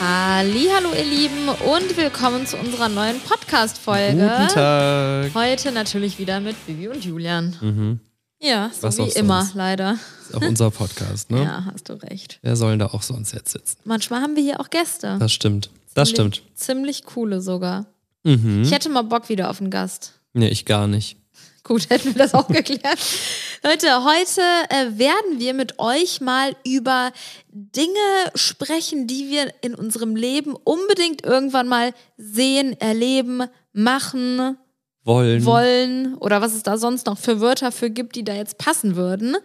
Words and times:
Hallo 0.00 0.92
ihr 0.96 1.04
Lieben 1.04 1.48
und 1.48 1.96
willkommen 1.96 2.46
zu 2.46 2.56
unserer 2.56 2.88
neuen 2.88 3.20
Podcast-Folge. 3.20 4.12
Guten 4.22 4.48
Tag. 4.48 5.34
Heute 5.34 5.72
natürlich 5.72 6.18
wieder 6.18 6.40
mit 6.40 6.56
Bibi 6.66 6.88
und 6.88 7.04
Julian. 7.04 7.54
Mhm. 7.60 8.00
Ja, 8.40 8.70
so 8.74 8.84
Was 8.84 8.96
wie 8.96 9.10
immer, 9.18 9.42
sonst. 9.42 9.54
leider. 9.54 9.98
Ist 10.22 10.34
auch 10.34 10.40
unser 10.40 10.70
Podcast, 10.70 11.30
ne? 11.30 11.42
Ja, 11.42 11.66
hast 11.70 11.90
du 11.90 11.92
recht. 12.02 12.38
Wer 12.40 12.56
soll 12.56 12.70
denn 12.70 12.78
da 12.78 12.86
auch 12.86 13.02
sonst 13.02 13.32
jetzt 13.34 13.52
sitzen? 13.52 13.76
Manchmal 13.84 14.22
haben 14.22 14.36
wir 14.36 14.42
hier 14.42 14.60
auch 14.60 14.70
Gäste. 14.70 15.18
Das 15.20 15.32
stimmt. 15.32 15.68
Das 15.92 16.08
Ziemlich- 16.14 16.36
stimmt. 16.36 16.58
Ziemlich 16.58 17.04
coole 17.04 17.42
sogar. 17.42 17.84
Mhm. 18.24 18.62
Ich 18.62 18.72
hätte 18.72 18.88
mal 18.88 19.02
Bock 19.02 19.28
wieder 19.28 19.50
auf 19.50 19.60
einen 19.60 19.70
Gast. 19.70 20.14
Nee, 20.32 20.48
ich 20.48 20.64
gar 20.64 20.86
nicht. 20.86 21.18
Gut, 21.62 21.90
hätten 21.90 22.14
wir 22.14 22.18
das 22.18 22.34
auch 22.34 22.48
geklärt. 22.48 22.98
Leute, 23.62 24.04
heute 24.04 24.40
äh, 24.70 24.98
werden 24.98 25.38
wir 25.38 25.52
mit 25.54 25.78
euch 25.78 26.20
mal 26.20 26.56
über 26.64 27.12
Dinge 27.50 27.90
sprechen, 28.34 29.06
die 29.06 29.28
wir 29.28 29.52
in 29.60 29.74
unserem 29.74 30.16
Leben 30.16 30.56
unbedingt 30.64 31.24
irgendwann 31.24 31.68
mal 31.68 31.92
sehen, 32.16 32.80
erleben, 32.80 33.42
machen 33.72 34.56
Wollen. 35.04 35.44
wollen 35.44 36.14
oder 36.16 36.40
was 36.40 36.54
es 36.54 36.62
da 36.62 36.78
sonst 36.78 37.06
noch 37.06 37.18
für 37.18 37.40
Wörter 37.40 37.72
für 37.72 37.90
gibt, 37.90 38.16
die 38.16 38.24
da 38.24 38.34
jetzt 38.34 38.58
passen 38.58 38.96
würden. 38.96 39.36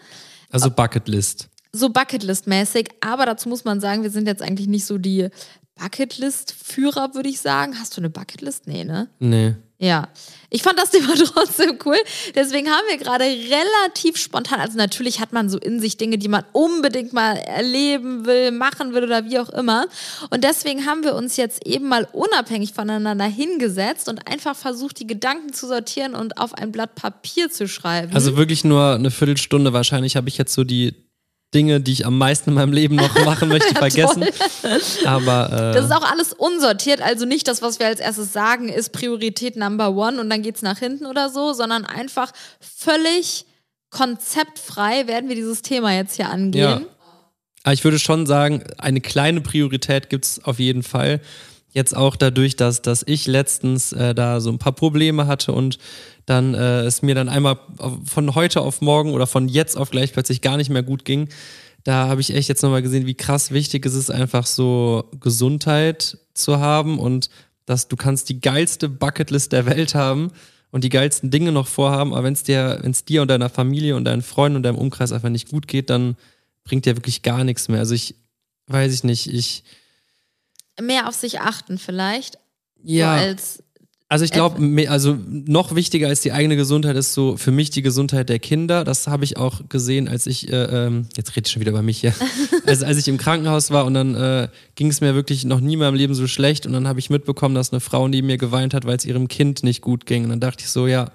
Also 0.50 0.70
Bucketlist. 0.72 1.50
So 1.74 1.88
Bucketlist-mäßig, 1.88 2.90
aber 3.02 3.26
dazu 3.26 3.50
muss 3.50 3.66
man 3.66 3.82
sagen, 3.82 4.04
wir 4.04 4.10
sind 4.10 4.28
jetzt 4.28 4.42
eigentlich 4.42 4.68
nicht 4.68 4.86
so 4.86 4.98
die 4.98 5.28
Bucketlist-Führer, 5.76 7.14
würde 7.16 7.28
ich 7.28 7.42
sagen. 7.42 7.78
Hast 7.80 7.98
du 7.98 8.02
eine 8.02 8.10
Bucketlist? 8.10 8.68
Nee, 8.68 8.86
ne? 8.86 9.10
Nee. 9.20 9.56
Ja, 9.78 10.08
ich 10.50 10.64
fand 10.64 10.80
das 10.80 10.90
Thema 10.92 11.16
trotzdem 11.16 11.78
cool. 11.86 11.98
Deswegen 12.34 12.70
haben 12.70 12.86
wir 12.90 12.98
gerade 12.98 13.26
relativ 13.26 14.18
spontan, 14.18 14.60
also 14.60 14.78
natürlich 14.78 15.20
hat 15.20 15.34
man 15.34 15.50
so 15.50 15.58
in 15.58 15.80
sich 15.80 15.98
Dinge, 15.98 16.18
die 16.18 16.30
man 16.30 16.44
unbedingt 16.54 17.12
mal 17.12 17.36
erleben 17.36 18.26
will, 18.26 18.52
machen 18.52 18.94
will 18.94 19.04
oder 19.04 19.26
wie 19.26 19.38
auch 19.40 19.50
immer. 19.50 19.88
Und 20.30 20.44
deswegen 20.44 20.86
haben 20.86 21.04
wir 21.04 21.16
uns 21.16 21.36
jetzt 21.36 21.66
eben 21.66 21.88
mal 21.90 22.08
unabhängig 22.14 22.74
voneinander 22.74 23.26
hingesetzt 23.26 24.08
und 24.08 24.28
einfach 24.28 24.56
versucht, 24.56 25.00
die 25.00 25.08
Gedanken 25.08 25.54
zu 25.54 25.68
sortieren 25.68 26.16
und 26.16 26.38
auf 26.38 26.54
ein 26.54 26.72
Blatt 26.72 26.96
Papier 26.96 27.50
zu 27.50 27.68
schreiben. 27.68 28.14
Also 28.14 28.38
wirklich 28.38 28.64
nur 28.64 28.94
eine 28.94 29.12
Viertelstunde. 29.12 29.74
Wahrscheinlich 29.74 30.16
habe 30.16 30.30
ich 30.30 30.38
jetzt 30.38 30.54
so 30.54 30.64
die 30.64 31.05
Dinge, 31.56 31.80
die 31.82 31.94
ich 31.94 32.06
am 32.06 32.18
meisten 32.18 32.52
in 32.52 32.56
meinem 32.56 32.74
Leben 32.74 32.96
noch 32.98 33.26
machen 33.26 33.50
möchte, 33.50 33.74
vergessen. 33.76 34.26
Aber 35.06 35.48
äh, 35.52 35.74
Das 35.74 35.86
ist 35.86 35.92
auch 35.92 36.10
alles 36.10 36.34
unsortiert, 36.34 37.02
also 37.02 37.26
nicht 37.26 37.48
das, 37.48 37.62
was 37.62 37.80
wir 37.80 37.88
als 37.88 38.00
erstes 38.00 38.34
sagen, 38.34 38.70
ist 38.70 38.92
Priorität 38.92 39.56
Number 39.56 39.96
One 39.96 40.20
und 40.20 40.30
dann 40.30 40.42
geht's 40.42 40.62
nach 40.62 40.78
hinten 40.78 41.06
oder 41.06 41.30
so, 41.30 41.54
sondern 41.54 41.86
einfach 41.86 42.32
völlig 42.60 43.46
konzeptfrei 43.90 45.08
werden 45.08 45.30
wir 45.30 45.36
dieses 45.36 45.62
Thema 45.62 45.94
jetzt 45.94 46.18
hier 46.18 46.30
angehen. 46.30 46.82
Ja. 46.82 46.82
Aber 47.64 47.74
ich 47.74 47.84
würde 47.84 47.98
schon 47.98 48.26
sagen, 48.26 48.64
eine 48.78 49.02
kleine 49.02 49.42
Priorität 49.42 50.10
gibt 50.10 50.26
es 50.26 50.44
auf 50.44 50.60
jeden 50.60 50.84
Fall. 50.84 51.22
Jetzt 51.72 51.96
auch 51.96 52.16
dadurch, 52.16 52.56
dass, 52.56 52.82
dass 52.82 53.04
ich 53.08 53.26
letztens 53.26 53.92
äh, 53.92 54.14
da 54.14 54.40
so 54.40 54.52
ein 54.52 54.60
paar 54.60 54.74
Probleme 54.74 55.28
hatte 55.28 55.52
und 55.52 55.80
dann 56.26 56.54
äh, 56.54 56.82
es 56.82 57.02
mir 57.02 57.16
dann 57.16 57.30
einmal 57.30 57.60
von 58.06 58.36
heute 58.36 58.62
auf 58.62 58.82
morgen 58.82 59.12
oder 59.14 59.28
von 59.28 59.48
jetzt 59.48 59.78
auf 59.78 59.92
gleich 59.92 60.14
plötzlich 60.14 60.42
gar 60.42 60.58
nicht 60.58 60.70
mehr 60.70 60.84
gut 60.84 61.06
ging. 61.06 61.30
Da 61.84 62.08
habe 62.08 62.22
ich 62.22 62.34
echt 62.34 62.50
jetzt 62.50 62.64
nochmal 62.64 62.82
gesehen, 62.82 63.06
wie 63.06 63.14
krass 63.14 63.52
wichtig 63.52 63.86
es 63.86 63.94
ist, 63.94 64.10
einfach 64.10 64.46
so 64.48 65.10
Gesundheit 65.20 66.18
zu 66.34 66.60
haben 66.60 66.98
und 67.00 67.30
dass 67.66 67.88
du 67.88 67.96
kannst 67.96 68.30
die 68.30 68.42
geilste 68.42 68.90
Bucketlist 68.90 69.52
der 69.52 69.66
Welt 69.66 69.94
haben 69.94 70.32
und 70.72 70.84
die 70.84 70.90
geilsten 70.90 71.32
Dinge 71.32 71.52
noch 71.52 71.68
vorhaben, 71.68 72.14
aber 72.14 72.24
wenn 72.24 72.34
es 72.34 72.44
dir, 72.44 72.80
wenn 72.82 72.92
es 72.92 73.06
dir 73.06 73.22
und 73.22 73.30
deiner 73.30 73.50
Familie 73.50 73.96
und 73.96 74.06
deinen 74.06 74.22
Freunden 74.22 74.58
und 74.58 74.64
deinem 74.64 74.78
Umkreis 74.78 75.12
einfach 75.12 75.30
nicht 75.30 75.50
gut 75.50 75.68
geht, 75.68 75.90
dann 75.90 76.16
bringt 76.64 76.86
dir 76.86 76.98
wirklich 76.98 77.22
gar 77.22 77.44
nichts 77.44 77.68
mehr. 77.68 77.80
Also 77.80 77.94
ich 77.94 78.16
weiß 78.68 78.94
ich 78.94 79.04
nicht, 79.04 79.32
ich 79.32 79.64
Mehr 80.82 81.08
auf 81.08 81.16
sich 81.16 81.40
achten 81.40 81.78
vielleicht. 81.78 82.38
ja, 82.84 83.18
So 83.18 83.24
als, 83.24 83.64
also 84.08 84.24
ich 84.24 84.32
glaube, 84.32 84.88
also 84.88 85.18
noch 85.28 85.74
wichtiger 85.74 86.10
als 86.10 86.22
die 86.22 86.32
eigene 86.32 86.56
Gesundheit 86.56 86.96
ist 86.96 87.14
so 87.14 87.38
für 87.38 87.50
mich 87.50 87.72
die 87.72 87.82
Gesundheit 87.82 88.30
der 88.30 88.38
Kinder. 88.38 88.84
Das 88.84 89.08
habe 89.08 89.24
ich 89.24 89.38
auch 89.38 89.68
gesehen, 89.68 90.08
als 90.08 90.28
ich 90.28 90.52
äh, 90.52 90.64
ähm, 90.64 91.08
jetzt 91.18 91.36
rede 91.36 91.48
ich 91.48 91.52
schon 91.52 91.62
wieder 91.62 91.72
über 91.72 91.82
mich 91.82 92.02
hier, 92.02 92.14
also 92.68 92.86
als 92.86 93.00
ich 93.00 93.08
im 93.08 93.18
Krankenhaus 93.18 93.72
war 93.72 93.86
und 93.86 93.96
dann 93.96 94.14
äh, 94.14 94.48
ging 94.76 94.90
es 94.90 95.02
mir 95.02 95.16
wirklich 95.16 95.44
noch 95.44 95.60
nie 95.60 95.74
in 95.74 95.80
meinem 95.80 95.96
Leben 95.96 96.14
so 96.14 96.28
schlecht 96.28 96.68
und 96.68 96.74
dann 96.74 96.88
habe 96.88 97.00
ich 97.00 97.10
mitbekommen, 97.10 97.56
dass 97.56 97.72
eine 97.72 97.80
Frau 97.80 98.08
neben 98.08 98.28
mir 98.28 98.38
geweint 98.38 98.76
hat, 98.76 98.86
weil 98.86 98.96
es 98.96 99.06
ihrem 99.06 99.28
Kind 99.28 99.64
nicht 99.64 99.82
gut 99.82 100.06
ging 100.06 100.24
und 100.24 100.30
dann 100.30 100.40
dachte 100.40 100.64
ich 100.64 100.70
so, 100.70 100.86
ja, 100.86 101.10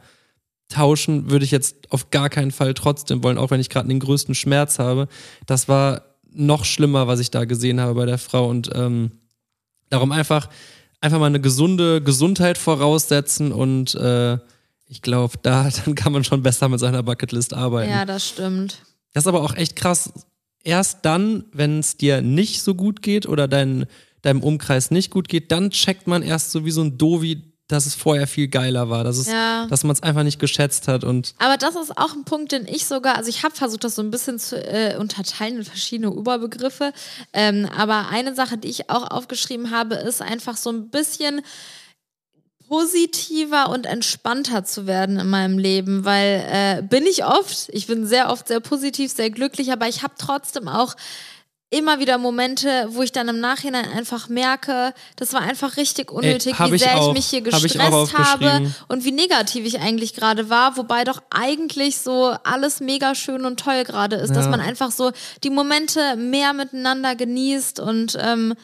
tauschen 0.68 1.30
würde 1.30 1.44
ich 1.44 1.52
jetzt 1.52 1.92
auf 1.92 2.10
gar 2.10 2.28
keinen 2.28 2.50
Fall 2.50 2.74
trotzdem 2.74 3.22
wollen, 3.22 3.38
auch 3.38 3.52
wenn 3.52 3.60
ich 3.60 3.70
gerade 3.70 3.88
den 3.88 4.00
größten 4.00 4.34
Schmerz 4.34 4.80
habe. 4.80 5.06
Das 5.46 5.68
war 5.68 6.02
noch 6.32 6.64
schlimmer, 6.64 7.06
was 7.06 7.20
ich 7.20 7.30
da 7.30 7.44
gesehen 7.44 7.80
habe 7.80 7.94
bei 7.94 8.06
der 8.06 8.18
Frau 8.18 8.48
und 8.48 8.70
ähm, 8.74 9.12
darum 9.90 10.10
einfach 10.10 10.48
einfach 11.00 11.18
mal 11.18 11.26
eine 11.26 11.40
gesunde 11.40 12.02
Gesundheit 12.02 12.58
voraussetzen 12.58 13.52
und 13.52 13.94
äh, 13.94 14.38
ich 14.86 15.02
glaube, 15.02 15.38
da 15.42 15.68
dann 15.84 15.94
kann 15.94 16.12
man 16.12 16.24
schon 16.24 16.42
besser 16.42 16.68
mit 16.68 16.80
seiner 16.80 17.02
Bucketlist 17.02 17.54
arbeiten. 17.54 17.90
ja, 17.90 18.04
das 18.04 18.28
stimmt. 18.28 18.82
Das 19.12 19.24
ist 19.24 19.28
aber 19.28 19.42
auch 19.42 19.54
echt 19.54 19.76
krass. 19.76 20.12
Erst 20.62 20.98
dann, 21.02 21.44
wenn 21.52 21.78
es 21.78 21.96
dir 21.96 22.20
nicht 22.22 22.62
so 22.62 22.74
gut 22.74 23.02
geht 23.02 23.26
oder 23.26 23.48
dein, 23.48 23.86
deinem 24.22 24.42
Umkreis 24.42 24.90
nicht 24.90 25.10
gut 25.10 25.28
geht, 25.28 25.50
dann 25.50 25.70
checkt 25.70 26.06
man 26.06 26.22
erst 26.22 26.50
so 26.50 26.64
wie 26.64 26.70
so 26.70 26.82
ein 26.82 26.98
Dovi, 26.98 27.49
dass 27.72 27.86
es 27.86 27.94
vorher 27.94 28.26
viel 28.26 28.48
geiler 28.48 28.90
war, 28.90 29.04
dass, 29.04 29.16
es, 29.18 29.26
Ja. 29.28 29.66
dass 29.66 29.84
man 29.84 29.92
es 29.92 30.02
einfach 30.02 30.22
nicht 30.22 30.38
geschätzt 30.38 30.88
hat 30.88 31.04
und 31.04 31.34
Aber 31.38 31.56
das 31.56 31.76
ist 31.76 31.96
auch 31.98 32.12
ein 32.14 32.24
Punkt, 32.24 32.52
den 32.52 32.66
ich 32.66 32.86
sogar, 32.86 33.16
also 33.16 33.28
ich 33.28 33.42
habe 33.42 33.54
versucht, 33.54 33.84
das 33.84 33.94
so 33.94 34.02
ein 34.02 34.10
bisschen 34.10 34.38
zu 34.38 34.56
äh, 34.56 34.96
unterteilen 34.96 35.56
in 35.58 35.64
verschiedene 35.64 36.12
Überbegriffe. 36.12 36.92
Ähm, 37.32 37.68
aber 37.76 38.08
eine 38.10 38.34
Sache, 38.34 38.58
die 38.58 38.68
ich 38.68 38.90
auch 38.90 39.10
aufgeschrieben 39.10 39.70
habe, 39.70 39.94
ist 39.96 40.22
einfach 40.22 40.56
so 40.56 40.70
ein 40.70 40.88
bisschen 40.90 41.42
positiver 42.68 43.68
und 43.70 43.84
entspannter 43.84 44.64
zu 44.64 44.86
werden 44.86 45.18
in 45.18 45.28
meinem 45.28 45.58
Leben, 45.58 46.04
weil 46.04 46.44
äh, 46.48 46.82
bin 46.82 47.04
ich 47.04 47.24
oft, 47.24 47.68
ich 47.72 47.88
bin 47.88 48.06
sehr 48.06 48.30
oft 48.30 48.46
sehr 48.46 48.60
positiv, 48.60 49.10
sehr 49.12 49.30
glücklich, 49.30 49.72
aber 49.72 49.88
ich 49.88 50.04
habe 50.04 50.14
trotzdem 50.16 50.68
auch 50.68 50.94
immer 51.72 52.00
wieder 52.00 52.18
Momente, 52.18 52.88
wo 52.90 53.02
ich 53.02 53.12
dann 53.12 53.28
im 53.28 53.38
Nachhinein 53.38 53.88
einfach 53.96 54.28
merke, 54.28 54.92
das 55.16 55.32
war 55.32 55.40
einfach 55.42 55.76
richtig 55.76 56.10
unnötig, 56.10 56.58
hab 56.58 56.70
wie 56.70 56.74
ich 56.74 56.82
sehr 56.82 56.94
ich 56.94 56.98
auch. 57.00 57.12
mich 57.12 57.26
hier 57.26 57.40
Hab 57.40 57.46
ich 57.58 57.62
gestresst 57.62 57.82
habe 57.92 57.96
aufgeschrieben. 57.96 58.74
und 58.88 59.04
wie 59.04 59.12
negativ 59.12 59.64
ich 59.64 59.78
eigentlich 59.80 60.14
gerade 60.14 60.50
war, 60.50 60.76
wobei 60.76 61.04
doch 61.04 61.22
eigentlich 61.30 61.98
so 61.98 62.34
alles 62.42 62.80
mega 62.80 63.14
schön 63.14 63.44
und 63.44 63.60
toll 63.60 63.84
gerade 63.84 64.16
ist, 64.16 64.34
dass 64.34 64.46
Ja. 64.46 64.50
man 64.50 64.60
einfach 64.60 64.90
so 64.90 65.12
die 65.44 65.50
Momente 65.50 66.16
mehr 66.16 66.52
miteinander 66.54 67.14
genießt 67.14 67.78
und 67.78 68.18
ähm, 68.20 68.54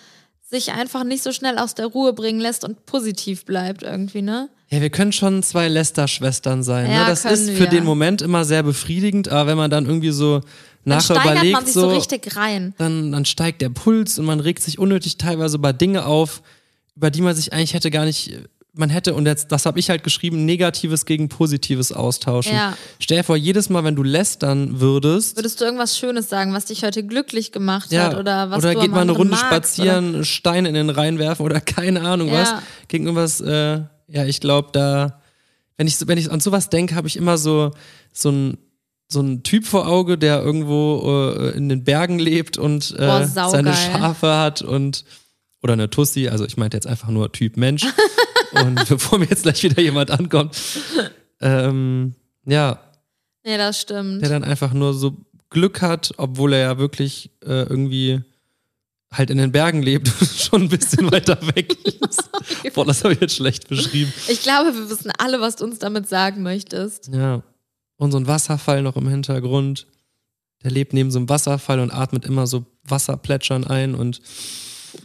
sich 0.51 0.73
einfach 0.73 1.05
nicht 1.05 1.23
so 1.23 1.31
schnell 1.33 1.59
aus 1.59 1.75
der 1.75 1.87
Ruhe 1.87 2.13
bringen 2.13 2.41
lässt 2.41 2.65
und 2.65 2.87
positiv 2.87 3.45
bleibt 3.45 3.83
irgendwie, 3.85 4.23
ne? 4.23 4.49
Ja, 4.69 4.81
wir 4.81 4.91
können 4.91 5.13
schon 5.13 5.43
zwei 5.45 5.69
Lester-Schwestern 5.69 6.63
sein. 6.65 6.91
Ja, 6.91 7.03
ne? 7.03 7.07
Das 7.07 7.25
ist 7.25 7.51
für 7.51 7.61
wir. 7.61 7.67
den 7.69 7.85
Moment 7.85 8.21
immer 8.21 8.45
sehr 8.45 8.63
befriedigend, 8.65 9.29
aber 9.29 9.51
wenn 9.51 9.57
man 9.57 9.71
dann 9.71 9.87
irgendwie 9.87 10.11
so 10.11 10.41
Dann 10.41 10.45
nachher 10.85 11.03
steigert 11.03 11.25
überlegt, 11.33 11.53
man 11.53 11.65
sich 11.65 11.75
so, 11.75 11.89
richtig 11.89 12.37
rein. 12.37 12.75
dann, 12.79 13.13
dann 13.13 13.25
steigt 13.25 13.63
der 13.63 13.69
Puls 13.69 14.19
und 14.19 14.25
man 14.25 14.41
regt 14.41 14.63
sich 14.63 14.79
unnötig 14.81 15.19
teilweise 15.19 15.57
über 15.57 15.73
Dinge 15.73 16.05
auf, 16.05 16.43
über 16.97 17.11
die 17.11 17.21
man 17.21 17.37
sich 17.37 17.53
eigentlich 17.53 17.75
hätte 17.75 17.93
gar 17.93 18.07
nicht, 18.07 18.33
man 18.73 18.91
hätte, 18.91 19.15
und 19.15 19.25
jetzt, 19.27 19.53
das 19.53 19.67
habe 19.67 19.79
ich 19.79 19.89
halt 19.89 20.03
geschrieben, 20.03 20.45
Negatives 20.45 21.07
gegen 21.07 21.29
Positives 21.29 21.93
austauschen. 21.93 22.53
Ja. 22.55 22.77
Stell 22.99 23.19
dir 23.19 23.25
vor, 23.25 23.37
jedes 23.37 23.71
Mal, 23.71 23.85
wenn 23.85 23.95
du 23.95 24.03
lästern 24.03 24.81
würdest, 24.81 25.37
Würdest 25.37 25.61
du 25.61 25.65
irgendwas 25.65 25.97
Schönes 25.97 26.29
sagen, 26.29 26.53
was 26.53 26.65
dich 26.65 26.83
heute 26.83 27.05
glücklich 27.05 27.53
gemacht 27.53 27.93
ja, 27.93 28.07
hat 28.07 28.17
oder 28.17 28.51
was 28.51 28.59
oder 28.59 28.75
du 28.75 28.81
geht 28.81 28.91
mal 28.91 29.03
eine 29.03 29.13
Runde 29.13 29.31
magst, 29.31 29.47
spazieren, 29.47 30.25
Steine 30.25 30.69
in 30.69 30.75
den 30.75 30.91
Rhein 30.91 31.21
werfen 31.21 31.43
oder 31.47 31.61
keine 31.61 32.01
Ahnung 32.03 32.29
Ja. 32.29 32.41
was, 32.41 32.55
gegen 32.89 33.05
irgendwas, 33.05 33.41
äh, 33.41 33.83
ja, 34.09 34.25
ich 34.25 34.41
glaube, 34.41 34.71
da, 34.73 35.21
wenn 35.77 35.87
ich, 35.87 36.07
wenn 36.07 36.19
ich 36.19 36.31
an 36.31 36.41
sowas 36.41 36.71
denke, 36.71 36.95
habe 36.95 37.09
ich 37.09 37.17
immer 37.17 37.39
so, 37.39 37.73
so 38.13 38.31
ein, 38.31 38.59
so 39.09 39.21
ein 39.21 39.43
Typ 39.43 39.67
vor 39.67 39.87
Auge, 39.87 40.19
der 40.19 40.43
irgendwo 40.43 41.35
äh, 41.39 41.57
in 41.57 41.69
den 41.69 41.85
Bergen 41.85 42.19
lebt 42.19 42.59
und 42.59 42.93
äh, 42.99 43.07
Boah, 43.07 43.27
seine 43.27 43.73
Schafe 43.73 44.37
hat 44.37 44.63
und 44.63 45.05
oder 45.63 45.73
eine 45.73 45.91
Tussi, 45.91 46.29
also 46.29 46.45
ich 46.45 46.57
meinte 46.57 46.77
jetzt 46.77 46.87
einfach 46.87 47.09
nur 47.09 47.33
Typ 47.33 47.57
Mensch. 47.57 47.85
und 48.53 48.89
bevor 48.89 49.19
mir 49.19 49.27
jetzt 49.27 49.43
gleich 49.43 49.63
wieder 49.63 49.81
jemand 49.81 50.11
ankommt, 50.11 50.57
ähm, 51.41 52.15
ja? 52.45 52.81
Nee, 53.45 53.59
das 53.59 53.81
stimmt. 53.81 54.23
der 54.23 54.29
dann 54.29 54.45
einfach 54.45 54.73
nur 54.73 54.95
so 54.95 55.17
Glück 55.51 55.83
hat, 55.83 56.13
obwohl 56.17 56.53
er 56.53 56.61
ja 56.61 56.79
wirklich 56.79 57.31
äh, 57.45 57.63
irgendwie 57.63 58.23
halt 59.13 59.31
in 59.31 59.39
den 59.39 59.53
Bergen 59.53 59.83
lebt 59.83 60.09
und 60.21 60.29
schon 60.37 60.63
ein 60.63 60.69
bisschen 60.69 61.11
weiter 61.11 61.39
weg 61.55 61.77
ist. 61.85 62.31
Boah, 62.75 62.85
das 62.85 63.05
habe 63.05 63.15
ich 63.15 63.21
jetzt 63.21 63.37
schlecht 63.37 63.69
beschrieben. 63.69 64.13
Ich 64.29 64.43
glaube, 64.43 64.75
wir 64.75 64.91
wissen 64.91 65.11
alle, 65.19 65.41
was 65.41 65.57
du 65.57 65.65
uns 65.65 65.79
damit 65.79 66.09
sagen 66.09 66.43
möchtest. 66.43 67.09
Ja. 67.09 67.43
Und 67.97 68.13
so 68.13 68.19
ein 68.19 68.27
Wasserfall 68.27 68.83
noch 68.83 68.97
im 68.97 69.09
Hintergrund. 69.09 69.87
Der 70.63 70.71
lebt 70.71 70.93
neben 70.93 71.11
so 71.11 71.19
einem 71.19 71.29
Wasserfall 71.29 71.81
und 71.81 71.91
atmet 71.91 72.25
immer 72.25 72.47
so 72.47 72.67
Wasserplätschern 72.85 73.65
ein 73.65 73.95
und 73.95 74.21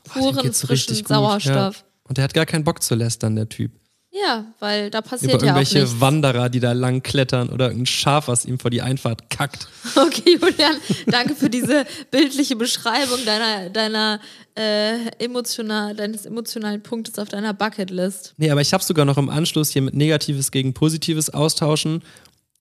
boah, 0.05 0.13
Puren 0.13 0.43
geht's 0.43 0.61
frischen. 0.61 0.95
Sauerstoff. 1.05 1.77
Ja. 1.77 1.83
Und 2.03 2.17
der 2.17 2.23
hat 2.23 2.33
gar 2.33 2.45
keinen 2.45 2.63
Bock 2.63 2.81
zu 2.81 2.95
lästern, 2.95 3.35
der 3.35 3.49
Typ. 3.49 3.71
Ja, 4.13 4.45
weil 4.59 4.89
da 4.89 5.01
passiert 5.01 5.31
Über 5.31 5.45
ja 5.45 5.53
auch 5.53 5.57
irgendwelche 5.57 5.79
nichts. 5.79 6.01
Wanderer, 6.01 6.49
die 6.49 6.59
da 6.59 6.73
lang 6.73 7.01
klettern 7.01 7.47
oder 7.47 7.67
irgendein 7.67 7.85
Schaf, 7.85 8.27
was 8.27 8.43
ihm 8.43 8.59
vor 8.59 8.69
die 8.69 8.81
Einfahrt 8.81 9.29
kackt. 9.29 9.67
Okay, 9.95 10.37
Julian, 10.41 10.75
danke 11.07 11.35
für 11.35 11.49
diese 11.49 11.85
bildliche 12.11 12.55
Beschreibung 12.57 13.19
deiner, 13.25 13.69
deiner 13.69 14.19
äh, 14.55 15.07
emotional, 15.23 15.95
deines 15.95 16.25
emotionalen 16.25 16.83
Punktes 16.83 17.19
auf 17.19 17.29
deiner 17.29 17.53
Bucketlist. 17.53 18.33
Nee, 18.37 18.51
aber 18.51 18.61
ich 18.61 18.73
habe 18.73 18.83
sogar 18.83 19.05
noch 19.05 19.17
im 19.17 19.29
Anschluss 19.29 19.69
hier 19.69 19.81
mit 19.81 19.93
Negatives 19.93 20.51
gegen 20.51 20.73
Positives 20.73 21.29
austauschen. 21.29 22.03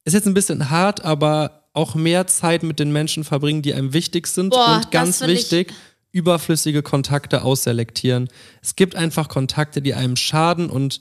Ist 0.05 0.12
jetzt 0.12 0.26
ein 0.26 0.35
bisschen 0.35 0.70
hart, 0.70 1.05
aber 1.05 1.64
auch 1.73 1.94
mehr 1.94 2.26
Zeit 2.29 2.62
mit 2.62 2.79
den 2.79 2.93
Menschen 2.93 3.25
verbringen, 3.25 3.62
die 3.62 3.75
einem 3.75 3.93
wichtig 3.93 4.29
sind. 4.29 4.50
Boah, 4.50 4.76
und 4.76 4.91
ganz 4.93 5.20
wichtig, 5.23 5.73
überflüssige 6.12 6.82
Kontakte 6.82 7.43
ausselektieren. 7.43 8.29
Es 8.62 8.76
gibt 8.76 8.97
einfach 8.97 9.29
Kontakte, 9.29 9.82
die 9.82 9.94
einem 9.94 10.17
schaden 10.17 10.70
und 10.70 11.00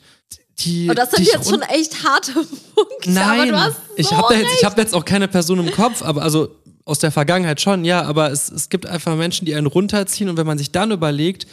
die. 0.66 0.90
Und 0.90 0.98
das 0.98 1.12
sind 1.12 1.26
jetzt 1.26 1.50
schon 1.50 1.62
echt 1.62 2.04
harte 2.04 2.34
Punkte, 2.76 3.10
Nein, 3.10 3.42
aber 3.42 3.52
du 3.52 3.60
hast 3.60 3.76
so 3.88 3.94
ich 3.96 4.12
habe 4.12 4.34
jetzt, 4.36 4.50
ich 4.60 4.66
hab 4.66 4.78
jetzt 4.78 4.94
auch 4.94 5.06
keine 5.06 5.28
Person 5.28 5.60
im 5.60 5.72
Kopf, 5.72 6.02
aber 6.02 6.22
also 6.22 6.56
aus 6.86 7.00
der 7.00 7.12
Vergangenheit 7.12 7.62
schon, 7.62 7.86
ja, 7.86 8.02
aber 8.02 8.32
es, 8.32 8.50
es 8.50 8.70
gibt 8.70 8.86
einfach 8.86 9.16
Menschen, 9.16 9.46
die 9.46 9.54
einen 9.56 9.68
runterziehen 9.68 10.30
und 10.30 10.38
wenn 10.38 10.48
man 10.48 10.58
sich 10.58 10.72
dann 10.72 10.92
überlegt, 10.92 11.46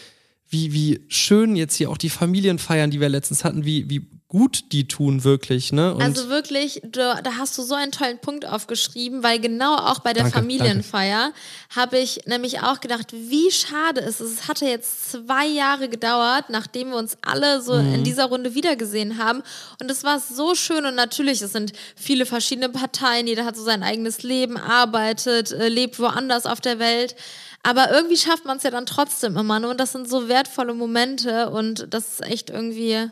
wie, 0.48 0.72
wie 0.72 1.00
schön 1.08 1.56
jetzt 1.56 1.74
hier 1.74 1.90
auch 1.90 1.98
die 1.98 2.08
Familienfeiern, 2.08 2.90
die 2.90 3.00
wir 3.00 3.08
letztens 3.08 3.44
hatten, 3.44 3.64
wie, 3.64 3.90
wie 3.90 4.06
gut 4.36 4.72
die 4.72 4.86
tun 4.86 5.24
wirklich, 5.24 5.72
ne? 5.72 5.94
Und 5.94 6.02
Also 6.02 6.28
wirklich, 6.28 6.82
du, 6.84 6.98
da 7.22 7.36
hast 7.38 7.56
du 7.56 7.62
so 7.62 7.74
einen 7.74 7.90
tollen 7.90 8.18
Punkt 8.18 8.44
aufgeschrieben, 8.44 9.22
weil 9.22 9.40
genau 9.40 9.76
auch 9.76 10.00
bei 10.00 10.12
der 10.12 10.24
Danke, 10.24 10.38
Familienfeier 10.38 11.32
habe 11.74 11.98
ich 11.98 12.20
nämlich 12.26 12.60
auch 12.60 12.80
gedacht, 12.80 13.12
wie 13.12 13.50
schade 13.50 14.02
ist 14.02 14.20
es. 14.20 14.32
Es 14.32 14.48
hatte 14.48 14.66
jetzt 14.66 15.10
zwei 15.10 15.46
Jahre 15.46 15.88
gedauert, 15.88 16.50
nachdem 16.50 16.90
wir 16.90 16.96
uns 16.98 17.16
alle 17.22 17.62
so 17.62 17.74
Mhm. 17.74 17.94
in 17.94 18.04
dieser 18.04 18.26
Runde 18.26 18.54
wiedergesehen 18.54 19.16
haben. 19.16 19.42
Und 19.80 19.90
es 19.90 20.04
war 20.04 20.20
so 20.20 20.54
schön 20.54 20.84
und 20.84 20.94
natürlich, 20.96 21.40
es 21.40 21.52
sind 21.52 21.72
viele 21.96 22.26
verschiedene 22.26 22.68
Parteien, 22.68 23.26
jeder 23.26 23.46
hat 23.46 23.56
so 23.56 23.64
sein 23.64 23.82
eigenes 23.82 24.22
Leben, 24.22 24.58
arbeitet, 24.58 25.52
äh, 25.52 25.68
lebt 25.68 25.98
woanders 25.98 26.44
auf 26.44 26.60
der 26.60 26.78
Welt. 26.78 27.16
Aber 27.62 27.90
irgendwie 27.90 28.18
schafft 28.18 28.44
man 28.44 28.58
es 28.58 28.64
ja 28.64 28.70
dann 28.70 28.84
trotzdem 28.86 29.36
immer. 29.36 29.58
Ne? 29.60 29.68
Und 29.68 29.80
das 29.80 29.92
sind 29.92 30.08
so 30.10 30.28
wertvolle 30.28 30.74
Momente 30.74 31.48
und 31.50 31.86
das 31.90 32.04
ist 32.20 32.22
echt 32.26 32.50
irgendwie, 32.50 33.08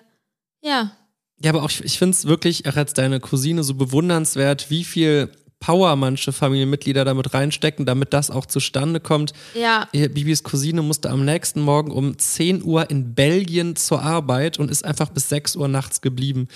ja. 0.62 0.90
Ja, 1.44 1.50
aber 1.50 1.62
auch 1.62 1.70
ich, 1.70 1.84
ich 1.84 1.98
finde 1.98 2.14
es 2.14 2.24
wirklich, 2.24 2.66
auch 2.66 2.76
als 2.76 2.94
deine 2.94 3.20
Cousine, 3.20 3.62
so 3.62 3.74
bewundernswert, 3.74 4.70
wie 4.70 4.82
viel 4.82 5.28
Power 5.60 5.94
manche 5.96 6.32
Familienmitglieder 6.32 7.04
damit 7.04 7.32
reinstecken, 7.32 7.86
damit 7.86 8.12
das 8.12 8.30
auch 8.30 8.46
zustande 8.46 9.00
kommt. 9.00 9.32
Ja, 9.54 9.86
Bibis 9.92 10.42
Cousine 10.42 10.82
musste 10.82 11.10
am 11.10 11.24
nächsten 11.24 11.60
Morgen 11.60 11.90
um 11.90 12.18
10 12.18 12.62
Uhr 12.62 12.90
in 12.90 13.14
Belgien 13.14 13.76
zur 13.76 14.02
Arbeit 14.02 14.58
und 14.58 14.70
ist 14.70 14.84
einfach 14.84 15.10
bis 15.10 15.28
6 15.28 15.56
Uhr 15.56 15.68
nachts 15.68 16.00
geblieben. 16.00 16.48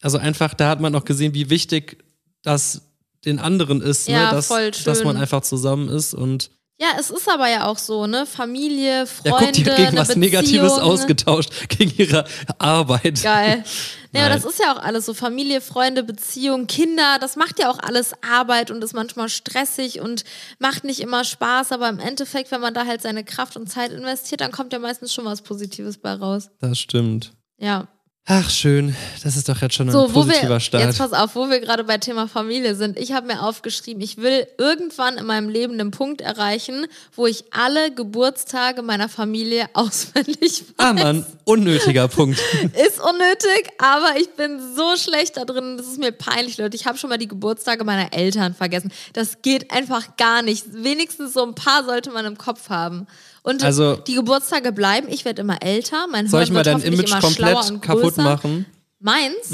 Also 0.00 0.18
einfach, 0.18 0.54
da 0.54 0.68
hat 0.68 0.80
man 0.80 0.94
auch 0.94 1.04
gesehen, 1.04 1.34
wie 1.34 1.50
wichtig 1.50 2.04
das 2.42 2.82
den 3.24 3.40
anderen 3.40 3.80
ist, 3.80 4.08
Ja, 4.08 4.26
ne? 4.26 4.30
dass, 4.30 4.48
dass 4.84 5.04
man 5.04 5.16
einfach 5.16 5.42
zusammen 5.42 5.88
ist 5.88 6.14
und 6.14 6.50
Ja, 6.78 6.88
es 7.00 7.10
ist 7.10 7.26
aber 7.28 7.48
ja 7.48 7.66
auch 7.66 7.78
so, 7.78 8.06
ne? 8.06 8.26
Familie, 8.26 9.00
ja, 9.00 9.06
Freunde, 9.06 9.46
guck, 9.46 9.52
die 9.54 9.64
hat 9.64 9.76
gegen 9.76 9.96
was 9.96 10.14
Negatives 10.14 10.74
Beziehung. 10.74 10.90
ausgetauscht, 10.90 11.50
gegen 11.70 11.92
ihre 11.96 12.24
Arbeit. 12.58 13.22
Geil. 13.22 13.64
Nee, 14.12 14.22
aber 14.22 14.32
das 14.32 14.46
ist 14.46 14.58
ja 14.58 14.72
auch 14.72 14.82
alles 14.82 15.04
so. 15.04 15.12
Familie, 15.12 15.60
Freunde, 15.60 16.02
Beziehung, 16.02 16.66
Kinder, 16.66 17.18
das 17.20 17.36
macht 17.36 17.58
ja 17.58 17.68
auch 17.68 17.78
alles 17.78 18.14
Arbeit 18.22 18.70
und 18.70 18.82
ist 18.82 18.94
manchmal 18.94 19.28
stressig 19.28 20.00
und 20.00 20.24
macht 20.58 20.84
nicht 20.84 21.00
immer 21.00 21.22
Spaß, 21.22 21.72
aber 21.72 21.90
im 21.90 21.98
Endeffekt, 21.98 22.50
wenn 22.50 22.62
man 22.62 22.72
da 22.72 22.86
halt 22.86 23.02
seine 23.02 23.24
Kraft 23.24 23.58
und 23.58 23.66
Zeit 23.66 23.92
investiert, 23.92 24.40
dann 24.40 24.52
kommt 24.52 24.72
ja 24.72 24.78
meistens 24.78 25.12
schon 25.12 25.26
was 25.26 25.42
Positives 25.42 25.98
bei 25.98 26.14
raus. 26.14 26.48
Das 26.60 26.78
stimmt. 26.78 27.34
Ja. 27.58 27.88
Ach, 28.28 28.50
schön. 28.50 28.96
Das 29.22 29.36
ist 29.36 29.48
doch 29.48 29.62
jetzt 29.62 29.76
schon 29.76 29.88
ein 29.88 29.92
So, 29.92 30.08
positiver 30.08 30.54
wir, 30.54 30.60
Start. 30.60 30.82
jetzt 30.82 30.98
pass 30.98 31.12
auf, 31.12 31.36
wo 31.36 31.48
wir 31.48 31.60
gerade 31.60 31.84
bei 31.84 31.96
Thema 31.98 32.26
Familie 32.26 32.74
sind. 32.74 32.98
Ich 32.98 33.12
habe 33.12 33.28
mir 33.28 33.40
aufgeschrieben, 33.40 34.02
ich 34.02 34.16
will 34.16 34.48
irgendwann 34.58 35.16
in 35.16 35.26
meinem 35.26 35.48
Leben 35.48 35.74
einen 35.74 35.92
Punkt 35.92 36.22
erreichen, 36.22 36.86
wo 37.14 37.28
ich 37.28 37.44
alle 37.52 37.92
Geburtstage 37.94 38.82
meiner 38.82 39.08
Familie 39.08 39.66
auswendig 39.74 40.40
weiß. 40.40 40.74
ah, 40.78 40.92
Mann, 40.92 41.24
unnötiger 41.44 42.08
Punkt. 42.08 42.40
Ist 42.62 43.00
unnötig, 43.00 43.70
aber 43.78 44.18
ich 44.18 44.28
bin 44.30 44.58
so 44.74 44.96
schlecht 44.96 45.36
da 45.36 45.44
drin. 45.44 45.76
Das 45.76 45.86
ist 45.86 46.00
mir 46.00 46.10
peinlich, 46.10 46.58
Leute. 46.58 46.74
Ich 46.74 46.84
habe 46.84 46.98
schon 46.98 47.10
mal 47.10 47.18
die 47.18 47.28
Geburtstage 47.28 47.84
meiner 47.84 48.12
Eltern 48.12 48.54
vergessen. 48.56 48.90
Das 49.12 49.40
geht 49.42 49.70
einfach 49.70 50.16
gar 50.16 50.42
nicht. 50.42 50.64
Wenigstens 50.72 51.32
so 51.32 51.44
ein 51.44 51.54
paar 51.54 51.84
sollte 51.84 52.10
man 52.10 52.24
im 52.26 52.36
Kopf 52.36 52.70
haben. 52.70 53.06
Und 53.46 53.62
Also- 53.62 53.94
die 53.96 54.14
Geburtstage 54.14 54.72
bleiben. 54.72 55.06
Ich 55.08 55.24
werde 55.24 55.42
immer 55.42 55.62
älter. 55.62 56.06
Mein 56.10 56.26
Soll 56.26 56.40
Hirn 56.40 56.48
ich 56.48 56.52
mal 56.52 56.62
dein 56.64 56.80
Image 56.82 57.10
komplett 57.20 57.80
kaputt 57.80 58.16
machen? 58.16 58.66
Meins? 58.98 59.52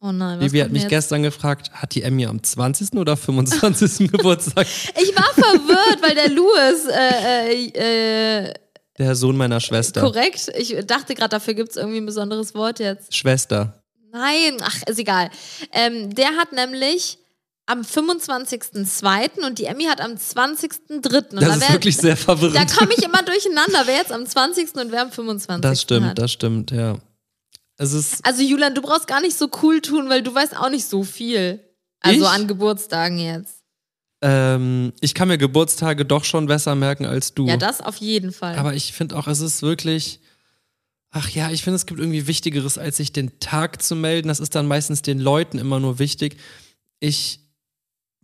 Oh 0.00 0.10
nein, 0.12 0.38
was 0.38 0.46
Bibi 0.46 0.60
hat 0.60 0.70
mich 0.72 0.82
jetzt? 0.82 0.90
gestern 0.90 1.22
gefragt, 1.22 1.70
hat 1.72 1.94
die 1.94 2.02
Emmy 2.02 2.24
am 2.26 2.42
20. 2.42 2.94
oder 2.98 3.16
25. 3.16 4.10
Geburtstag? 4.12 4.66
Ich 5.02 5.14
war 5.14 5.32
verwirrt, 5.34 6.02
weil 6.02 6.14
der 6.14 6.30
Louis, 6.30 6.86
äh, 6.86 7.72
äh, 7.74 8.46
äh, 8.48 8.54
Der 8.98 9.14
Sohn 9.14 9.36
meiner 9.36 9.60
Schwester. 9.60 10.00
korrekt, 10.00 10.50
ich 10.56 10.74
dachte 10.86 11.14
gerade, 11.14 11.30
dafür 11.30 11.52
gibt 11.54 11.70
es 11.70 11.76
irgendwie 11.76 11.98
ein 11.98 12.06
besonderes 12.06 12.54
Wort 12.54 12.78
jetzt. 12.78 13.14
Schwester. 13.14 13.82
Nein, 14.12 14.56
ach, 14.62 14.82
ist 14.86 14.98
egal. 14.98 15.30
Ähm, 15.72 16.14
der 16.14 16.36
hat 16.36 16.52
nämlich 16.52 17.18
am 17.66 17.82
25.02. 17.82 19.44
und 19.44 19.58
die 19.58 19.64
Emmy 19.64 19.84
hat 19.84 20.00
am 20.00 20.12
20.03. 20.12 20.90
Und 20.90 21.06
Das 21.06 21.44
da 21.48 21.54
ist 21.54 21.60
wär- 21.62 21.72
wirklich 21.72 21.96
sehr 21.96 22.14
Da 22.14 22.16
verwirrend. 22.16 22.76
komme 22.76 22.92
ich 22.96 23.04
immer 23.04 23.22
durcheinander, 23.22 23.82
wer 23.86 23.96
jetzt 23.96 24.12
am 24.12 24.24
20. 24.26 24.74
und 24.76 24.92
wer 24.92 25.02
am 25.02 25.10
25. 25.12 25.60
Das 25.62 25.82
stimmt, 25.82 26.06
hat. 26.06 26.18
das 26.18 26.32
stimmt, 26.32 26.70
ja. 26.70 26.98
Es 27.78 27.92
ist, 27.92 28.24
Also 28.24 28.42
Julian, 28.42 28.74
du 28.74 28.80
brauchst 28.82 29.06
gar 29.06 29.20
nicht 29.20 29.36
so 29.36 29.50
cool 29.62 29.80
tun, 29.80 30.08
weil 30.08 30.22
du 30.22 30.34
weißt 30.34 30.56
auch 30.56 30.70
nicht 30.70 30.86
so 30.86 31.02
viel. 31.04 31.60
Also 32.00 32.22
Ich? 32.24 32.28
an 32.30 32.46
Geburtstagen 32.46 33.18
jetzt. 33.18 33.54
ähm, 34.22 34.92
ich 35.00 35.12
kann 35.14 35.28
mir 35.28 35.36
Geburtstage 35.38 36.04
doch 36.06 36.24
schon 36.24 36.46
besser 36.46 36.74
merken 36.74 37.04
als 37.04 37.34
du. 37.34 37.46
Ja, 37.46 37.56
das 37.58 37.80
auf 37.82 37.96
jeden 37.96 38.32
Fall. 38.32 38.56
Aber 38.56 38.74
ich 38.74 38.92
finde 38.94 39.16
auch, 39.16 39.26
es 39.28 39.40
ist 39.40 39.60
wirklich. 39.62 40.20
Ach 41.10 41.28
ja, 41.30 41.50
ich 41.50 41.62
finde, 41.62 41.76
es 41.76 41.86
gibt 41.86 42.00
irgendwie 42.00 42.26
Wichtigeres, 42.26 42.78
als 42.78 42.96
sich 42.98 43.12
den 43.12 43.38
Tag 43.40 43.82
zu 43.82 43.94
melden. 43.96 44.28
Das 44.28 44.40
ist 44.40 44.54
dann 44.54 44.66
meistens 44.66 45.02
den 45.02 45.18
Leuten 45.18 45.58
immer 45.58 45.80
nur 45.80 45.98
wichtig. 45.98 46.36
Ich. 47.00 47.40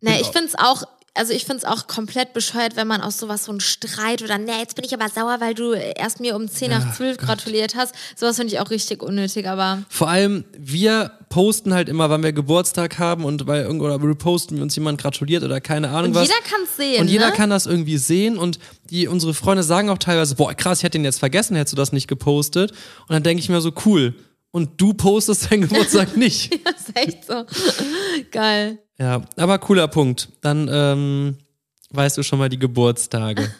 Nee, 0.03 0.13
bin 0.13 0.21
ich 0.21 0.27
finde 0.29 0.49
es 0.49 0.55
auch, 0.59 0.83
also 1.15 1.33
ich 1.35 1.45
finde 1.45 1.59
es 1.59 1.65
auch 1.65 1.87
komplett 1.87 2.33
bescheuert, 2.33 2.75
wenn 2.77 2.87
man 2.87 3.03
aus 3.03 3.19
sowas 3.19 3.45
so 3.45 3.53
einen 3.53 3.61
Streit 3.61 4.23
oder, 4.23 4.39
nee, 4.39 4.59
jetzt 4.59 4.77
bin 4.77 4.85
ich 4.85 4.95
aber 4.95 5.09
sauer, 5.11 5.37
weil 5.41 5.53
du 5.55 5.73
erst 5.73 6.21
mir 6.21 6.35
um 6.37 6.49
10 6.49 6.71
nach 6.71 6.87
Ja, 6.87 6.93
12 6.95 7.19
Gott. 7.19 7.27
gratuliert 7.27 7.75
hast. 7.75 7.95
Sowas 8.17 8.37
finde 8.37 8.55
ich 8.55 8.61
auch 8.61 8.71
richtig 8.71 9.03
unnötig, 9.03 9.47
aber 9.47 9.83
Vor 9.91 10.09
allem, 10.09 10.45
wir 10.59 11.13
posten 11.29 11.75
halt 11.75 11.89
immer, 11.91 12.09
wann 12.11 12.23
wir 12.23 12.33
Geburtstag 12.33 12.99
haben 12.99 13.25
und 13.25 13.47
weil 13.47 13.63
irgendwo 13.65 13.85
oder 13.87 14.03
reposten 14.03 14.57
wir 14.57 14.63
uns 14.63 14.75
jemand 14.75 15.01
gratuliert 15.01 15.45
oder 15.45 15.61
keine 15.61 15.91
Ahnung 15.91 16.11
und 16.11 16.15
was. 16.15 16.29
jeder 16.29 16.41
kann 16.41 16.61
es 16.65 16.77
sehen. 16.77 17.01
Und 17.03 17.09
jeder 17.09 17.29
ne? 17.29 17.33
kann 17.37 17.51
das 17.51 17.67
irgendwie 17.67 17.99
sehen 17.99 18.39
und 18.39 18.59
die, 18.91 19.07
unsere 19.07 19.35
Freunde 19.35 19.63
sagen 19.63 19.91
auch 19.91 19.99
teilweise, 19.99 20.35
boah, 20.35 20.55
krass, 20.55 20.79
ich 20.79 20.85
hätte 20.85 20.99
den 20.99 21.05
jetzt 21.05 21.19
vergessen, 21.19 21.57
hättest 21.57 21.73
du 21.73 21.77
das 21.77 21.93
nicht 21.93 22.09
gepostet. 22.09 22.71
Und 22.73 23.11
dann 23.11 23.23
denke 23.23 23.43
ich 23.43 23.49
mir 23.51 23.61
so, 23.61 23.73
cool. 23.85 24.15
Und 24.51 24.79
du 24.81 24.93
postest 24.93 25.51
deinen 25.51 25.63
Geburtstag 25.63 26.17
nicht. 26.17 26.53
Das 26.67 26.89
ist 26.89 26.97
echt 26.97 27.27
so. 27.27 27.45
Geil. 28.31 28.79
Ja, 29.03 29.21
aber 29.35 29.59
cooler 29.59 29.89
Punkt. 29.89 30.29
Dann 30.43 30.71
ähm, 30.71 31.37
weißt 31.91 32.19
du 32.19 32.23
schon 32.23 32.39
mal 32.39 32.49
die 32.49 32.59
Geburtstage. 32.61 33.53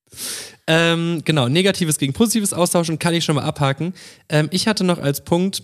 ähm, 0.66 1.22
genau, 1.24 1.48
Negatives 1.48 1.96
gegen 1.96 2.12
Positives 2.12 2.52
austauschen 2.52 2.98
kann 2.98 3.14
ich 3.14 3.24
schon 3.24 3.36
mal 3.36 3.44
abhaken. 3.44 3.94
Ähm, 4.28 4.48
ich 4.52 4.68
hatte 4.68 4.84
noch 4.84 4.98
als 4.98 5.24
Punkt, 5.24 5.62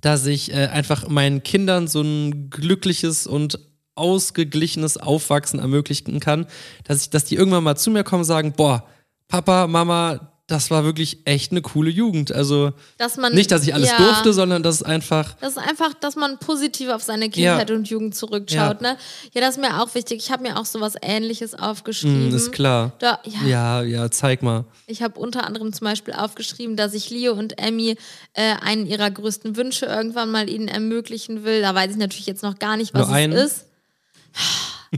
dass 0.00 0.26
ich 0.26 0.52
äh, 0.52 0.66
einfach 0.66 1.06
meinen 1.06 1.44
Kindern 1.44 1.86
so 1.86 2.02
ein 2.02 2.50
glückliches 2.50 3.28
und 3.28 3.60
ausgeglichenes 3.94 4.96
Aufwachsen 4.96 5.60
ermöglichen 5.60 6.18
kann, 6.18 6.46
dass 6.82 7.02
ich, 7.02 7.10
dass 7.10 7.26
die 7.26 7.36
irgendwann 7.36 7.62
mal 7.62 7.76
zu 7.76 7.92
mir 7.92 8.02
kommen 8.02 8.22
und 8.22 8.26
sagen, 8.26 8.54
boah, 8.56 8.88
Papa, 9.28 9.68
Mama, 9.68 10.39
das 10.50 10.70
war 10.70 10.84
wirklich 10.84 11.18
echt 11.24 11.52
eine 11.52 11.62
coole 11.62 11.90
Jugend. 11.90 12.32
Also 12.32 12.72
Dass 12.98 13.16
man, 13.16 13.32
nicht, 13.34 13.50
dass 13.50 13.62
ich 13.62 13.72
alles 13.72 13.90
ja, 13.90 13.96
durfte, 13.98 14.32
sondern 14.32 14.62
dass 14.62 14.76
es 14.76 14.82
einfach 14.82 15.34
Das 15.40 15.52
ist 15.52 15.58
einfach, 15.58 15.94
dass 15.94 16.16
man 16.16 16.38
positiv 16.38 16.88
auf 16.88 17.02
seine 17.02 17.30
Kindheit 17.30 17.70
Ja. 17.70 17.76
und 17.76 17.88
Jugend 17.88 18.14
zurückschaut. 18.14 18.82
Ja. 18.82 18.92
Ne? 18.92 18.96
ja, 19.32 19.40
das 19.40 19.56
ist 19.56 19.60
mir 19.60 19.80
auch 19.80 19.94
wichtig. 19.94 20.18
Ich 20.18 20.30
habe 20.30 20.42
mir 20.42 20.58
auch 20.58 20.64
sowas 20.66 20.94
ähnliches 21.00 21.54
aufgeschrieben. 21.54 22.30
Mm, 22.30 22.34
ist 22.34 22.50
klar. 22.52 22.92
Da, 22.98 23.20
ja, 23.24 23.46
Ja, 23.46 23.82
ja, 23.82 24.10
zeig 24.10 24.42
mal. 24.42 24.64
Ich 24.86 25.02
habe 25.02 25.18
unter 25.20 25.44
anderem 25.46 25.72
zum 25.72 25.84
Beispiel 25.84 26.14
aufgeschrieben, 26.14 26.76
dass 26.76 26.94
ich 26.94 27.10
Leo 27.10 27.32
und 27.34 27.58
Emmy 27.58 27.96
äh, 28.32 28.54
einen 28.62 28.86
ihrer 28.86 29.10
größten 29.10 29.56
Wünsche 29.56 29.86
irgendwann 29.86 30.30
mal 30.30 30.48
ihnen 30.50 30.66
ermöglichen 30.68 31.44
will. 31.44 31.62
Da 31.62 31.74
weiß 31.74 31.92
ich 31.92 31.96
natürlich 31.96 32.26
jetzt 32.26 32.42
noch 32.42 32.58
gar 32.58 32.76
nicht, 32.76 32.92
was 32.94 33.06
Nur 33.06 33.16
einen? 33.16 33.32
es 33.34 33.52
ist. 33.52 33.66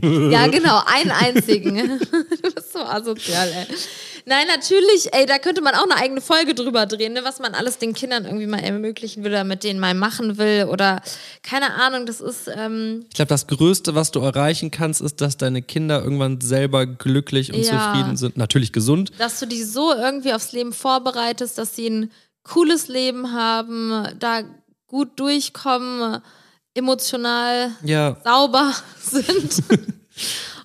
ja, 0.01 0.47
genau, 0.47 0.81
einen 0.85 1.11
einzigen. 1.11 1.99
du 1.99 2.53
bist 2.53 2.73
so 2.73 2.79
asozial, 2.79 3.47
ey. 3.49 3.67
Nein, 4.25 4.47
natürlich, 4.47 5.13
ey, 5.13 5.25
da 5.25 5.37
könnte 5.37 5.61
man 5.61 5.75
auch 5.75 5.83
eine 5.83 5.95
eigene 5.97 6.21
Folge 6.21 6.55
drüber 6.55 6.85
drehen, 6.85 7.13
ne, 7.13 7.21
was 7.23 7.39
man 7.39 7.53
alles 7.53 7.77
den 7.77 7.93
Kindern 7.93 8.25
irgendwie 8.25 8.47
mal 8.47 8.59
ermöglichen 8.59 9.23
will 9.23 9.31
oder 9.31 9.43
mit 9.43 9.63
denen 9.63 9.79
mal 9.79 9.93
machen 9.93 10.37
will 10.37 10.67
oder 10.69 11.01
keine 11.41 11.73
Ahnung, 11.73 12.05
das 12.05 12.21
ist, 12.21 12.49
ähm, 12.55 13.05
Ich 13.09 13.15
glaube, 13.15 13.29
das 13.29 13.47
Größte, 13.47 13.95
was 13.95 14.11
du 14.11 14.19
erreichen 14.21 14.71
kannst, 14.71 15.01
ist, 15.01 15.19
dass 15.21 15.35
deine 15.37 15.61
Kinder 15.61 16.01
irgendwann 16.03 16.39
selber 16.41 16.85
glücklich 16.85 17.51
und 17.53 17.59
Ja. 17.63 17.71
zufrieden 17.79 18.15
sind. 18.17 18.37
Natürlich 18.37 18.71
gesund. 18.71 19.11
dass 19.17 19.39
du 19.39 19.45
die 19.45 19.63
so 19.63 19.93
irgendwie 19.93 20.33
aufs 20.33 20.51
Leben 20.53 20.73
vorbereitest, 20.73 21.57
dass 21.57 21.75
sie 21.75 21.87
ein 21.89 22.11
cooles 22.43 22.87
Leben 22.87 23.33
haben, 23.33 24.07
da 24.19 24.41
gut 24.87 25.19
durchkommen, 25.19 26.21
emotional 26.75 27.71
Ja, 27.83 28.17
sauber 28.23 28.73
sind 29.01 29.63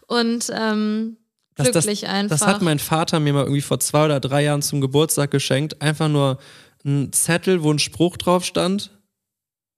und 0.06 0.46
ähm, 0.52 1.16
Das- 1.64 1.72
glücklich 1.72 2.00
das, 2.02 2.10
einfach. 2.10 2.38
Das 2.38 2.46
hat 2.46 2.62
mein 2.62 2.78
Vater 2.78 3.20
mir 3.20 3.32
mal 3.32 3.42
irgendwie 3.42 3.60
vor 3.60 3.80
zwei 3.80 4.04
oder 4.04 4.20
drei 4.20 4.44
Jahren 4.44 4.62
zum 4.62 4.80
Geburtstag 4.80 5.30
geschenkt. 5.30 5.82
Einfach 5.82 6.08
nur 6.08 6.38
ein 6.84 7.12
Zettel, 7.12 7.62
wo 7.62 7.72
ein 7.72 7.78
Spruch 7.78 8.16
drauf 8.16 8.44
stand. 8.44 8.90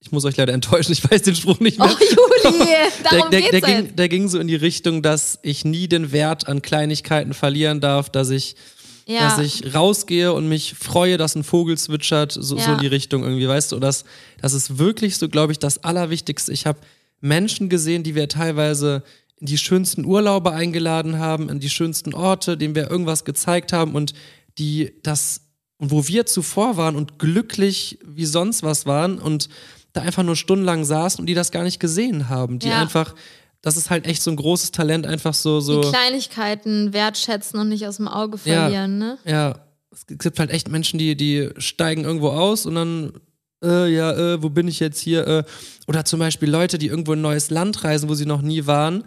Ich 0.02 0.12
muss 0.12 0.24
euch 0.24 0.36
leider 0.36 0.54
enttäuschen, 0.54 0.92
ich 0.92 1.10
weiß 1.10 1.22
den 1.22 1.34
Spruch 1.36 1.60
nicht 1.60 1.78
oh, 1.78 1.84
mehr. 1.84 1.92
Juli, 1.92 2.64
der, 3.02 3.10
darum 3.10 3.30
der, 3.30 3.40
geht's 3.42 3.50
der, 3.50 3.60
ging, 3.60 3.96
der 3.96 4.08
ging 4.08 4.28
so 4.28 4.38
in 4.38 4.48
die 4.48 4.56
Richtung, 4.56 5.02
dass 5.02 5.38
ich 5.42 5.64
nie 5.64 5.88
den 5.88 6.10
Wert 6.10 6.48
an 6.48 6.62
Kleinigkeiten 6.62 7.34
verlieren 7.34 7.80
darf, 7.80 8.08
dass 8.08 8.30
ich, 8.30 8.56
Ja, 9.04 9.20
dass 9.28 9.38
ich 9.38 9.74
rausgehe 9.74 10.32
und 10.32 10.48
mich 10.48 10.74
freue, 10.74 11.18
dass 11.18 11.34
ein 11.34 11.44
Vogel 11.44 11.76
zwitschert, 11.76 12.32
so, 12.32 12.40
so 12.42 12.56
Ja. 12.56 12.74
in 12.74 12.78
die 12.80 12.86
Richtung 12.86 13.24
irgendwie, 13.24 13.46
weißt 13.46 13.72
du, 13.72 13.78
das, 13.78 14.04
das 14.40 14.54
ist 14.54 14.78
wirklich 14.78 15.18
so, 15.18 15.28
glaube 15.28 15.52
ich, 15.52 15.58
das 15.58 15.84
Allerwichtigste. 15.84 16.50
Ich 16.50 16.64
habe 16.64 16.78
Menschen 17.20 17.68
gesehen, 17.68 18.02
die 18.02 18.14
wir 18.14 18.28
teilweise 18.28 19.02
in 19.40 19.46
die 19.46 19.58
schönsten 19.58 20.04
Urlaube 20.04 20.52
eingeladen 20.52 21.18
haben, 21.18 21.48
in 21.48 21.60
die 21.60 21.70
schönsten 21.70 22.14
Orte, 22.14 22.56
denen 22.56 22.74
wir 22.74 22.90
irgendwas 22.90 23.24
gezeigt 23.24 23.72
haben 23.72 23.94
und 23.94 24.12
die 24.58 24.92
das, 25.02 25.40
und 25.78 25.90
wo 25.90 26.06
wir 26.06 26.26
zuvor 26.26 26.76
waren 26.76 26.94
und 26.94 27.18
glücklich 27.18 27.98
wie 28.04 28.26
sonst 28.26 28.62
was 28.62 28.84
waren 28.86 29.18
und 29.18 29.48
da 29.94 30.02
einfach 30.02 30.22
nur 30.22 30.36
stundenlang 30.36 30.84
saßen 30.84 31.20
und 31.20 31.26
die 31.26 31.34
das 31.34 31.50
gar 31.50 31.64
nicht 31.64 31.80
gesehen 31.80 32.28
haben, 32.28 32.58
die 32.58 32.68
Ja. 32.68 32.80
einfach, 32.82 33.14
das 33.62 33.76
ist 33.76 33.88
halt 33.90 34.06
echt 34.06 34.22
so 34.22 34.30
ein 34.30 34.36
großes 34.36 34.72
Talent, 34.72 35.06
einfach 35.06 35.34
so, 35.34 35.60
so. 35.60 35.80
die 35.80 35.88
Kleinigkeiten 35.88 36.92
wertschätzen 36.92 37.58
und 37.58 37.70
nicht 37.70 37.86
aus 37.86 37.96
dem 37.96 38.08
Auge 38.08 38.38
Ja. 38.44 38.62
verlieren, 38.62 38.98
ne? 38.98 39.18
Ja, 39.24 39.58
es 39.90 40.06
gibt 40.06 40.38
halt 40.38 40.50
echt 40.50 40.68
Menschen, 40.68 40.98
die, 40.98 41.16
die 41.16 41.48
steigen 41.56 42.04
irgendwo 42.04 42.28
aus 42.28 42.66
und 42.66 42.74
dann, 42.74 43.12
äh, 43.62 43.92
ja, 43.92 44.12
äh, 44.12 44.42
wo 44.42 44.48
bin 44.48 44.68
ich 44.68 44.80
jetzt 44.80 45.00
hier? 45.00 45.26
Äh. 45.26 45.44
Oder 45.86 46.04
zum 46.04 46.20
Beispiel 46.20 46.50
Leute, 46.50 46.78
die 46.78 46.86
irgendwo 46.86 47.12
in 47.12 47.18
ein 47.18 47.22
neues 47.22 47.50
Land 47.50 47.84
reisen, 47.84 48.08
wo 48.08 48.14
sie 48.14 48.26
noch 48.26 48.42
nie 48.42 48.66
waren 48.66 49.04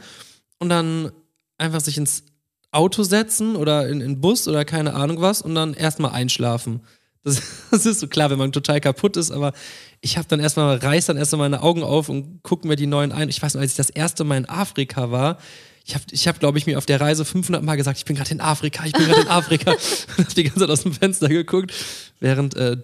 und 0.59 0.69
dann 0.69 1.11
einfach 1.57 1.81
sich 1.81 1.97
ins 1.97 2.23
Auto 2.71 3.03
setzen 3.03 3.55
oder 3.55 3.87
in 3.87 3.99
den 3.99 4.19
Bus 4.19 4.47
oder 4.47 4.65
keine 4.65 4.93
Ahnung 4.95 5.21
was 5.21 5.41
und 5.41 5.55
dann 5.55 5.73
erstmal 5.73 6.11
einschlafen. 6.11 6.81
Das, 7.23 7.41
das 7.71 7.85
ist 7.85 7.99
so 7.99 8.07
klar, 8.07 8.29
wenn 8.29 8.39
man 8.39 8.51
total 8.51 8.81
kaputt 8.81 9.17
ist, 9.17 9.31
aber 9.31 9.53
ich 10.01 10.17
habe 10.17 10.27
dann 10.27 10.39
erstmal, 10.39 10.77
reiß 10.77 11.05
dann 11.05 11.17
erstmal 11.17 11.49
meine 11.49 11.61
Augen 11.61 11.83
auf 11.83 12.09
und 12.09 12.43
gucke 12.43 12.67
mir 12.67 12.75
die 12.75 12.87
neuen 12.87 13.11
ein. 13.11 13.29
Ich 13.29 13.41
weiß 13.41 13.53
noch, 13.53 13.61
als 13.61 13.71
ich 13.71 13.77
das 13.77 13.89
erste 13.89 14.23
Mal 14.23 14.37
in 14.37 14.49
Afrika 14.49 15.11
war, 15.11 15.37
ich 15.85 15.95
habe, 15.95 16.05
ich 16.11 16.27
hab, 16.27 16.39
glaube 16.39 16.57
ich, 16.57 16.65
mir 16.65 16.77
auf 16.77 16.85
der 16.85 17.01
Reise 17.01 17.25
500 17.25 17.61
Mal 17.61 17.75
gesagt, 17.75 17.97
ich 17.97 18.05
bin 18.05 18.15
gerade 18.15 18.31
in 18.31 18.39
Afrika, 18.39 18.85
ich 18.85 18.93
bin 18.93 19.05
gerade 19.05 19.21
in 19.21 19.27
Afrika. 19.27 19.71
und 20.17 20.25
habe 20.25 20.33
die 20.33 20.43
ganze 20.43 20.59
Zeit 20.59 20.69
aus 20.69 20.83
dem 20.83 20.93
Fenster 20.93 21.27
geguckt, 21.27 21.73
während 22.19 22.55
äh, 22.55 22.77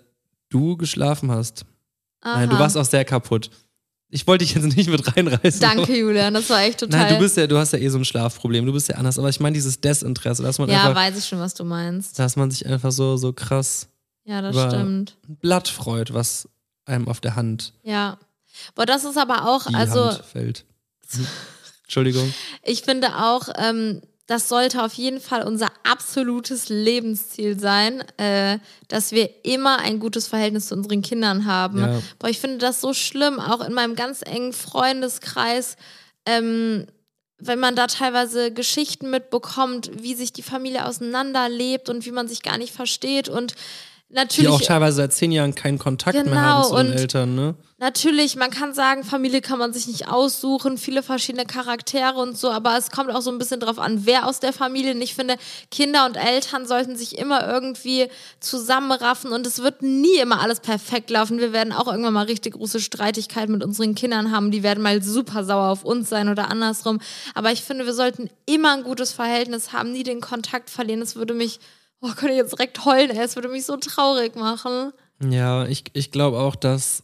du 0.50 0.78
geschlafen 0.78 1.32
hast. 1.32 1.66
Nein, 2.24 2.50
du 2.50 2.56
Aha. 2.56 2.64
warst 2.64 2.78
auch 2.78 2.86
sehr 2.86 3.06
kaputt. 3.06 3.50
Ich 4.12 4.26
wollte 4.26 4.44
dich 4.44 4.56
jetzt 4.56 4.76
nicht 4.76 4.90
mit 4.90 5.16
reinreißen. 5.16 5.62
Danke, 5.62 5.96
Julian, 5.96 6.34
das 6.34 6.50
war 6.50 6.62
echt 6.64 6.80
total. 6.80 7.00
Nein, 7.02 7.14
du 7.14 7.20
bist 7.20 7.38
ja, 7.38 7.46
du 7.46 7.58
hast 7.58 7.74
ja 7.74 7.80
eh 7.80 7.90
so 7.90 8.00
ein 8.00 8.06
Schlafproblem, 8.06 8.66
du 8.66 8.74
bist 8.74 8.90
ja 8.90 8.96
anders. 8.96 9.20
Aber 9.20 9.30
ich 9.30 9.40
meine 9.40 9.54
dieses 9.54 9.80
Desinteresse, 9.82 10.42
dass 10.42 10.58
man 10.58 10.68
ja, 10.70 10.82
einfach, 10.82 10.96
weiß 10.96 11.18
ich 11.18 11.26
schon, 11.26 11.40
was 11.40 11.54
du 11.54 11.64
meinst. 11.64 12.18
dass 12.18 12.36
man 12.36 12.50
sich 12.50 12.66
einfach 12.66 12.92
so, 12.92 13.18
so 13.18 13.34
krass 13.34 13.88
Ja, 14.26 14.42
das 14.42 14.56
stimmt. 14.56 15.16
ein 15.30 15.38
Blatt 15.38 15.68
freut, 15.68 16.14
was 16.14 16.50
einem 16.86 17.08
auf 17.08 17.20
der 17.22 17.36
Hand, 17.36 17.74
Ja. 17.84 18.18
Boah, 18.76 18.86
das 18.86 19.06
ist 19.06 19.18
aber 19.18 19.48
auch, 19.48 19.68
die 19.68 19.76
also 19.76 20.06
Hand 20.06 20.26
fällt. 20.26 20.66
Hm. 21.12 21.28
Entschuldigung. 21.84 22.34
ich 22.64 22.82
finde 22.82 23.16
auch, 23.16 23.48
ähm, 23.58 24.02
das 24.30 24.48
sollte 24.48 24.84
auf 24.84 24.94
jeden 24.94 25.20
Fall 25.20 25.42
unser 25.42 25.70
absolutes 25.84 26.70
Lebensziel 26.70 27.60
sein, 27.60 28.04
äh, 28.18 28.60
dass 28.88 29.12
wir 29.12 29.44
immer 29.44 29.80
ein 29.80 30.00
gutes 30.00 30.28
Verhältnis 30.28 30.68
zu 30.68 30.76
unseren 30.76 31.02
Kindern 31.02 31.46
haben. 31.46 31.80
Ja. 31.80 32.00
Boah, 32.20 32.30
ich 32.30 32.38
finde 32.38 32.60
das 32.60 32.80
so 32.80 32.94
schlimm, 32.94 33.40
auch 33.40 33.66
in 33.66 33.74
meinem 33.74 33.96
ganz 33.96 34.22
engen 34.22 34.54
Freundeskreis, 34.54 35.78
ähm, 36.28 36.86
wenn 37.40 37.58
man 37.58 37.76
da 37.76 37.88
teilweise 37.88 38.54
Geschichten 38.54 39.10
mitbekommt, 39.10 39.90
wie 40.00 40.14
sich 40.14 40.32
die 40.32 40.44
Familie 40.44 40.86
auseinanderlebt 40.86 41.90
und 41.90 42.06
wie 42.06 42.12
man 42.12 42.28
sich 42.28 42.44
gar 42.44 42.60
nicht 42.60 42.74
versteht 42.74 43.30
und 43.30 43.56
Die 44.10 44.16
natürlich 44.16 44.50
auch 44.50 44.62
teilweise 44.62 44.98
seit 44.98 45.14
zehn 45.14 45.32
Jahren 45.32 45.54
keinen 45.54 45.78
Kontakt 45.78 46.16
mehr 46.16 46.24
Genau, 46.24 46.38
haben 46.38 46.64
zu 46.64 46.76
den 46.76 46.94
Eltern, 46.94 47.36
ne? 47.36 47.56
Natürlich, 47.82 48.36
man 48.36 48.50
kann 48.50 48.74
sagen, 48.74 49.06
Familie 49.06 49.40
kann 49.40 49.58
man 49.58 49.72
sich 49.72 49.88
nicht 49.88 50.10
aussuchen, 50.10 50.78
viele 50.78 51.02
verschiedene 51.02 51.46
Charaktere 51.46 52.16
und 52.16 52.38
so, 52.38 52.52
aber 52.52 52.78
es 52.78 52.92
kommt 52.92 53.10
auch 53.10 53.22
so 53.22 53.32
ein 53.32 53.38
bisschen 53.38 53.62
drauf 53.62 53.80
an, 53.80 54.06
wer 54.06 54.28
aus 54.28 54.42
der 54.42 54.52
Familie. 54.52 54.94
Und 54.94 55.02
ich 55.02 55.16
finde, 55.16 55.38
Kinder 55.72 56.06
und 56.06 56.18
Eltern 56.18 56.68
sollten 56.68 56.98
sich 56.98 57.18
immer 57.18 57.48
irgendwie 57.48 58.08
zusammenraffen 58.42 59.32
und 59.32 59.48
es 59.48 59.60
wird 59.60 59.82
nie 59.82 60.18
immer 60.18 60.42
alles 60.42 60.60
perfekt 60.60 61.10
laufen. 61.10 61.38
Wir 61.38 61.54
werden 61.54 61.72
auch 61.72 61.88
irgendwann 61.88 62.14
mal 62.14 62.26
richtig 62.26 62.56
große 62.56 62.82
Streitigkeiten 62.82 63.54
mit 63.54 63.64
unseren 63.64 63.96
Kindern 63.96 64.32
haben, 64.32 64.52
die 64.52 64.64
werden 64.64 64.84
mal 64.84 65.02
super 65.02 65.46
sauer 65.46 65.70
auf 65.70 65.86
uns 65.86 66.10
sein 66.10 66.28
oder 66.28 66.50
andersrum. 66.52 67.00
Aber 67.34 67.54
ich 67.54 67.62
finde, 67.62 67.86
wir 67.86 67.94
sollten 67.94 68.30
immer 68.46 68.74
ein 68.74 68.84
gutes 68.84 69.14
Verhältnis 69.14 69.72
haben, 69.72 69.94
nie 69.94 70.04
den 70.04 70.20
Kontakt 70.20 70.70
verlieren. 70.70 71.00
Das 71.00 71.16
würde 71.16 71.34
mich, 71.34 71.62
oh, 72.02 72.10
könnte 72.16 72.32
ich 72.34 72.38
jetzt 72.38 72.54
direkt 72.54 72.86
heulen, 72.86 73.12
ey, 73.12 73.24
es 73.24 73.36
würde 73.36 73.50
mich 73.50 73.66
so 73.66 73.78
traurig 73.78 74.36
machen. 74.36 74.92
Ja, 75.24 75.66
ich, 75.68 75.84
ich 75.94 76.12
glaube 76.12 76.40
auch, 76.40 76.56
dass. 76.56 77.04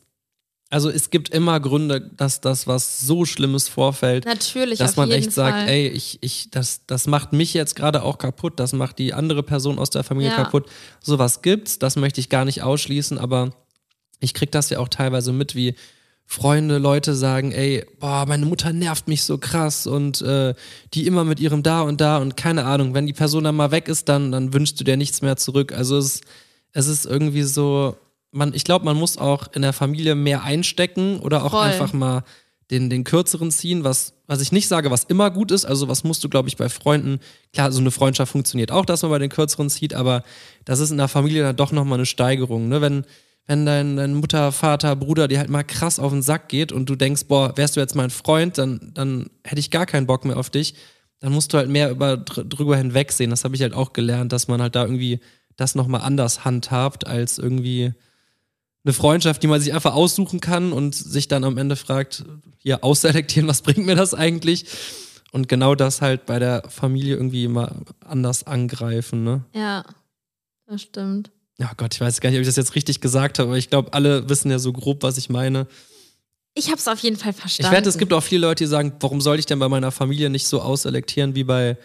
Also 0.71 0.89
es 0.89 1.11
gibt 1.11 1.29
immer 1.29 1.59
Gründe, 1.59 2.01
dass 2.01 2.41
das 2.41 2.65
was 2.65 2.99
so 3.01 3.23
Schlimmes 3.23 3.69
vorfällt, 3.69 4.25
Natürlich, 4.25 4.79
dass 4.79 4.95
man 4.95 5.11
echt 5.11 5.31
sagt, 5.31 5.57
Fall. 5.59 5.69
ey, 5.69 5.87
ich, 5.89 6.17
ich, 6.21 6.49
das, 6.49 6.81
das 6.87 7.05
macht 7.05 7.33
mich 7.33 7.53
jetzt 7.53 7.75
gerade 7.75 8.01
auch 8.01 8.17
kaputt, 8.17 8.59
das 8.59 8.73
macht 8.73 8.97
die 8.97 9.13
andere 9.13 9.43
Person 9.43 9.77
aus 9.77 9.91
der 9.91 10.03
Familie 10.03 10.31
Ja. 10.31 10.35
kaputt. 10.43 10.67
Sowas 11.01 11.43
gibt's, 11.43 11.77
das 11.77 11.95
möchte 11.97 12.19
ich 12.19 12.29
gar 12.29 12.45
nicht 12.45 12.63
ausschließen, 12.63 13.19
aber 13.19 13.51
ich 14.19 14.33
krieg 14.33 14.51
das 14.51 14.69
ja 14.71 14.79
auch 14.79 14.89
teilweise 14.89 15.31
mit, 15.31 15.55
wie 15.55 15.75
Freunde, 16.27 16.79
Leute 16.79 17.15
sagen, 17.15 17.51
ey, 17.51 17.85
boah, 17.99 18.25
meine 18.27 18.45
Mutter 18.45 18.73
nervt 18.73 19.07
mich 19.07 19.23
so 19.23 19.37
krass 19.37 19.85
und 19.85 20.21
äh, 20.21 20.55
die 20.93 21.05
immer 21.05 21.23
mit 21.23 21.39
ihrem 21.39 21.61
da 21.61 21.81
und 21.81 22.01
da 22.01 22.17
und 22.17 22.35
keine 22.35 22.65
Ahnung, 22.65 22.93
wenn 22.93 23.05
die 23.05 23.13
Person 23.13 23.43
dann 23.43 23.55
mal 23.55 23.71
weg 23.71 23.87
ist, 23.87 24.09
dann, 24.09 24.31
dann 24.31 24.53
wünschst 24.53 24.79
du 24.79 24.83
dir 24.83 24.97
nichts 24.97 25.21
mehr 25.21 25.37
zurück. 25.37 25.71
Also 25.71 25.97
es, 25.97 26.21
es 26.73 26.87
ist 26.87 27.05
irgendwie 27.05 27.43
so, 27.43 27.95
man, 28.31 28.53
ich 28.53 28.63
glaube, 28.63 28.85
man 28.85 28.97
muss 28.97 29.17
auch 29.17 29.47
in 29.53 29.61
der 29.61 29.71
Familie 29.71 30.15
mehr 30.15 30.43
einstecken 30.43 31.19
oder 31.19 31.45
auch 31.45 31.51
Voll. 31.51 31.61
einfach 31.61 31.93
mal 31.93 32.23
den, 32.71 32.89
den 32.89 33.03
kürzeren 33.03 33.51
ziehen, 33.51 33.83
was, 33.83 34.13
was 34.25 34.41
ich 34.41 34.51
nicht 34.51 34.67
sage, 34.67 34.89
was 34.89 35.03
immer 35.03 35.29
gut 35.29 35.51
ist. 35.51 35.65
Also, 35.65 35.87
was 35.87 36.03
musst 36.03 36.23
du, 36.23 36.29
glaube 36.29 36.49
ich, 36.49 36.57
bei 36.57 36.67
Freunden, 36.67 37.19
klar, 37.53 37.71
so 37.71 37.79
eine 37.79 37.91
Freundschaft 37.91 38.31
funktioniert 38.31 38.71
auch, 38.71 38.85
dass 38.85 39.03
man 39.03 39.11
bei 39.11 39.19
den 39.19 39.29
kürzeren 39.29 39.69
zieht, 39.69 39.93
aber 39.93 40.23
das 40.65 40.79
ist 40.79 40.89
in 40.89 40.97
der 40.97 41.07
Familie 41.07 41.43
dann 41.43 41.55
doch 41.55 41.71
nochmal 41.71 41.99
eine 41.99 42.07
Steigerung. 42.07 42.67
Ne? 42.67 42.81
Wenn, 42.81 43.05
wenn 43.47 43.65
dein, 43.65 43.97
dein 43.97 44.15
Mutter, 44.15 44.51
Vater, 44.51 44.95
Bruder 44.95 45.27
dir 45.27 45.39
halt 45.39 45.49
mal 45.49 45.63
krass 45.63 45.99
auf 45.99 46.11
den 46.11 46.21
Sack 46.21 46.49
geht 46.49 46.71
und 46.71 46.89
du 46.89 46.95
denkst, 46.95 47.25
boah, 47.27 47.55
wärst 47.57 47.75
du 47.75 47.79
jetzt 47.79 47.95
mein 47.95 48.09
Freund, 48.09 48.57
dann, 48.57 48.91
dann 48.93 49.29
hätte 49.43 49.59
ich 49.59 49.69
gar 49.71 49.85
keinen 49.85 50.07
Bock 50.07 50.25
mehr 50.25 50.37
auf 50.37 50.49
dich. 50.49 50.75
Dann 51.19 51.31
musst 51.31 51.53
du 51.53 51.57
halt 51.57 51.69
mehr 51.69 51.91
über, 51.91 52.17
dr- 52.17 52.43
drüber 52.45 52.75
hinwegsehen. 52.77 53.29
Das 53.29 53.43
habe 53.43 53.55
ich 53.55 53.61
halt 53.61 53.73
auch 53.73 53.93
gelernt, 53.93 54.31
dass 54.33 54.47
man 54.47 54.61
halt 54.61 54.75
da 54.75 54.83
irgendwie 54.83 55.19
das 55.55 55.75
nochmal 55.75 56.01
anders 56.01 56.43
handhabt, 56.43 57.07
als 57.07 57.37
irgendwie 57.37 57.93
eine 58.83 58.93
Freundschaft, 58.93 59.41
die 59.41 59.47
man 59.47 59.61
sich 59.61 59.73
einfach 59.73 59.93
aussuchen 59.93 60.39
kann 60.41 60.71
und 60.73 60.93
sich 60.93 61.27
dann 61.27 61.43
am 61.43 61.57
Ende 61.57 61.75
fragt, 61.75 62.25
hier 62.57 62.83
ausselektieren, 62.83 63.47
was 63.47 63.61
bringt 63.61 63.85
mir 63.85 63.95
das 63.95 64.13
eigentlich? 64.13 64.65
Und 65.31 65.47
genau 65.47 65.75
das 65.75 66.01
halt 66.01 66.25
bei 66.25 66.39
der 66.39 66.63
Familie 66.69 67.15
irgendwie 67.15 67.45
immer 67.45 67.71
anders 68.05 68.45
angreifen, 68.45 69.23
ne? 69.23 69.43
Ja, 69.53 69.85
das 70.67 70.81
stimmt. 70.81 71.31
Ja 71.57 71.71
Gott, 71.77 71.93
ich 71.95 72.01
weiß 72.01 72.19
gar 72.19 72.29
nicht, 72.29 72.37
ob 72.37 72.41
ich 72.41 72.47
das 72.47 72.57
jetzt 72.57 72.75
richtig 72.75 72.99
gesagt 73.01 73.39
habe, 73.39 73.49
aber 73.49 73.57
ich 73.57 73.69
glaube, 73.69 73.93
alle 73.93 74.27
wissen 74.29 74.51
ja 74.51 74.59
so 74.59 74.73
grob, 74.73 75.03
was 75.03 75.17
ich 75.17 75.29
meine. 75.29 75.67
Ich 76.53 76.67
habe 76.67 76.77
es 76.77 76.87
auf 76.87 76.99
jeden 76.99 77.17
Fall 77.17 77.33
verstanden. 77.33 77.71
Ich 77.71 77.77
wette, 77.77 77.89
es 77.89 77.97
gibt 77.97 78.13
auch 78.13 78.23
viele 78.23 78.41
Leute, 78.47 78.63
die 78.63 78.69
sagen, 78.69 78.93
warum 78.99 79.21
soll 79.21 79.39
ich 79.39 79.45
denn 79.45 79.59
bei 79.59 79.69
meiner 79.69 79.91
Familie 79.91 80.29
nicht 80.29 80.47
so 80.47 80.61
ausselektieren 80.61 81.35
wie 81.35 81.43
bei, 81.43 81.77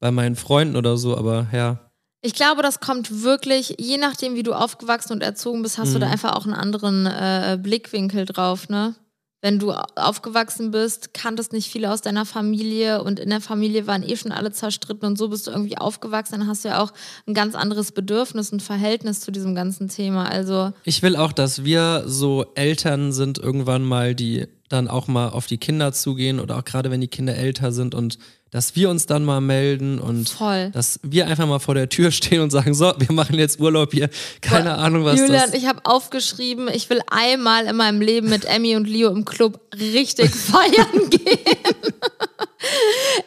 bei 0.00 0.10
meinen 0.10 0.36
Freunden 0.36 0.76
oder 0.76 0.96
so, 0.96 1.16
aber 1.16 1.46
ja. 1.52 1.90
Ich 2.20 2.34
glaube, 2.34 2.62
das 2.62 2.80
kommt 2.80 3.22
wirklich, 3.22 3.76
je 3.78 3.96
nachdem, 3.96 4.34
wie 4.34 4.42
du 4.42 4.52
aufgewachsen 4.52 5.12
und 5.12 5.22
erzogen 5.22 5.62
bist, 5.62 5.78
hast 5.78 5.92
du 5.92 5.96
Mhm. 5.98 6.00
da 6.02 6.10
einfach 6.10 6.34
auch 6.34 6.44
einen 6.44 6.54
anderen 6.54 7.06
äh, 7.06 7.58
Blickwinkel 7.62 8.24
drauf, 8.24 8.68
ne? 8.68 8.94
Wenn 9.40 9.60
du 9.60 9.70
au- 9.72 9.84
aufgewachsen 9.94 10.72
bist, 10.72 11.14
kanntest 11.14 11.52
nicht 11.52 11.70
viele 11.70 11.92
aus 11.92 12.00
deiner 12.00 12.24
Familie 12.26 13.02
und 13.04 13.20
in 13.20 13.30
der 13.30 13.40
Familie 13.40 13.86
waren 13.86 14.02
eh 14.02 14.16
schon 14.16 14.32
alle 14.32 14.50
zerstritten 14.50 15.06
und 15.06 15.16
so 15.16 15.28
bist 15.28 15.46
du 15.46 15.52
irgendwie 15.52 15.78
aufgewachsen, 15.78 16.40
dann 16.40 16.48
hast 16.48 16.64
du 16.64 16.68
ja 16.70 16.82
auch 16.82 16.92
ein 17.26 17.34
ganz 17.34 17.54
anderes 17.54 17.92
Bedürfnis 17.92 18.50
und 18.50 18.62
Verhältnis 18.62 19.20
zu 19.20 19.30
diesem 19.30 19.54
ganzen 19.54 19.88
Thema. 19.88 20.28
Also, 20.28 20.72
Ich 20.84 21.02
will 21.02 21.14
auch, 21.14 21.32
dass 21.32 21.62
wir 21.64 22.02
so 22.06 22.46
Eltern 22.56 23.12
sind 23.12 23.38
irgendwann 23.38 23.84
mal, 23.84 24.14
die 24.16 24.46
dann 24.68 24.88
auch 24.88 25.06
mal 25.06 25.28
auf 25.30 25.46
die 25.46 25.58
Kinder 25.58 25.92
zugehen 25.92 26.40
oder 26.40 26.58
auch 26.58 26.64
gerade 26.64 26.90
wenn 26.90 27.00
die 27.00 27.08
Kinder 27.08 27.34
älter 27.36 27.70
sind 27.72 27.94
und 27.94 28.18
dass 28.50 28.76
wir 28.76 28.88
uns 28.88 29.06
dann 29.06 29.24
mal 29.24 29.40
melden 29.40 29.98
und 29.98 30.28
Voll. 30.28 30.70
dass 30.72 31.00
wir 31.02 31.26
einfach 31.26 31.46
mal 31.46 31.58
vor 31.58 31.74
der 31.74 31.88
Tür 31.88 32.10
stehen 32.10 32.40
und 32.40 32.50
sagen, 32.50 32.74
so, 32.74 32.92
wir 32.98 33.12
machen 33.12 33.38
jetzt 33.38 33.60
Urlaub 33.60 33.92
hier. 33.92 34.08
Keine 34.40 34.70
Boah, 34.70 34.78
Ahnung, 34.78 35.04
was 35.04 35.18
Julian, 35.18 35.50
das 35.50 35.54
ich 35.54 35.66
habe 35.66 35.80
aufgeschrieben, 35.84 36.68
ich 36.68 36.88
will 36.90 37.00
einmal 37.10 37.66
in 37.66 37.76
meinem 37.76 38.00
Leben 38.00 38.28
mit 38.30 38.44
Emmy 38.44 38.76
und 38.76 38.88
Leo 38.88 39.10
im 39.10 39.24
Club 39.24 39.60
richtig 39.74 40.30
feiern 40.34 41.10
gehen. 41.10 41.48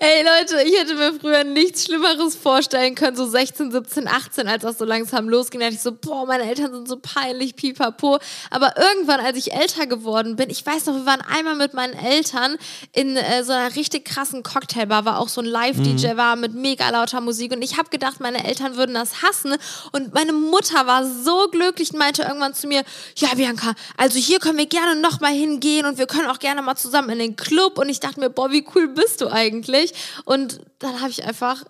Ey 0.04 0.24
Leute, 0.24 0.68
ich 0.68 0.76
hätte 0.80 0.96
mir 0.96 1.14
früher 1.14 1.44
nichts 1.44 1.86
Schlimmeres 1.86 2.36
vorstellen 2.36 2.96
können, 2.96 3.16
so 3.16 3.28
16, 3.28 3.70
17, 3.70 4.08
18, 4.08 4.48
als 4.48 4.64
das 4.64 4.80
so 4.80 4.84
langsam 4.84 5.30
losging, 5.30 5.60
da 5.60 5.68
dachte 5.68 5.76
ich 5.76 5.82
so, 5.84 5.92
boah, 5.92 6.26
meine 6.26 6.46
Eltern 6.46 6.74
sind 6.74 6.88
so 6.88 6.98
peinlich, 6.98 7.56
pipapo. 7.56 8.18
Aber 8.50 8.74
irgendwann, 8.78 9.20
als 9.20 9.38
ich 9.38 9.54
älter 9.54 9.86
geworden 9.86 10.38
bin, 10.38 10.50
ich 10.50 10.66
weiß 10.66 10.88
noch, 10.88 10.96
wir 10.96 11.06
waren 11.06 11.22
einmal 11.22 11.56
mit 11.56 11.76
meinen 11.76 11.94
Eltern 11.94 12.58
in 12.94 13.16
äh, 13.16 13.44
so 13.44 13.52
einer 13.52 13.76
richtig 13.76 14.06
krassen 14.06 14.42
Cocktailbar, 14.42 15.06
war 15.06 15.20
auch 15.20 15.30
so 15.30 15.40
ein 15.40 15.46
Live-DJ, 15.46 16.18
war 16.18 16.36
mit 16.36 16.56
mega 16.56 16.90
lauter 16.90 17.22
Musik. 17.22 17.52
Und 17.52 17.62
ich 17.62 17.78
habe 17.78 17.90
gedacht, 17.92 18.20
meine 18.22 18.44
Eltern 18.44 18.78
würden 18.78 18.96
das 18.96 19.22
hassen. 19.22 19.54
Und 19.92 20.16
meine 20.16 20.34
Mutter 20.34 20.88
war 20.88 21.06
so 21.06 21.48
glücklich 21.52 21.94
und 21.94 22.00
meinte 22.00 22.24
irgendwann 22.24 22.56
zu 22.56 22.66
mir, 22.66 22.82
ja 23.18 23.36
Bianca, 23.36 23.76
also 23.98 24.18
hier 24.18 24.40
können 24.40 24.58
wir 24.58 24.66
gerne 24.66 25.00
noch 25.00 25.20
mal 25.20 25.32
hingehen 25.32 25.86
und 25.86 26.00
wir 26.00 26.08
können 26.08 26.28
auch 26.28 26.40
gerne 26.40 26.64
mal 26.64 26.76
zusammen 26.76 27.12
in 27.12 27.20
den 27.20 27.36
Club. 27.36 27.78
Und 27.78 27.88
ich 27.88 28.00
dachte 28.00 28.20
mir, 28.20 28.32
boah, 28.32 28.50
wie 28.50 28.66
cool 28.74 28.88
bist 28.88 29.22
du 29.22 29.28
eigentlich? 29.28 29.91
Und 30.26 30.62
dann 30.80 31.00
habe 31.02 31.10
ich 31.12 31.24
einfach 31.24 31.64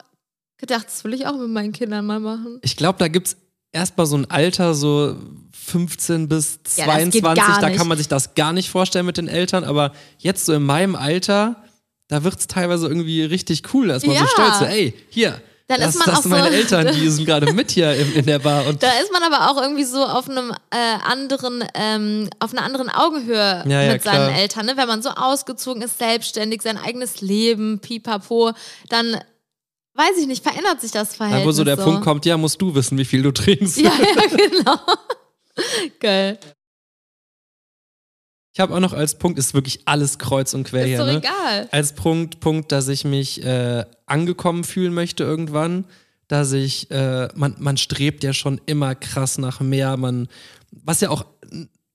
gedacht, 0.57 0.87
das 0.87 1.03
will 1.03 1.13
ich 1.13 1.25
auch 1.27 1.37
mit 1.37 1.49
meinen 1.49 1.71
Kindern 1.71 2.05
mal 2.05 2.19
machen. 2.19 2.59
Ich 2.61 2.77
glaube, 2.77 2.99
da 2.99 3.07
gibt 3.07 3.27
es 3.27 3.37
erstmal 3.71 4.05
so 4.05 4.17
ein 4.17 4.29
Alter, 4.29 4.73
so 4.75 5.15
15 5.53 6.27
bis 6.27 6.59
Ja, 6.75 6.85
das 6.85 7.09
geht 7.11 7.21
22, 7.21 7.43
gar 7.45 7.61
da 7.61 7.69
kann 7.71 7.87
man 7.87 7.97
sich 7.97 8.07
das 8.07 8.35
gar 8.35 8.53
nicht 8.53 8.69
vorstellen 8.69 9.05
mit 9.05 9.17
den 9.17 9.27
Eltern, 9.27 9.63
aber 9.63 9.93
jetzt 10.17 10.45
so 10.45 10.53
in 10.53 10.63
meinem 10.63 10.95
Alter, 10.95 11.63
da 12.07 12.23
wird 12.23 12.37
es 12.39 12.47
teilweise 12.47 12.87
irgendwie 12.87 13.23
richtig 13.23 13.73
cool, 13.73 13.87
da 13.87 13.95
ist 13.95 14.05
man 14.05 14.15
so 14.15 14.23
Ja. 14.23 14.29
stolz, 14.29 14.59
so, 14.59 14.65
ey, 14.65 14.93
hier, 15.09 15.41
Dann 15.71 15.81
das, 15.81 15.95
ist 15.95 15.99
man 15.99 16.05
das 16.07 16.17
auch 16.17 16.21
sind 16.23 16.31
meine 16.31 16.47
so- 16.49 16.53
Eltern, 16.53 16.93
die 16.95 17.09
sind 17.09 17.25
gerade 17.25 17.53
mit 17.53 17.71
hier 17.71 17.93
in, 17.95 18.13
in 18.13 18.25
der 18.25 18.39
Bar 18.39 18.65
und 18.67 18.81
Da 18.83 18.89
ist 19.01 19.11
man 19.11 19.23
aber 19.23 19.49
auch 19.51 19.61
irgendwie 19.61 19.83
so 19.83 20.03
auf 20.05 20.29
einem 20.29 20.51
äh, 20.69 20.77
anderen, 21.05 21.63
ähm, 21.73 22.29
auf 22.39 22.51
einer 22.53 22.63
anderen 22.63 22.89
Augenhöhe 22.89 23.63
Ja, 23.67 23.81
ja, 23.81 23.93
mit 23.93 24.03
seinen 24.03 24.27
klar. 24.27 24.35
Eltern. 24.37 24.65
Ne? 24.65 24.73
Wenn 24.77 24.87
man 24.87 25.01
so 25.01 25.09
ausgezogen 25.09 25.81
ist, 25.81 25.97
selbstständig, 25.97 26.61
sein 26.61 26.77
eigenes 26.77 27.21
Leben, 27.21 27.79
pipapo, 27.79 28.51
dann 28.89 29.17
weiß 29.93 30.17
ich 30.19 30.27
nicht, 30.27 30.43
verändert 30.43 30.81
sich 30.81 30.91
das 30.91 31.15
Verhältnis. 31.15 31.43
da, 31.43 31.47
wo 31.47 31.51
so 31.51 31.63
der 31.63 31.75
Punkt 31.75 32.01
kommt, 32.03 32.25
ja, 32.25 32.37
musst 32.37 32.61
du 32.61 32.73
wissen, 32.75 32.97
wie 32.97 33.05
viel 33.05 33.21
du 33.23 33.31
trinkst. 33.33 33.77
Ja, 33.77 33.91
ja, 33.91 34.35
genau. 34.35 34.75
Geil. 35.99 36.39
Ich 38.53 38.59
habe 38.59 38.75
auch 38.75 38.79
noch 38.79 38.93
als 38.93 39.17
Punkt, 39.17 39.39
ist 39.39 39.53
wirklich 39.53 39.81
alles 39.85 40.19
kreuz 40.19 40.53
und 40.53 40.65
quer 40.65 40.81
Ist 40.81 40.87
hier, 40.89 40.97
doch 40.97 41.05
ne? 41.05 41.17
egal. 41.17 41.69
als 41.71 41.93
Punkt, 41.93 42.41
Punkt, 42.41 42.71
dass 42.71 42.87
ich 42.89 43.05
mich 43.05 43.43
äh, 43.43 43.85
angekommen 44.05 44.63
fühlen 44.63 44.93
möchte 44.93 45.23
irgendwann, 45.23 45.85
dass 46.27 46.51
ich, 46.51 46.91
äh, 46.91 47.29
man, 47.35 47.55
man 47.59 47.77
strebt 47.77 48.23
ja 48.23 48.33
schon 48.33 48.59
immer 48.65 48.95
krass 48.95 49.37
nach 49.37 49.61
mehr, 49.61 49.95
man, 49.95 50.27
was 50.71 50.99
ja 51.01 51.09
auch 51.09 51.25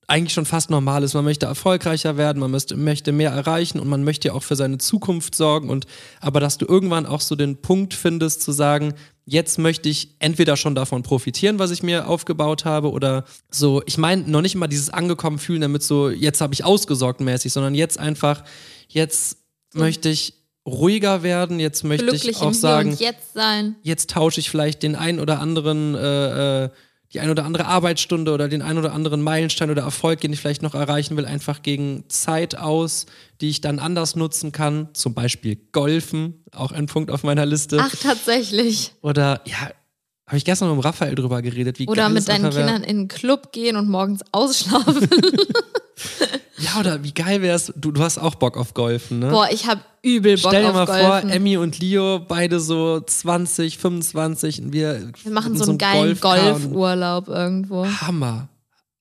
eigentlich 0.08 0.32
schon 0.32 0.46
fast 0.46 0.70
normal 0.70 1.02
ist, 1.02 1.14
man 1.14 1.25
möchte 1.25 1.46
erfolgreicher 1.46 2.16
werden, 2.16 2.38
man 2.38 2.50
möchte, 2.50 2.76
möchte 2.76 3.10
mehr 3.12 3.32
erreichen 3.32 3.80
und 3.80 3.88
man 3.88 4.04
möchte 4.04 4.28
ja 4.28 4.34
auch 4.34 4.42
für 4.42 4.54
seine 4.54 4.78
Zukunft 4.78 5.34
sorgen. 5.34 5.68
Und 5.68 5.86
aber 6.20 6.38
dass 6.38 6.58
du 6.58 6.66
irgendwann 6.66 7.06
auch 7.06 7.20
so 7.20 7.34
den 7.34 7.60
Punkt 7.60 7.92
findest 7.92 8.42
zu 8.42 8.52
sagen, 8.52 8.94
jetzt 9.25 9.58
möchte 9.58 9.88
ich 9.88 10.14
entweder 10.20 10.56
schon 10.56 10.76
davon 10.76 11.02
profitieren, 11.02 11.58
was 11.58 11.72
ich 11.72 11.82
mir 11.82 12.08
aufgebaut 12.08 12.64
habe 12.64 12.92
oder 12.92 13.25
so, 13.50 13.82
ich 13.86 13.98
meine 13.98 14.22
noch 14.22 14.42
nicht 14.42 14.54
mal 14.54 14.68
dieses 14.68 14.90
angekommen 14.90 15.38
fühlen 15.38 15.60
damit 15.60 15.82
so, 15.82 16.08
jetzt 16.08 16.40
habe 16.40 16.54
ich 16.54 16.64
ausgesorgt 16.64 17.20
mäßig, 17.20 17.52
sondern 17.52 17.75
jetzt 17.75 17.98
einfach, 17.98 18.44
jetzt 18.88 19.38
möchte 19.75 20.08
ich 20.08 20.34
ruhiger 20.64 21.22
werden, 21.22 21.60
jetzt 21.60 21.84
möchte 21.84 22.06
Glücklich 22.06 22.36
ich 22.36 22.42
auch 22.42 22.54
sagen, 22.54 22.96
Jetzt 22.98 23.34
sein. 23.34 23.76
jetzt 23.82 24.10
tausche 24.10 24.40
ich 24.40 24.50
vielleicht 24.50 24.82
den 24.82 24.96
ein 24.96 25.20
oder 25.20 25.40
anderen, 25.40 25.94
äh, 25.94 26.64
äh, 26.64 26.70
die 27.12 27.20
ein 27.20 27.30
oder 27.30 27.44
andere 27.44 27.66
Arbeitsstunde 27.66 28.32
oder 28.32 28.48
den 28.48 28.62
ein 28.62 28.78
oder 28.78 28.92
anderen 28.92 29.22
Meilenstein 29.22 29.70
oder 29.70 29.82
Erfolg, 29.82 30.20
den 30.20 30.32
ich 30.32 30.40
vielleicht 30.40 30.62
noch 30.62 30.75
erreichen 30.75 31.16
will, 31.16 31.25
einfach 31.25 31.62
gegen 31.62 32.04
Zeit 32.08 32.56
aus, 32.56 33.06
die 33.40 33.48
ich 33.48 33.60
dann 33.60 33.78
anders 33.78 34.16
nutzen 34.16 34.52
kann. 34.52 34.88
Zum 34.92 35.14
Beispiel 35.14 35.56
Golfen, 35.72 36.44
auch 36.52 36.72
ein 36.72 36.86
Punkt 36.86 37.10
auf 37.10 37.22
meiner 37.22 37.46
Liste. 37.46 37.78
Ach, 37.80 37.94
tatsächlich. 37.94 38.92
Oder 39.02 39.40
ja, 39.46 39.70
habe 40.26 40.38
ich 40.38 40.44
gestern 40.44 40.68
mit 40.68 40.78
dem 40.78 40.80
Raphael 40.80 41.14
drüber 41.14 41.40
geredet, 41.42 41.78
wie 41.78 41.86
Oder 41.86 42.08
mit 42.08 42.28
deinen 42.28 42.50
Kindern 42.50 42.82
in 42.82 42.98
den 42.98 43.08
Club 43.08 43.52
gehen 43.52 43.76
und 43.76 43.88
morgens 43.88 44.22
ausschlafen. 44.32 45.08
Ja, 46.66 46.80
oder 46.80 47.02
wie 47.04 47.12
geil 47.12 47.42
wäre 47.42 47.56
es, 47.56 47.73
du, 47.76 47.92
du 47.92 48.02
hast 48.02 48.18
auch 48.18 48.35
Bock 48.35 48.56
auf 48.56 48.75
Golfen, 48.75 49.20
ne? 49.20 49.30
Boah, 49.30 49.49
ich 49.50 49.66
hab 49.66 49.78
übel 50.02 50.37
Bock 50.37 50.50
Stell 50.50 50.62
dir 50.62 50.68
auf 50.70 50.75
mal 50.75 50.87
Golfen. 50.87 51.06
vor, 51.28 51.30
Emmy 51.30 51.56
und 51.56 51.78
Leo, 51.78 52.18
beide 52.20 52.61
so 52.61 53.00
20, 53.00 53.78
25 53.78 54.62
und 54.62 54.73
wir, 54.73 55.11
Wir 55.23 55.32
machen 55.32 55.56
so 55.56 55.64
einen 55.64 55.78
geilen 55.78 56.18
Golfcar 56.20 56.54
und- 56.56 56.62
Golfurlaub 56.73 57.28
irgendwo. 57.28 57.87
Hammer. 57.87 58.49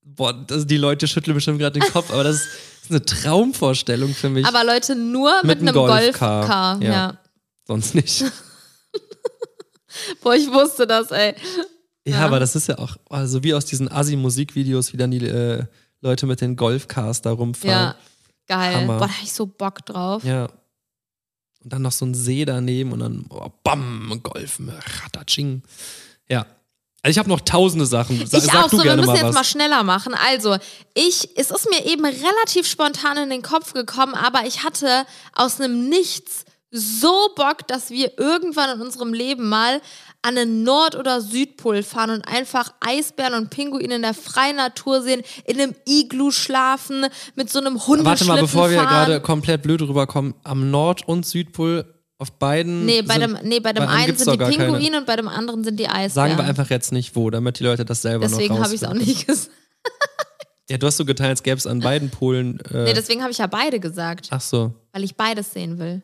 Boah, 0.04 0.34
das, 0.34 0.66
die 0.68 0.78
Leute 0.78 1.08
schütteln 1.08 1.34
bestimmt 1.36 1.60
gerade 1.60 1.80
den 1.80 1.92
Kopf, 1.92 2.12
aber 2.12 2.24
das 2.24 2.36
ist, 2.38 2.46
das 2.46 2.84
ist 2.84 2.92
eine 2.92 3.04
Traumvorstellung 3.06 4.14
für 4.14 4.30
mich. 4.30 4.46
Aber 4.46 4.64
Leute, 4.64 4.96
nur 4.96 5.32
mit, 5.44 5.60
Mit 5.62 5.70
einem 5.70 5.74
Golfcar, 5.74 6.40
Golfcar. 6.42 6.82
ja. 6.84 6.92
Ja. 6.92 7.18
Sonst 7.68 7.96
nicht. 7.96 8.24
Boah, 10.22 10.36
ich 10.36 10.48
wusste 10.52 10.86
das, 10.86 11.12
ey. 11.12 11.34
Ja, 12.08 12.20
aber 12.26 12.40
das 12.40 12.56
ist 12.56 12.68
ja 12.68 12.78
auch, 12.78 12.98
also 13.10 13.44
wie 13.44 13.54
aus 13.54 13.66
diesen 13.66 13.92
Assi-Musikvideos, 13.92 14.94
wie 14.94 14.98
dann 14.98 15.10
die 15.12 15.26
äh, 15.26 15.64
Leute 16.06 16.28
mit 16.28 16.40
den 16.40 16.56
Golfcars 16.56 17.22
da 17.22 17.32
rumfahren. 17.32 17.70
Ja, 17.70 17.96
geil. 18.48 18.76
Hammer. 18.76 19.00
Boah, 19.00 19.08
da 19.08 19.14
hab 19.14 19.24
ich 19.24 19.34
so 19.34 19.48
Bock 19.48 19.86
drauf. 19.86 20.24
Ja. 20.24 20.46
Und 21.64 21.74
dann 21.74 21.82
noch 21.82 21.92
so 21.92 22.06
ein 22.06 22.14
See 22.14 22.46
daneben 22.46 22.92
und 22.92 23.00
dann 23.00 23.26
oh, 23.30 23.50
bam, 23.64 24.20
Golfen, 24.22 24.70
ratatsching. 24.70 25.64
Ja. 26.30 26.46
Also 27.02 27.12
ich 27.12 27.18
habe 27.18 27.30
noch 27.30 27.42
tausende 27.42 27.88
Sachen. 27.88 28.26
Sa 28.26 28.38
Ich 28.38 28.54
auch 28.54 28.70
so, 28.70 28.84
wir 28.84 28.96
müssen 28.96 29.08
mal 29.08 29.16
jetzt 29.16 29.26
was. 29.26 29.36
mal 29.36 29.44
schneller 29.44 29.84
machen. 29.84 30.14
Also, 30.14 30.58
ich, 30.94 31.30
es 31.38 31.52
ist 31.52 31.70
mir 31.70 31.86
eben 31.86 32.06
relativ 32.06 32.68
spontan 32.68 33.18
in 33.18 33.30
den 33.30 33.42
Kopf 33.42 33.74
gekommen, 33.74 34.14
aber 34.14 34.46
ich 34.46 34.64
hatte 34.64 35.06
aus 35.34 35.60
einem 35.60 35.90
Nichts 35.90 36.45
so 36.72 37.30
Bock, 37.36 37.68
dass 37.68 37.90
wir 37.90 38.18
irgendwann 38.20 38.76
in 38.76 38.82
unserem 38.82 39.14
Leben 39.14 39.48
mal 39.48 39.82
an 40.22 40.36
den 40.36 40.64
Nord- 40.64 40.96
oder 40.96 41.22
Südpol 41.22 41.84
fahren 41.84 42.10
und 42.10 42.28
einfach 42.28 42.74
Eisbären 42.80 43.34
und 43.36 43.50
Pinguine 43.50 43.96
in 43.96 44.02
der 44.02 44.14
freien 44.14 44.56
Natur 44.58 45.02
sehen, 45.02 45.22
in 45.46 45.62
einem 45.62 45.76
Iglu 45.88 46.32
schlafen, 46.32 47.06
mit 47.36 47.50
so 47.52 47.60
einem 47.60 47.76
Hundeschlitten 47.86 48.06
Warte 48.06 48.26
mal, 48.26 48.42
bevor 48.42 48.70
wir 48.70 48.78
fahren. 48.80 48.88
gerade 48.88 49.22
komplett 49.22 49.62
blöd 49.62 49.82
rüberkommen, 49.84 50.34
am 50.44 50.72
Nord- 50.72 51.08
und 51.08 51.26
Südpol 51.26 51.86
auf 52.18 52.32
beiden. 52.40 52.86
Nee, 52.86 53.02
bei 53.04 53.20
sind, 53.20 53.38
dem, 53.38 53.48
nee, 53.48 53.60
bei 53.60 53.74
dem 53.74 53.86
bei 53.86 53.92
einen 53.92 54.18
sind 54.18 54.34
die 54.34 54.38
gar 54.38 54.50
keine. 54.50 54.66
Pinguine 54.72 54.98
und 54.98 55.06
bei 55.06 55.16
dem 55.16 55.28
anderen 55.28 55.64
sind 55.64 55.80
die 55.80 55.88
Eisbären. 55.88 56.10
Sagen 56.12 56.38
wir 56.38 56.46
einfach 56.46 56.70
jetzt 56.70 56.92
nicht 56.92 57.16
wo, 57.16 57.30
damit 57.30 57.60
die 57.60 57.64
Leute 57.64 57.86
das 57.86 58.02
selber 58.02 58.26
Deswegen 58.26 58.58
habe 58.60 58.74
ich 58.74 58.82
es 58.82 58.88
auch 58.88 58.94
nicht 58.94 59.28
gesagt. 59.28 59.52
Ja, 60.68 60.80
du 60.80 60.88
hast 60.88 60.98
so 60.98 61.06
getan, 61.06 61.28
als 61.28 61.44
gäbe 61.44 61.58
es 61.58 61.68
an 61.68 61.80
beiden 61.80 62.10
Polen. 62.10 62.60
Äh, 62.72 62.86
Nee, 62.86 62.94
deswegen 62.94 63.22
habe 63.22 63.32
ich 63.32 63.38
ja 63.38 63.46
beide 63.46 63.80
gesagt, 63.80 64.30
ach 64.32 64.42
so, 64.42 64.74
weil 64.94 65.04
ich 65.04 65.16
beides 65.16 65.54
sehen 65.54 65.78
will. 65.78 66.02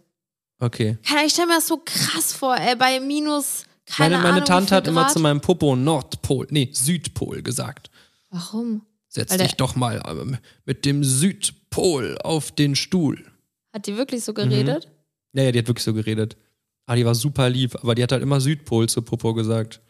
Okay. 0.61 0.97
Keine 1.05 1.25
ich 1.27 1.33
stelle 1.33 1.47
mir 1.47 1.55
das 1.55 1.67
so 1.67 1.81
krass 1.83 2.33
vor, 2.33 2.55
ey, 2.57 2.75
bei 2.75 2.99
minus, 2.99 3.65
keine 3.85 4.11
Meine, 4.15 4.23
meine 4.23 4.35
Ahnung, 4.35 4.45
Tante 4.45 4.75
hat 4.75 4.87
immer 4.87 5.01
Grad. 5.03 5.11
zu 5.13 5.19
meinem 5.19 5.41
Popo 5.41 5.75
Nordpol, 5.75 6.47
nee, 6.49 6.69
Südpol 6.71 7.41
gesagt. 7.41 7.89
Warum? 8.29 8.83
Setz 9.09 9.31
Weil 9.31 9.39
der- 9.39 9.47
dich 9.47 9.57
doch 9.57 9.75
mal 9.75 10.01
ähm, 10.07 10.37
mit 10.65 10.85
dem 10.85 11.03
Südpol 11.03 12.17
auf 12.23 12.51
den 12.51 12.75
Stuhl. 12.75 13.25
Hat 13.73 13.87
die 13.87 13.97
wirklich 13.97 14.23
so 14.23 14.33
geredet? 14.33 14.89
Ja, 15.33 15.43
ja, 15.43 15.51
die 15.51 15.59
hat 15.59 15.67
wirklich 15.67 15.83
so 15.83 15.93
geredet. 15.93 16.37
Ah, 16.85 16.95
die 16.95 17.05
war 17.05 17.15
super 17.15 17.49
lieb, 17.49 17.75
aber 17.81 17.95
die 17.95 18.03
hat 18.03 18.11
halt 18.11 18.21
immer 18.23 18.39
Südpol 18.41 18.87
zu 18.89 19.01
Popo 19.01 19.33
gesagt. 19.33 19.81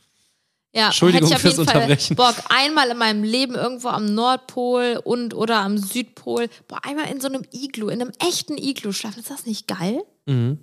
Ja, 0.73 0.86
Entschuldigung 0.88 1.29
hätte 1.29 1.49
ich 1.49 1.60
auf 1.60 1.67
jeden 1.67 1.97
Fall. 2.07 2.15
Bock, 2.15 2.36
einmal 2.49 2.89
in 2.89 2.97
meinem 2.97 3.23
Leben 3.23 3.55
irgendwo 3.55 3.89
am 3.89 4.05
Nordpol 4.13 5.01
und 5.03 5.34
oder 5.34 5.57
am 5.57 5.77
Südpol. 5.77 6.47
Boah, 6.67 6.79
einmal 6.84 7.12
in 7.12 7.19
so 7.19 7.27
einem 7.27 7.43
Iglu, 7.51 7.89
in 7.89 8.01
einem 8.01 8.12
echten 8.25 8.57
Iglu 8.57 8.93
schlafen. 8.93 9.19
Ist 9.19 9.29
das 9.29 9.45
nicht 9.45 9.67
geil? 9.67 10.01
Mhm. 10.25 10.60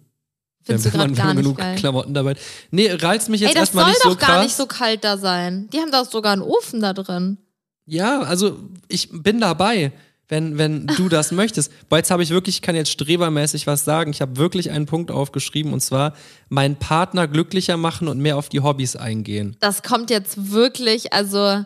Findest 0.62 0.86
Ja, 0.86 0.90
du 0.92 0.96
gerade 0.98 1.12
gar 1.12 1.26
man 1.26 1.36
nicht 1.36 1.44
genug 1.44 1.58
geil? 1.58 1.76
Klamotten 1.76 2.14
dabei. 2.14 2.36
Nee, 2.70 2.90
reizt 2.90 3.28
mich 3.28 3.42
jetzt 3.42 3.50
Ey, 3.50 3.54
das 3.54 3.60
erstmal 3.74 3.84
soll 3.84 3.92
nicht 3.92 4.04
doch 4.04 4.10
so 4.12 4.16
gar 4.16 4.28
krass. 4.30 4.44
nicht 4.44 4.56
so 4.56 4.66
kalt 4.66 5.04
da 5.04 5.18
sein. 5.18 5.68
Die 5.72 5.78
haben 5.78 5.92
doch 5.92 6.04
sogar 6.08 6.32
einen 6.32 6.42
Ofen 6.42 6.80
da 6.80 6.94
drin. 6.94 7.36
Ja, 7.84 8.20
also 8.20 8.58
ich 8.88 9.08
bin 9.10 9.40
dabei, 9.40 9.92
wenn, 10.28 10.58
wenn 10.58 10.86
du 10.86 11.08
das 11.08 11.32
möchtest. 11.32 11.72
Weil 11.88 11.98
jetzt 11.98 12.10
habe 12.10 12.22
ich 12.22 12.30
wirklich, 12.30 12.56
ich 12.56 12.62
kann 12.62 12.76
jetzt 12.76 12.90
strebermäßig 12.90 13.66
was 13.66 13.84
sagen. 13.84 14.10
Ich 14.10 14.20
habe 14.20 14.36
wirklich 14.36 14.70
einen 14.70 14.86
Punkt 14.86 15.10
aufgeschrieben 15.10 15.72
und 15.72 15.80
zwar 15.80 16.14
meinen 16.48 16.76
Partner 16.76 17.26
glücklicher 17.26 17.76
machen 17.76 18.08
und 18.08 18.18
mehr 18.18 18.36
auf 18.36 18.48
die 18.48 18.60
Hobbys 18.60 18.96
eingehen. 18.96 19.56
Das 19.60 19.82
kommt 19.82 20.10
jetzt 20.10 20.52
wirklich, 20.52 21.12
also 21.12 21.64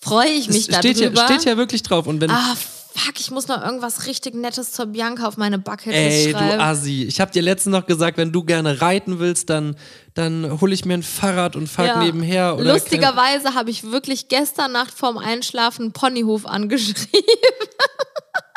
freue 0.00 0.30
ich 0.30 0.48
mich 0.48 0.68
Es 0.68 0.76
steht 0.76 0.98
ja, 0.98 1.10
darüber. 1.10 1.24
steht 1.26 1.44
ja 1.44 1.56
wirklich 1.56 1.82
drauf. 1.82 2.06
Und 2.06 2.20
wenn, 2.20 2.30
Ah, 2.30 2.54
fuck, 2.94 3.18
ich 3.20 3.30
muss 3.30 3.48
noch 3.48 3.62
irgendwas 3.62 4.06
richtig 4.06 4.34
Nettes 4.34 4.72
zur 4.72 4.86
Bianca 4.86 5.26
auf 5.26 5.36
meine 5.36 5.58
Bucketlist 5.58 5.96
ey, 5.96 6.32
du 6.32 6.38
schreiben. 6.38 6.60
Assi, 6.60 7.04
ich 7.04 7.20
habe 7.20 7.30
dir 7.32 7.42
letztens 7.42 7.72
noch 7.76 7.86
gesagt, 7.86 8.16
wenn 8.18 8.32
du 8.32 8.44
gerne 8.44 8.80
reiten 8.80 9.18
willst, 9.18 9.50
dann, 9.50 9.76
dann 10.14 10.60
hole 10.60 10.72
ich 10.72 10.84
mir 10.84 10.94
ein 10.94 11.02
Fahrrad 11.02 11.56
und 11.56 11.68
fahr 11.68 11.86
Ja. 11.86 12.02
nebenher. 12.04 12.56
Lustigerweise 12.58 13.54
habe 13.54 13.70
ich 13.70 13.90
wirklich 13.90 14.28
gestern 14.28 14.72
Nacht 14.72 14.94
vorm 14.94 15.18
Einschlafen 15.18 15.82
einen 15.86 15.92
Ponyhof 15.92 16.46
angeschrieben. 16.46 17.04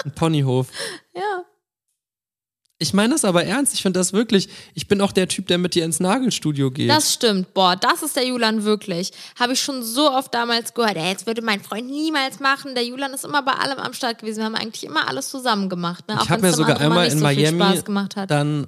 Ein 0.06 0.12
Ponyhof. 0.12 0.67
Ja. 1.15 1.43
Ich 2.80 2.94
meine 2.94 3.13
das 3.13 3.26
aber 3.26 3.44
ernst. 3.44 3.74
Ich 3.74 3.82
finde 3.82 4.00
das 4.00 4.13
wirklich. 4.13 4.50
Ich 4.76 4.88
bin 4.88 5.02
auch 5.02 5.12
der 5.12 5.28
Typ, 5.28 5.48
der 5.48 5.58
mit 5.58 5.74
dir 5.74 5.84
ins 5.84 6.00
Nagelstudio 6.00 6.70
geht. 6.70 6.90
Das 6.90 7.13
stimmt. 7.13 7.54
Boah, 7.56 7.76
das 7.76 8.04
ist 8.04 8.16
der 8.16 8.28
Julian 8.28 8.63
wirklich. 8.66 9.12
Habe 9.40 9.54
ich 9.54 9.62
schon 9.62 9.82
so 9.82 10.12
oft 10.12 10.32
damals 10.34 10.76
gehört. 10.76 10.96
Ey, 10.96 11.10
jetzt 11.10 11.26
würde 11.26 11.42
mein 11.42 11.60
Freund 11.60 11.88
niemals 11.88 12.40
machen. 12.40 12.76
Der 12.76 12.86
Julian 12.86 13.13
ist 13.13 13.26
immer 13.26 13.42
bei 13.42 13.54
allem 13.54 13.80
am 13.80 13.94
Start 13.94 14.20
gewesen. 14.20 14.40
Wir 14.40 14.46
haben 14.46 14.56
eigentlich 14.56 14.84
immer 14.84 15.08
alles 15.08 15.30
zusammen 15.30 15.70
gemacht. 15.70 16.08
Ne? 16.08 16.20
ich 16.22 16.30
habe 16.30 16.44
mir 16.44 16.54
sogar 16.54 16.80
einmal 16.80 17.08
in 17.08 17.18
so 17.18 17.24
Miami 17.24 17.63
Spaß 17.63 17.86
gemacht 17.86 18.16
hat. 18.16 18.30
dann 18.30 18.68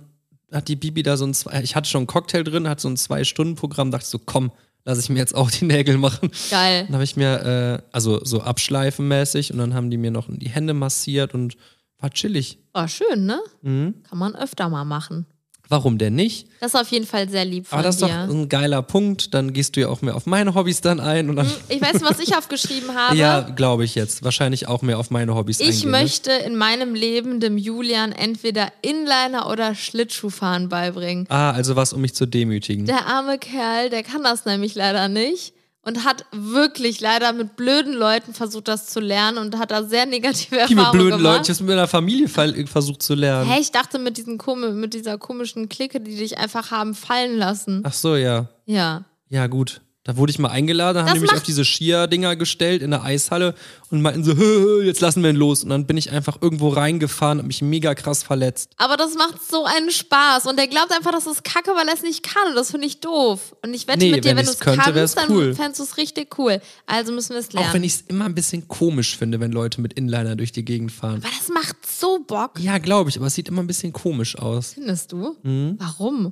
hat 0.52 0.67
die 0.67 0.76
Bibi 0.76 1.04
da 1.04 1.15
so 1.15 1.26
ein 1.26 1.36
zwei, 1.36 1.62
ich 1.62 1.76
hatte 1.76 1.88
schon 1.88 2.00
einen 2.00 2.08
Cocktail 2.08 2.43
drin, 2.43 2.67
hat 2.67 2.82
so 2.82 2.89
ein 2.89 2.98
Zwei-Stunden-Programm, 2.98 3.91
dachte 3.91 4.08
so, 4.08 4.17
komm, 4.17 4.52
lass 4.86 5.00
ich 5.00 5.10
mir 5.10 5.19
jetzt 5.19 5.36
auch 5.36 5.52
die 5.52 5.65
Nägel 5.65 6.00
machen. 6.00 6.32
Geil. 6.50 6.86
Dann 6.86 6.95
habe 6.95 7.04
ich 7.04 7.15
mir, 7.15 7.82
äh, 7.84 7.88
also 7.91 8.24
so 8.26 8.41
abschleifenmäßig 8.41 9.54
und 9.54 9.60
dann 9.60 9.76
haben 9.76 9.91
die 9.91 9.98
mir 9.98 10.10
noch 10.10 10.28
die 10.28 10.50
Hände 10.50 10.74
massiert 10.74 11.36
und 11.36 11.56
war 11.99 12.09
chillig. 12.09 12.57
War 12.73 12.88
schön, 12.88 13.25
ne? 13.25 13.39
Mhm. 13.62 13.95
Kann 14.09 14.17
man 14.17 14.35
öfter 14.35 14.69
mal 14.69 14.85
machen. 14.85 15.25
Warum 15.71 15.99
denn 15.99 16.15
nicht? 16.15 16.47
Das 16.62 16.73
ist 16.73 16.79
auf 16.81 16.88
jeden 16.89 17.05
Fall 17.05 17.29
sehr 17.29 17.45
lieb 17.45 17.67
von 17.67 17.77
Aber 17.77 17.83
das 17.85 17.95
ist 17.97 18.01
doch 18.01 18.07
dir. 18.07 18.21
ein 18.23 18.49
geiler 18.49 18.81
Punkt. 18.81 19.35
Dann 19.35 19.53
gehst 19.53 19.75
du 19.75 19.81
ja 19.81 19.89
auch 19.89 20.01
mehr 20.01 20.15
auf 20.15 20.25
meine 20.25 20.55
Hobbys 20.55 20.81
dann 20.81 20.99
ein 20.99 21.29
und 21.29 21.35
dann. 21.35 21.45
Ich 21.67 21.79
weiß 21.79 21.93
nicht, 21.93 22.05
was 22.09 22.19
ich 22.19 22.35
aufgeschrieben 22.35 22.95
habe. 22.95 23.15
Ja, 23.15 23.41
glaube 23.41 23.85
ich 23.85 23.93
jetzt. 23.93 24.23
Wahrscheinlich 24.23 24.67
auch 24.67 24.81
mehr 24.81 24.97
auf 24.97 25.12
meine 25.12 25.35
Hobbys 25.35 25.59
Ich 25.59 25.67
eingehen. 25.67 25.91
ne? 25.91 25.97
möchte 26.01 26.31
in 26.31 26.55
meinem 26.55 26.95
Leben 26.95 27.39
dem 27.39 27.59
Julian 27.59 28.13
entweder 28.13 28.71
Inliner 28.81 29.47
oder 29.47 29.75
Schlittschuhfahren 29.75 30.69
beibringen. 30.69 31.27
Ah, 31.29 31.51
also 31.51 31.75
was, 31.75 31.93
um 31.93 32.01
mich 32.01 32.15
zu 32.15 32.25
demütigen. 32.25 32.88
Der 32.88 33.05
arme 33.05 33.38
Kerl, 33.38 33.91
der 33.91 34.01
kann 34.01 34.23
das 34.23 34.45
nämlich 34.45 34.73
leider 34.73 35.07
nicht 35.07 35.53
und 35.82 36.04
hat 36.04 36.26
wirklich 36.32 37.00
leider 37.00 37.32
mit 37.34 37.56
blöden 37.56 37.94
Leuten 37.94 38.34
versucht, 38.34 38.68
das 38.68 38.88
zu 38.88 39.00
lernen 39.00 39.38
und 39.38 39.58
hat 39.58 39.72
da 39.72 39.84
sehr 39.84 40.06
negative 40.06 40.56
Wie 40.56 40.60
mit 40.60 40.70
Erfahrungen 40.70 40.92
blöden 40.92 41.18
gemacht. 41.18 41.38
Leuten. 41.38 41.52
Ich 41.52 41.58
habe 41.58 41.63
mit 41.63 41.76
meiner 41.76 41.88
Familie 41.88 42.28
ver- 42.28 42.68
versucht 42.68 43.02
zu 43.02 43.15
lernen. 43.15 43.50
Hey, 43.50 43.62
ich 43.62 43.72
dachte 43.72 43.98
mit, 44.00 44.18
diesen 44.18 44.38
komi 44.38 44.72
mit 44.72 44.94
dieser 44.94 45.18
komischen 45.18 45.70
Clique, 45.70 46.00
die 46.02 46.15
dich 46.15 46.38
einfach 46.38 46.72
haben 46.72 46.94
fallen 46.96 47.38
lassen. 47.38 47.82
Ach 47.86 47.94
so, 47.94 48.15
ja. 48.15 48.48
Ja. 48.65 49.06
Ja, 49.30 49.48
gut. 49.48 49.82
Da 50.05 50.15
wurde 50.15 50.31
ich 50.31 50.39
mal 50.39 50.47
eingeladen, 50.49 50.99
haben 50.99 51.07
Das 51.07 51.15
die 51.15 51.19
mich 51.19 51.33
auf 51.33 51.43
diese 51.43 51.65
Skier-Dinger 51.65 52.38
gestellt 52.38 52.81
in 52.81 52.91
der 52.91 53.03
Eishalle 53.03 53.53
und 53.91 54.01
meinten 54.01 54.23
so, 54.23 54.31
"Hö, 54.38 54.59
hö, 54.62 54.81
jetzt 54.83 55.01
lassen 55.01 55.21
wir 55.23 55.29
ihn 55.29 55.35
los. 55.35 55.62
Und 55.63 55.69
dann 55.69 55.85
bin 55.88 55.97
ich 55.97 56.09
einfach 56.12 56.41
irgendwo 56.41 56.69
reingefahren 56.69 57.39
und 57.41 57.47
mich 57.47 57.62
mega 57.62 57.93
krass 57.95 58.23
verletzt. 58.23 58.71
Aber 58.77 58.95
das 58.95 59.15
macht 59.15 59.43
so 59.45 59.65
einen 59.65 59.91
Spaß 59.91 60.45
und 60.45 60.57
der 60.57 60.67
glaubt 60.67 60.91
einfach, 60.93 61.12
das 61.12 61.27
ist 61.27 61.43
kacke, 61.43 61.71
weil 61.75 61.85
er 61.88 61.93
es 61.93 62.01
nicht 62.01 62.23
kann 62.23 62.47
und 62.47 62.55
das 62.55 62.71
finde 62.71 62.88
ich 62.88 63.01
doof. 63.01 63.53
Und 63.62 63.73
ich 63.73 63.88
wette 63.89 63.99
Nee, 63.99 64.12
mit 64.12 64.23
dir, 64.23 64.29
wenn 64.29 64.38
wenn 64.38 64.45
du 64.45 64.51
es 64.51 64.59
kannst, 64.59 65.17
dann 65.17 65.29
cool. 65.29 65.53
fändest 65.53 65.79
du 65.81 65.83
es 65.83 65.97
richtig 65.97 66.39
cool. 66.39 66.62
Also 66.85 67.12
müssen 67.12 67.31
wir 67.33 67.39
es 67.39 67.51
lernen. 67.51 67.67
Auch 67.69 67.73
wenn 67.73 67.83
ich 67.83 67.95
es 67.95 68.01
immer 68.01 68.23
ein 68.25 68.33
bisschen 68.35 68.69
komisch 68.69 69.17
finde, 69.17 69.41
wenn 69.41 69.51
Leute 69.51 69.81
mit 69.81 69.93
Inliner 69.93 70.38
durch 70.38 70.53
die 70.53 70.63
Gegend 70.63 70.93
fahren. 70.93 71.21
aber 71.21 71.33
das 71.38 71.49
macht 71.49 71.75
so 71.85 72.19
Bock. 72.25 72.57
Ja, 72.59 72.77
glaube 72.77 73.09
ich, 73.09 73.17
aber 73.17 73.27
es 73.27 73.35
sieht 73.35 73.49
immer 73.49 73.62
ein 73.62 73.67
bisschen 73.67 73.91
komisch 73.91 74.38
aus. 74.38 74.73
Findest 74.75 75.12
du? 75.12 75.35
Mhm. 75.43 75.75
Warum? 75.77 76.31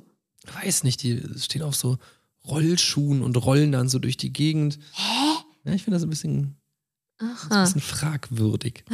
Weiß 0.62 0.84
nicht, 0.84 1.02
die 1.02 1.22
stehen 1.38 1.62
auf 1.62 1.74
so 1.76 1.98
Rollschuhen 2.48 3.22
und 3.22 3.36
rollen 3.44 3.72
dann 3.72 3.88
so 3.88 3.98
durch 3.98 4.16
die 4.16 4.32
Gegend. 4.32 4.78
Ja, 5.64 5.72
ich 5.74 5.84
finde 5.84 5.96
das 5.96 6.02
ein 6.04 6.10
bisschen, 6.10 6.56
das 7.18 7.50
ein 7.50 7.64
bisschen 7.64 7.80
fragwürdig. 7.80 8.84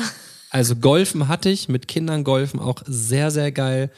Also 0.50 0.76
Golfen 0.76 1.28
hatte 1.28 1.48
ich, 1.48 1.68
mit 1.68 1.88
Kindern 1.88 2.24
Golfen 2.24 2.60
auch 2.60 2.82
sehr, 2.86 3.30
sehr 3.30 3.52
geil. 3.52 3.90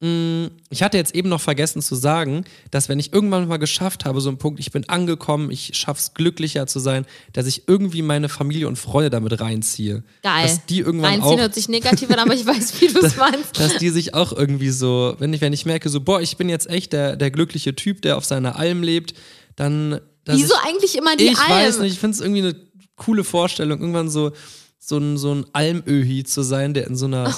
Mm, 0.00 0.46
Ich 0.68 0.82
hatte 0.82 0.98
jetzt 0.98 1.14
eben 1.14 1.28
noch 1.30 1.40
vergessen 1.40 1.80
zu 1.80 1.94
sagen, 1.94 2.44
dass 2.70 2.88
wenn 2.90 2.98
ich 2.98 3.14
irgendwann 3.14 3.48
mal 3.48 3.56
geschafft 3.56 4.04
habe, 4.04 4.20
so 4.20 4.28
einen 4.28 4.36
Punkt, 4.36 4.60
ich 4.60 4.70
bin 4.70 4.86
angekommen, 4.90 5.50
ich 5.50 5.70
schaff's 5.74 6.12
glücklicher 6.12 6.66
zu 6.66 6.80
sein, 6.80 7.06
dass 7.32 7.46
ich 7.46 7.66
irgendwie 7.66 8.02
meine 8.02 8.28
Familie 8.28 8.68
und 8.68 8.76
Freunde 8.76 9.08
damit 9.08 9.40
reinziehe. 9.40 10.04
Geil. 10.22 10.42
Dass 10.42 10.66
die 10.66 10.80
irgendwann 10.80 11.12
Reinziehen 11.12 11.32
auch 11.34 11.38
hört 11.38 11.54
sich 11.54 11.68
negativ 11.70 12.10
an, 12.10 12.18
aber 12.18 12.34
ich 12.34 12.44
weiß, 12.44 12.78
wie 12.80 12.88
du 12.88 13.00
es 13.00 13.16
meinst. 13.16 13.58
dass 13.58 13.78
die 13.78 13.88
sich 13.88 14.12
auch 14.12 14.32
irgendwie 14.32 14.68
so, 14.70 15.16
wenn 15.18 15.32
ich, 15.32 15.40
wenn 15.40 15.54
ich 15.54 15.64
merke, 15.64 15.88
so, 15.88 16.00
boah, 16.02 16.20
ich 16.20 16.36
bin 16.36 16.50
jetzt 16.50 16.68
echt 16.68 16.92
der, 16.92 17.16
der 17.16 17.30
glückliche 17.30 17.74
Typ, 17.74 18.02
der 18.02 18.18
auf 18.18 18.24
seiner 18.26 18.56
Alm 18.56 18.82
lebt, 18.82 19.14
dann. 19.56 20.00
Wieso 20.26 20.54
ich, 20.56 20.68
eigentlich 20.68 20.98
immer 20.98 21.16
die 21.16 21.24
Ich 21.28 21.38
Alm? 21.38 21.50
weiß 21.50 21.78
nicht, 21.78 21.92
ich 21.94 21.98
finde 22.00 22.16
es 22.16 22.20
irgendwie 22.20 22.42
eine 22.42 22.56
coole 22.96 23.24
Vorstellung, 23.24 23.80
irgendwann 23.80 24.10
so, 24.10 24.32
so 24.78 24.98
ein, 24.98 25.16
so 25.16 25.32
ein 25.34 25.46
Almöhi 25.54 26.24
zu 26.24 26.42
sein, 26.42 26.74
der 26.74 26.86
in 26.86 26.96
so 26.96 27.06
einer. 27.06 27.34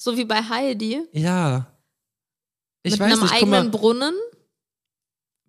So 0.00 0.16
wie 0.16 0.24
bei 0.24 0.42
Heidi. 0.42 1.02
Ja. 1.12 1.66
Ich 2.84 2.92
mit 2.92 3.00
weiß 3.00 3.12
einem 3.12 3.22
nicht, 3.22 3.32
guck 3.40 3.48
mal, 3.48 3.56
eigenen 3.58 3.70
Brunnen. 3.72 4.14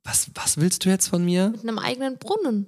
was, 0.04 0.28
was 0.34 0.58
willst 0.58 0.84
du 0.84 0.90
jetzt 0.90 1.08
von 1.08 1.24
mir? 1.24 1.50
Mit 1.50 1.62
einem 1.62 1.78
eigenen 1.80 2.18
Brunnen. 2.18 2.68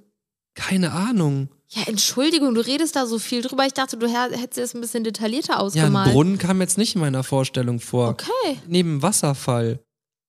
Keine 0.54 0.92
Ahnung. 0.92 1.48
Ja, 1.68 1.82
Entschuldigung, 1.86 2.54
du 2.54 2.60
redest 2.60 2.94
da 2.96 3.06
so 3.06 3.18
viel 3.18 3.42
drüber. 3.42 3.66
Ich 3.66 3.72
dachte, 3.72 3.96
du 3.96 4.06
hättest 4.06 4.58
das 4.58 4.74
ein 4.74 4.80
bisschen 4.80 5.02
detaillierter 5.04 5.54
Ja, 5.54 5.58
ausgemalt. 5.58 6.08
ein 6.08 6.12
Brunnen 6.12 6.38
kam 6.38 6.60
jetzt 6.60 6.78
nicht 6.78 6.94
in 6.94 7.00
meiner 7.00 7.24
Vorstellung 7.24 7.80
vor. 7.80 8.10
Okay. 8.10 8.60
Neben 8.66 9.02
Wasserfall. 9.02 9.80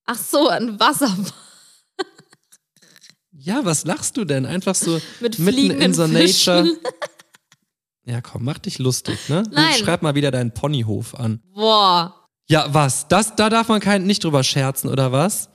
Ach 0.05 0.17
so, 0.17 0.47
ein 0.47 0.79
Wasserfall 0.79 1.31
Ja, 3.31 3.65
was 3.65 3.83
lachst 3.85 4.15
du 4.17 4.23
denn? 4.25 4.45
Einfach 4.45 4.73
so 4.75 4.99
mit 5.19 5.37
mitten 5.37 5.71
in 5.81 5.93
so 5.93 6.07
Fischen. 6.07 6.65
Nature. 6.65 6.77
Ja, 8.05 8.21
komm, 8.21 8.43
mach 8.43 8.57
dich 8.57 8.79
lustig, 8.79 9.29
ne? 9.29 9.43
Nein. 9.51 9.73
Schreib 9.75 10.01
mal 10.01 10.15
wieder 10.15 10.31
deinen 10.31 10.53
Ponyhof 10.53 11.15
an. 11.15 11.41
Boah. 11.53 12.27
Ja, 12.47 12.73
was? 12.73 13.07
Das, 13.07 13.35
da 13.35 13.49
darf 13.49 13.69
man 13.69 13.79
kein, 13.79 14.03
nicht 14.05 14.23
drüber 14.23 14.43
scherzen, 14.43 14.89
oder 14.89 15.11
was? 15.11 15.49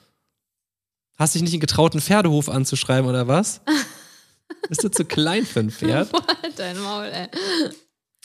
Hast 1.18 1.34
dich 1.34 1.42
nicht 1.42 1.52
einen 1.52 1.61
getrauten 1.61 2.00
Pferdehof 2.00 2.48
anzuschreiben, 2.48 3.08
oder 3.08 3.28
was? 3.28 3.61
Bist 4.68 4.82
du 4.82 4.88
zu 4.88 5.04
klein 5.04 5.44
für 5.44 5.61
ein 5.61 5.70
Pferd? 5.70 6.11
Boah, 6.11 6.24
dein 6.56 6.78
Maul, 6.78 7.04
ey. 7.06 7.28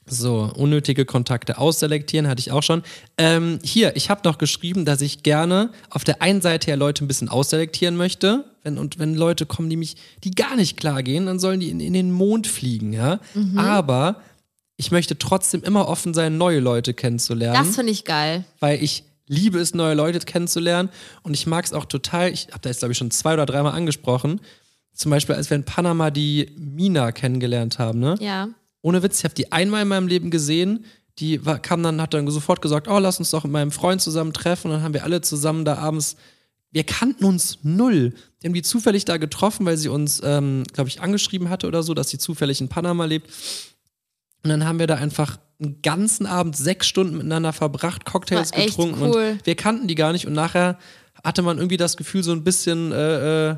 So, 0.06 0.52
unnötige 0.56 1.06
Kontakte 1.06 1.58
ausselektieren 1.58 2.28
hatte 2.28 2.40
ich 2.40 2.52
auch 2.52 2.64
schon. 2.64 2.84
Ähm, 3.18 3.60
hier, 3.64 3.96
ich 3.96 4.10
habe 4.10 4.22
noch 4.26 4.38
geschrieben, 4.38 4.84
dass 4.86 5.02
ich 5.02 5.24
gerne 5.24 5.72
auf 5.90 6.04
der 6.04 6.22
einen 6.22 6.42
Seite 6.42 6.70
ja 6.72 6.76
Leute 6.76 7.04
ein 7.06 7.08
bisschen 7.08 7.30
ausselektieren 7.30 7.96
möchte. 7.96 8.44
Wenn, 8.64 8.78
und 8.78 9.00
wenn 9.00 9.16
Leute 9.16 9.46
kommen, 9.46 9.70
die 9.70 9.78
mich, 9.78 9.96
die 10.24 10.32
gar 10.32 10.56
nicht 10.56 10.78
klar 10.78 11.04
gehen, 11.04 11.26
dann 11.26 11.40
sollen 11.40 11.60
die 11.60 11.70
in, 11.70 11.80
in 11.80 11.94
den 11.94 12.12
Mond 12.12 12.48
fliegen, 12.48 12.92
ja. 12.94 13.20
Aber 13.56 14.22
ich 14.78 14.92
möchte 14.92 15.18
trotzdem 15.18 15.64
immer 15.64 15.88
offen 15.88 16.14
sein, 16.14 16.38
neue 16.38 16.60
Leute 16.60 16.94
kennenzulernen 16.94 17.64
Das 17.66 17.76
finde 17.76 17.92
ich 17.92 18.04
geil. 18.06 18.44
weil 18.60 18.84
ich 18.84 19.04
liebe 19.28 19.60
es, 19.60 19.74
neue 19.74 19.94
Leute 19.94 20.20
kennenzulernen 20.20 20.90
und 21.24 21.34
ich 21.34 21.48
mag 21.48 21.64
es 21.66 21.74
auch 21.74 21.86
total. 21.86 22.32
Ich 22.32 22.48
habe 22.48 22.60
da 22.62 22.70
jetzt, 22.70 22.80
glaube 22.80 22.92
ich, 22.92 22.98
schon 22.98 23.12
zwei 23.12 23.34
oder 23.34 23.46
dreimal 23.46 23.74
angesprochen. 23.74 24.42
Zum 24.94 25.12
Beispiel, 25.12 25.36
als 25.36 25.50
wir 25.50 25.56
in 25.56 25.64
Panama 25.64 26.12
die 26.12 26.52
Mina 26.58 27.12
kennengelernt 27.12 27.80
haben, 27.80 28.00
ne? 28.00 28.16
Ja. 28.20 28.50
Ohne 28.84 29.02
Witz, 29.02 29.20
ich 29.20 29.24
habe 29.24 29.34
die 29.34 29.52
einmal 29.52 29.82
in 29.82 29.88
meinem 29.88 30.08
Leben 30.08 30.30
gesehen. 30.30 30.86
Die 31.18 31.44
war, 31.46 31.58
kam 31.58 31.82
dann, 31.82 32.02
hat 32.02 32.14
dann 32.14 32.30
sofort 32.30 32.62
gesagt, 32.62 32.88
oh, 32.88 33.00
lass 33.00 33.18
uns 33.18 33.32
doch 33.32 33.44
mit 33.44 33.54
meinem 33.54 33.72
Freund 33.72 34.02
zusammen 34.02 34.34
treffen. 34.34 34.68
Und 34.68 34.78
dann 34.78 34.84
haben 34.84 34.94
wir 34.94 35.04
alle 35.04 35.22
zusammen 35.22 35.66
da 35.66 35.78
abends, 35.78 36.18
wir 36.72 36.84
kannten 36.84 37.24
uns 37.24 37.60
null. 37.64 38.14
Wir 38.42 38.50
haben 38.50 38.54
die 38.54 38.62
zufällig 38.64 39.06
da 39.06 39.18
getroffen, 39.18 39.66
weil 39.66 39.78
sie 39.78 39.90
uns, 39.90 40.22
ähm, 40.24 40.64
glaube 40.74 40.90
ich, 40.90 41.02
angeschrieben 41.02 41.50
hatte 41.50 41.68
oder 41.68 41.84
so, 41.84 41.94
dass 41.94 42.10
sie 42.10 42.18
zufällig 42.18 42.60
in 42.62 42.68
Panama 42.68 43.06
lebt. 43.06 43.30
Und 44.44 44.50
dann 44.50 44.66
haben 44.66 44.80
wir 44.80 44.88
da 44.88 44.96
einfach 44.96 45.38
einen 45.62 45.82
ganzen 45.82 46.26
Abend 46.26 46.58
sechs 46.58 46.88
Stunden 46.88 47.16
miteinander 47.16 47.54
verbracht, 47.54 48.06
Cocktails 48.06 48.52
War 48.52 48.60
echt 48.60 48.70
getrunken 48.70 49.02
cool. 49.02 49.32
und 49.34 49.46
wir 49.46 49.56
kannten 49.56 49.88
die 49.88 49.96
gar 49.96 50.12
nicht. 50.12 50.28
Und 50.28 50.34
nachher 50.34 50.78
hatte 51.24 51.42
man 51.42 51.58
irgendwie 51.58 51.78
das 51.78 51.96
Gefühl, 51.96 52.24
so 52.24 52.34
ein 52.34 52.44
bisschen 52.44 52.92
äh, 52.92 53.52
äh, 53.52 53.56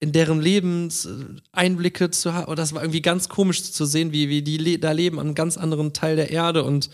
in 0.00 0.12
deren 0.12 0.40
Lebenseinblicke 0.40 2.10
zu 2.10 2.32
haben. 2.32 2.54
Das 2.54 2.72
war 2.72 2.82
irgendwie 2.82 3.02
ganz 3.02 3.28
komisch 3.28 3.62
zu 3.64 3.84
sehen, 3.84 4.12
wie, 4.12 4.28
wie 4.28 4.42
die 4.42 4.58
le 4.58 4.78
da 4.78 4.92
leben 4.92 5.18
an 5.18 5.26
einem 5.26 5.34
ganz 5.34 5.56
anderen 5.56 5.92
Teil 5.92 6.16
der 6.16 6.30
Erde. 6.30 6.62
Und 6.62 6.88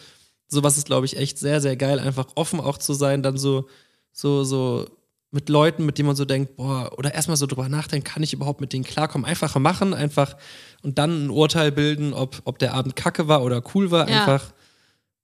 sowas 0.49 0.79
ist, 0.79 0.87
glaube 0.87 1.07
ich, 1.07 1.17
echt 1.17 1.39
sehr, 1.39 1.61
sehr 1.61 1.77
geil, 1.77 1.99
einfach 1.99 2.29
offen 2.35 2.61
auch 2.61 2.79
zu 2.79 2.95
sein, 2.95 3.23
dann 3.23 3.37
so, 3.37 3.69
so, 4.13 4.45
so 4.45 4.87
mit 5.31 5.49
Leuten, 5.49 5.85
mit 5.85 5.99
denen 5.99 6.07
man 6.07 6.17
so 6.17 6.25
denkt, 6.25 6.57
boah, 6.57 6.97
oder 6.97 7.13
erstmal 7.13 7.37
so 7.37 7.47
drüber 7.47 7.69
nachdenken, 7.69 8.07
kann 8.07 8.23
ich 8.23 8.33
überhaupt 8.33 8.61
mit 8.61 8.73
denen 8.73 8.85
klarkommen? 8.85 9.27
Einfach 9.27 9.55
machen, 9.57 9.93
einfach 9.93 10.37
und 10.83 10.99
dann 10.99 11.27
ein 11.27 11.31
Urteil 11.31 11.73
bilden, 11.73 12.15
ob, 12.15 12.41
ob 12.45 12.59
der 12.59 12.73
Abend 12.73 12.95
kacke 12.95 13.27
war 13.27 13.43
oder 13.43 13.63
cool 13.75 13.91
war. 13.91 14.09
Ja. 14.09 14.21
Einfach, 14.21 14.53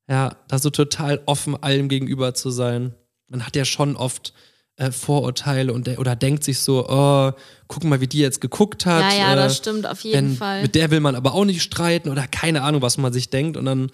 ja, 0.08 0.36
da 0.48 0.58
so 0.58 0.70
total 0.70 1.22
offen 1.26 1.62
allem 1.62 1.88
gegenüber 1.88 2.34
zu 2.34 2.50
sein. 2.50 2.94
Man 3.28 3.46
hat 3.46 3.54
ja 3.54 3.64
schon 3.64 3.94
oft 3.94 4.34
äh, 4.80 4.90
Vorurteile 4.92 5.72
und 5.74 5.86
der, 5.86 5.98
oder 5.98 6.16
denkt 6.16 6.42
sich 6.42 6.58
so, 6.58 6.88
oh, 6.88 7.32
guck 7.68 7.84
mal, 7.84 8.00
wie 8.00 8.06
die 8.06 8.18
jetzt 8.18 8.40
geguckt 8.40 8.86
hat. 8.86 9.12
Ja, 9.12 9.18
ja, 9.18 9.32
äh, 9.34 9.36
das 9.36 9.58
stimmt 9.58 9.86
auf 9.86 10.00
jeden 10.00 10.30
wenn, 10.30 10.36
Fall. 10.36 10.62
Mit 10.62 10.74
der 10.74 10.90
will 10.90 11.00
man 11.00 11.14
aber 11.14 11.34
auch 11.34 11.44
nicht 11.44 11.62
streiten 11.62 12.08
oder 12.08 12.26
keine 12.26 12.62
Ahnung, 12.62 12.80
was 12.80 12.96
man 12.96 13.12
sich 13.12 13.28
denkt. 13.28 13.58
Und 13.58 13.66
dann, 13.66 13.92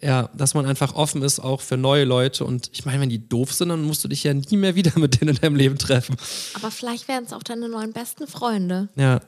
ja, 0.00 0.28
dass 0.36 0.54
man 0.54 0.66
einfach 0.66 0.96
offen 0.96 1.22
ist 1.22 1.38
auch 1.38 1.60
für 1.60 1.76
neue 1.76 2.04
Leute. 2.04 2.44
Und 2.44 2.70
ich 2.72 2.84
meine, 2.84 3.00
wenn 3.00 3.08
die 3.08 3.28
doof 3.28 3.52
sind, 3.54 3.68
dann 3.68 3.82
musst 3.82 4.02
du 4.02 4.08
dich 4.08 4.24
ja 4.24 4.34
nie 4.34 4.56
mehr 4.56 4.74
wieder 4.74 4.98
mit 4.98 5.20
denen 5.20 5.36
in 5.36 5.40
deinem 5.40 5.54
Leben 5.54 5.78
treffen. 5.78 6.16
Aber 6.54 6.72
vielleicht 6.72 7.06
werden 7.06 7.26
es 7.26 7.32
auch 7.32 7.44
deine 7.44 7.68
neuen 7.68 7.92
besten 7.92 8.26
Freunde. 8.26 8.88
Ja, 8.96 9.20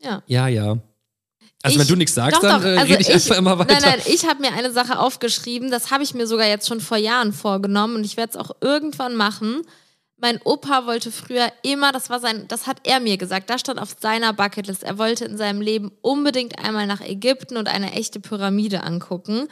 Ja. 0.00 0.22
ja, 0.26 0.48
ja. 0.48 0.78
Also 1.66 1.74
Ich- 1.74 1.80
wenn 1.80 1.88
du 1.88 1.96
nichts 1.96 2.14
sagst, 2.14 2.36
Doch, 2.36 2.40
dann 2.48 2.62
äh, 2.62 2.78
also 2.78 2.92
rede 2.92 3.02
ich, 3.02 3.12
einfach 3.12 3.36
immer 3.36 3.58
weiter. 3.58 3.74
Nein, 3.74 3.82
nein, 3.84 4.00
ich 4.06 4.26
habe 4.26 4.40
mir 4.40 4.52
eine 4.52 4.72
Sache 4.72 4.98
aufgeschrieben, 4.98 5.70
das 5.70 5.90
habe 5.90 6.02
ich 6.04 6.14
mir 6.14 6.26
sogar 6.26 6.46
jetzt 6.46 6.66
schon 6.68 6.80
vor 6.80 6.96
Jahren 6.96 7.32
vorgenommen 7.32 7.96
und 7.96 8.04
ich 8.04 8.16
werde 8.16 8.30
es 8.30 8.36
auch 8.36 8.52
irgendwann 8.60 9.14
machen. 9.16 9.62
Mein 10.18 10.40
Opa 10.42 10.86
wollte 10.86 11.12
früher 11.12 11.52
immer, 11.62 11.92
das 11.92 12.08
war 12.08 12.20
sein, 12.20 12.46
das 12.48 12.66
hat 12.66 12.78
er 12.84 13.00
mir 13.00 13.18
gesagt, 13.18 13.50
da 13.50 13.58
stand 13.58 13.78
auf 13.78 13.96
seiner 14.00 14.32
Bucketlist, 14.32 14.82
er 14.82 14.96
wollte 14.96 15.26
in 15.26 15.36
seinem 15.36 15.60
Leben 15.60 15.92
unbedingt 16.00 16.58
einmal 16.58 16.86
nach 16.86 17.02
Ägypten 17.02 17.58
und 17.58 17.68
eine 17.68 17.92
echte 17.92 18.18
Pyramide 18.20 18.82
angucken. 18.82 19.46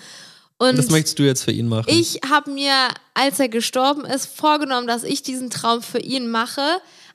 Und 0.57 0.79
das 0.79 0.89
möchtest 0.89 1.19
du 1.19 1.25
jetzt 1.25 1.43
für 1.43 1.51
ihn 1.51 1.69
machen. 1.69 1.87
ich 1.89 2.21
habe 2.31 2.51
mir, 2.51 2.73
als 3.13 3.41
er 3.41 3.49
gestorben 3.49 4.05
ist, 4.05 4.27
vorgenommen, 4.27 4.87
dass 4.87 5.03
ich 5.03 5.23
diesen 5.23 5.51
Traum 5.51 5.83
für 5.83 5.99
ihn 5.99 6.31
mache. 6.31 6.63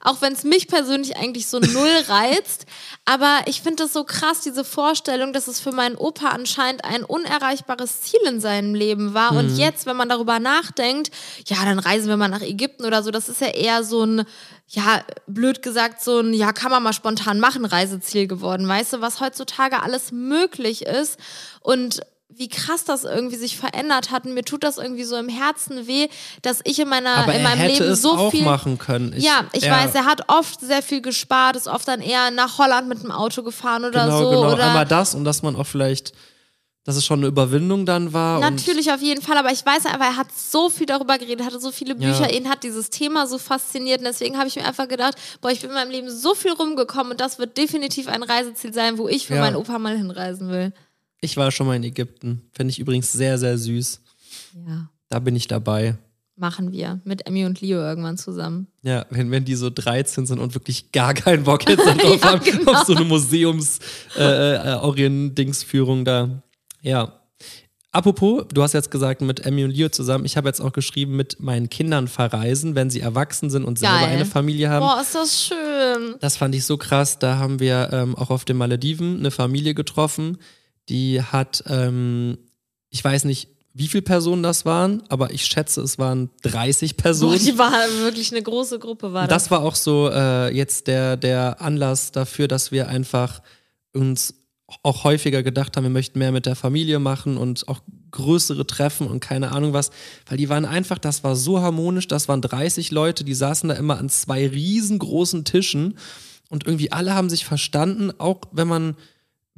Auch 0.01 0.21
wenn 0.21 0.33
es 0.33 0.43
mich 0.43 0.67
persönlich 0.67 1.17
eigentlich 1.17 1.47
so 1.47 1.59
null 1.59 2.03
reizt. 2.07 2.65
Aber 3.05 3.41
ich 3.45 3.61
finde 3.61 3.83
das 3.83 3.93
so 3.93 4.03
krass, 4.03 4.41
diese 4.41 4.63
Vorstellung, 4.63 5.33
dass 5.33 5.47
es 5.47 5.59
für 5.59 5.71
meinen 5.71 5.95
Opa 5.95 6.29
anscheinend 6.29 6.85
ein 6.85 7.03
unerreichbares 7.03 8.01
Ziel 8.01 8.21
in 8.25 8.39
seinem 8.39 8.75
Leben 8.75 9.13
war. 9.13 9.33
Und 9.33 9.57
jetzt, 9.57 9.85
wenn 9.85 9.97
man 9.97 10.09
darüber 10.09 10.39
nachdenkt, 10.39 11.11
ja, 11.47 11.57
dann 11.63 11.79
reisen 11.79 12.07
wir 12.07 12.17
mal 12.17 12.29
nach 12.29 12.41
Ägypten 12.41 12.85
oder 12.85 13.03
so, 13.03 13.11
das 13.11 13.29
ist 13.29 13.41
ja 13.41 13.47
eher 13.47 13.83
so 13.83 14.03
ein 14.03 14.25
ja, 14.71 15.03
blöd 15.25 15.63
gesagt, 15.63 16.01
so 16.01 16.19
ein, 16.19 16.33
ja, 16.33 16.53
kann 16.53 16.69
man 16.69 16.83
mal 16.83 16.93
spontan 16.93 17.39
machen, 17.39 17.65
Reiseziel 17.65 18.27
geworden. 18.27 18.67
Weißt 18.67 18.93
du, 18.93 19.01
was 19.01 19.19
heutzutage 19.19 19.81
alles 19.81 20.11
möglich 20.11 20.85
ist 20.85 21.19
und 21.61 22.01
wie 22.31 22.47
krass 22.47 22.85
das 22.85 23.03
irgendwie 23.05 23.35
sich 23.35 23.57
verändert 23.57 24.11
hat. 24.11 24.25
Und 24.25 24.33
mir 24.35 24.43
tut 24.43 24.63
das 24.63 24.77
irgendwie 24.77 25.03
so 25.03 25.17
im 25.17 25.29
Herzen 25.29 25.87
weh, 25.87 26.07
dass 26.43 26.61
ich 26.63 26.79
in 26.79 26.87
meiner 26.87 27.15
Aber 27.17 27.33
in 27.33 27.41
meinem 27.43 27.67
Leben 27.67 27.95
so 27.95 28.11
auch 28.13 28.31
viel 28.31 28.43
machen 28.43 28.77
können. 28.77 29.13
Ich, 29.17 29.23
ja, 29.23 29.45
ich 29.51 29.63
er- 29.63 29.73
weiß, 29.75 29.95
er 29.95 30.05
hat 30.05 30.21
oft 30.29 30.61
sehr 30.61 30.81
viel 30.83 31.01
gespart, 31.01 31.55
ist 31.55 31.67
oft 31.67 31.87
dann 31.87 32.01
eher 32.01 32.31
nach 32.31 32.57
Holland 32.59 32.87
mit 32.87 33.01
dem 33.03 33.11
Auto 33.11 33.41
gefahren 33.43 33.83
oder 33.83 34.05
genau, 34.05 34.19
so. 34.23 34.29
genau. 34.29 34.53
oder 34.53 34.67
Einmal 34.67 34.85
das 34.85 35.15
und 35.15 35.25
dass 35.25 35.41
man 35.41 35.55
auch 35.55 35.65
vielleicht, 35.65 36.13
dass 36.85 36.95
es 36.95 37.05
schon 37.05 37.19
eine 37.19 37.27
Überwindung 37.27 37.85
dann 37.87 38.13
war. 38.13 38.39
Natürlich 38.39 38.91
auf 38.91 39.01
jeden 39.01 39.21
Fall, 39.23 39.37
aber 39.37 39.51
ich 39.51 39.65
weiß 39.65 39.87
einfach, 39.87 40.05
er 40.05 40.15
hat 40.15 40.27
so 40.31 40.69
viel 40.69 40.85
darüber 40.85 41.17
geredet, 41.17 41.45
hatte 41.45 41.59
so 41.59 41.71
viele 41.71 41.95
Bücher, 41.95 42.29
Ja. 42.31 42.37
ihn 42.37 42.47
hat 42.47 42.63
dieses 42.63 42.89
Thema 42.91 43.25
so 43.27 43.37
fasziniert 43.39 43.99
und 43.99 44.05
deswegen 44.05 44.37
habe 44.37 44.47
ich 44.47 44.55
mir 44.55 44.65
einfach 44.65 44.87
gedacht, 44.87 45.15
boah, 45.41 45.49
ich 45.51 45.61
bin 45.61 45.71
in 45.71 45.75
meinem 45.75 45.91
Leben 45.91 46.09
so 46.11 46.35
viel 46.35 46.51
rumgekommen 46.53 47.11
und 47.13 47.21
das 47.21 47.39
wird 47.39 47.57
definitiv 47.57 48.07
ein 48.07 48.21
Reiseziel 48.23 48.71
sein, 48.73 48.97
wo 48.99 49.07
ich 49.07 49.25
für 49.27 49.35
Ja. 49.35 49.41
meinen 49.41 49.55
Opa 49.55 49.77
mal 49.79 49.97
hinreisen 49.97 50.49
will. 50.51 50.73
Ich 51.21 51.37
war 51.37 51.51
schon 51.51 51.67
mal 51.67 51.75
in 51.75 51.83
Ägypten. 51.83 52.41
Finde 52.53 52.71
ich 52.71 52.79
übrigens 52.79 53.11
sehr, 53.11 53.37
sehr 53.37 53.57
süß. 53.57 54.01
Ja, 54.67 54.89
Da 55.09 55.19
bin 55.19 55.35
ich 55.35 55.47
dabei. 55.47 55.97
machen 56.37 56.71
wir 56.71 57.01
mit 57.03 57.27
Emmy 57.27 57.43
und 57.45 57.59
Leo 57.59 57.79
irgendwann 57.79 58.17
zusammen. 58.17 58.67
Ja, 58.83 59.05
wenn, 59.09 59.29
wenn 59.31 59.43
die 59.43 59.55
so 59.55 59.69
13 59.69 60.25
sind 60.25 60.39
und 60.39 60.53
wirklich 60.55 60.93
gar 60.93 61.13
keinen 61.13 61.43
Bock 61.43 61.67
jetzt 61.67 61.85
drauf 61.85 62.21
Ja, 62.21 62.31
haben, 62.31 62.41
genau. 62.43 62.71
auf 62.71 62.85
so 62.87 62.95
eine 62.95 63.03
Museums-Orient-Dingsführung 63.05 66.05
da. 66.05 66.41
Ja. 66.81 67.13
Apropos, 67.91 68.45
du 68.53 68.61
hast 68.61 68.73
jetzt 68.73 68.91
gesagt, 68.91 69.21
mit 69.21 69.47
Emmy 69.47 69.63
und 69.63 69.71
Leo 69.71 69.89
zusammen, 69.89 70.23
ich 70.23 70.37
habe 70.37 70.47
jetzt 70.47 70.61
auch 70.61 70.71
geschrieben, 70.71 71.15
mit 71.15 71.39
meinen 71.39 71.71
Kindern 71.71 72.07
verreisen, 72.07 72.75
wenn 72.75 72.91
sie 72.91 72.99
erwachsen 72.99 73.49
sind 73.49 73.65
und 73.65 73.79
selber 73.79 73.97
Geil. 74.01 74.09
eine 74.09 74.25
Familie 74.25 74.69
haben. 74.69 74.85
Boah, 74.85 75.01
ist 75.01 75.15
das 75.15 75.43
schön. 75.45 76.13
Das 76.19 76.37
fand 76.37 76.53
ich 76.53 76.65
so 76.65 76.77
krass. 76.77 77.17
Da 77.17 77.39
haben 77.39 77.59
wir 77.59 77.89
ähm, 77.91 78.15
auch 78.15 78.29
auf 78.29 78.45
den 78.45 78.57
Malediven 78.57 79.17
eine 79.17 79.31
Familie 79.31 79.73
getroffen, 79.73 80.37
die 80.89 81.21
hat, 81.21 81.63
ähm, 81.67 82.37
ich 82.89 83.03
weiß 83.03 83.25
nicht, 83.25 83.49
wie 83.73 83.87
viele 83.87 84.01
Personen 84.01 84.43
das 84.43 84.65
waren, 84.65 85.03
aber 85.09 85.31
ich 85.31 85.45
schätze, 85.45 85.81
es 85.81 85.99
waren 85.99 86.29
30 86.41 86.97
Boah, 86.97 87.03
Personen. 87.03 87.39
die 87.39 87.57
war 87.57 87.71
wirklich 87.99 88.31
eine 88.31 88.41
große 88.41 88.79
Gruppe, 88.79 89.13
war 89.13 89.27
das. 89.27 89.43
das 89.43 89.51
war 89.51 89.61
auch 89.61 89.75
so 89.75 90.09
äh, 90.11 90.53
jetzt 90.53 90.87
der, 90.87 91.17
der 91.17 91.61
Anlass 91.61 92.11
dafür, 92.11 92.47
dass 92.47 92.71
wir 92.71 92.87
einfach 92.87 93.41
uns 93.93 94.33
auch 94.83 95.03
häufiger 95.03 95.43
gedacht 95.43 95.77
haben, 95.77 95.83
wir 95.83 95.89
möchten 95.89 96.19
mehr 96.19 96.31
mit 96.31 96.45
der 96.45 96.55
Familie 96.55 96.99
machen 96.99 97.37
und 97.37 97.67
auch 97.67 97.81
größere 98.11 98.67
Treffen 98.67 99.07
und 99.07 99.19
keine 99.19 99.51
Ahnung 99.51 99.73
was, 99.73 99.91
weil 100.27 100.37
die 100.37 100.49
waren 100.49 100.65
einfach, 100.65 100.97
das 100.97 101.23
war 101.23 101.35
so 101.35 101.61
harmonisch, 101.61 102.07
das 102.07 102.27
waren 102.27 102.41
30 102.41 102.91
Leute, 102.91 103.23
die 103.23 103.33
saßen 103.33 103.69
da 103.69 103.75
immer 103.75 103.97
an 103.97 104.09
zwei 104.09 104.47
riesengroßen 104.47 105.45
Tischen 105.45 105.97
und 106.49 106.65
irgendwie 106.65 106.91
alle 106.91 107.13
haben 107.13 107.29
sich 107.29 107.45
verstanden, 107.45 108.11
auch 108.17 108.41
wenn 108.51 108.67
man 108.67 108.95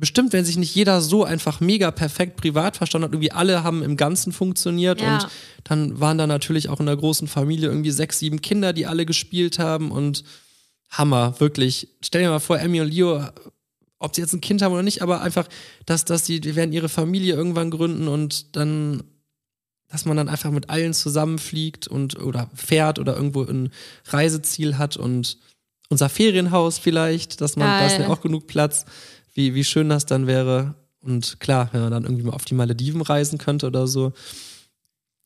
bestimmt, 0.02 0.34
wenn 0.34 0.44
sich 0.44 0.58
nicht 0.58 0.76
jeder 0.76 1.00
so 1.00 1.24
einfach 1.24 1.62
mega 1.62 1.92
perfekt 1.92 2.36
privat 2.36 2.76
verstanden 2.76 3.06
hat, 3.06 3.14
irgendwie 3.14 3.32
alle 3.32 3.64
haben 3.64 3.82
im 3.84 3.96
Ganzen 3.96 4.34
funktioniert 4.34 5.00
Ja. 5.00 5.14
und 5.16 5.28
dann 5.64 6.00
waren 6.02 6.18
da 6.18 6.28
natürlich 6.28 6.68
auch 6.68 6.80
in 6.82 6.88
der 6.88 6.98
großen 6.98 7.28
Familie 7.30 7.70
irgendwie 7.70 7.92
sechs, 7.92 8.20
sieben 8.20 8.42
Kinder, 8.42 8.74
die 8.74 8.88
alle 8.88 9.06
gespielt 9.06 9.60
haben 9.60 9.92
und 9.92 10.24
Hammer, 10.90 11.40
wirklich. 11.40 11.88
Stell 12.04 12.24
dir 12.24 12.30
mal 12.30 12.40
vor, 12.40 12.60
Emmy 12.60 12.82
und 12.82 12.90
Leo, 12.90 13.24
ob 14.00 14.14
sie 14.16 14.22
jetzt 14.22 14.34
ein 14.34 14.42
Kind 14.42 14.62
haben 14.62 14.74
oder 14.74 14.84
nicht, 14.84 15.02
aber 15.02 15.22
einfach, 15.22 15.48
dass, 15.86 16.04
dass 16.04 16.24
die, 16.24 16.42
die 16.42 16.56
werden 16.56 16.74
ihre 16.74 16.90
Familie 16.90 17.36
irgendwann 17.36 17.70
gründen 17.72 18.08
und 18.10 18.56
dann, 18.58 19.04
dass 19.88 20.06
man 20.06 20.18
dann 20.18 20.28
einfach 20.30 20.52
mit 20.52 20.70
allen 20.70 20.94
zusammenfliegt 20.94 21.88
und 21.88 22.20
oder 22.20 22.50
fährt 22.56 22.98
oder 23.00 23.16
irgendwo 23.16 23.44
ein 23.44 23.70
Reiseziel 24.08 24.78
hat 24.78 24.98
und 24.98 25.38
unser 25.90 26.10
Ferienhaus 26.10 26.80
vielleicht, 26.80 27.40
dass 27.42 27.56
man, 27.56 27.68
da 27.68 27.86
ist 27.86 27.94
ja 27.94 28.00
Geil. 28.00 28.08
auch 28.12 28.22
genug 28.22 28.48
Platz, 28.48 28.86
wie, 29.34 29.54
wie 29.56 29.64
schön 29.64 29.90
das 29.90 30.06
dann 30.06 30.28
wäre. 30.28 30.76
Und 31.02 31.40
klar, 31.40 31.70
wenn 31.72 31.82
man 31.82 31.92
dann 31.92 32.04
irgendwie 32.04 32.24
mal 32.24 32.34
auf 32.34 32.46
die 32.46 32.54
Malediven 32.54 33.02
reisen 33.02 33.38
könnte 33.40 33.68
oder 33.68 33.88
so. 33.88 34.14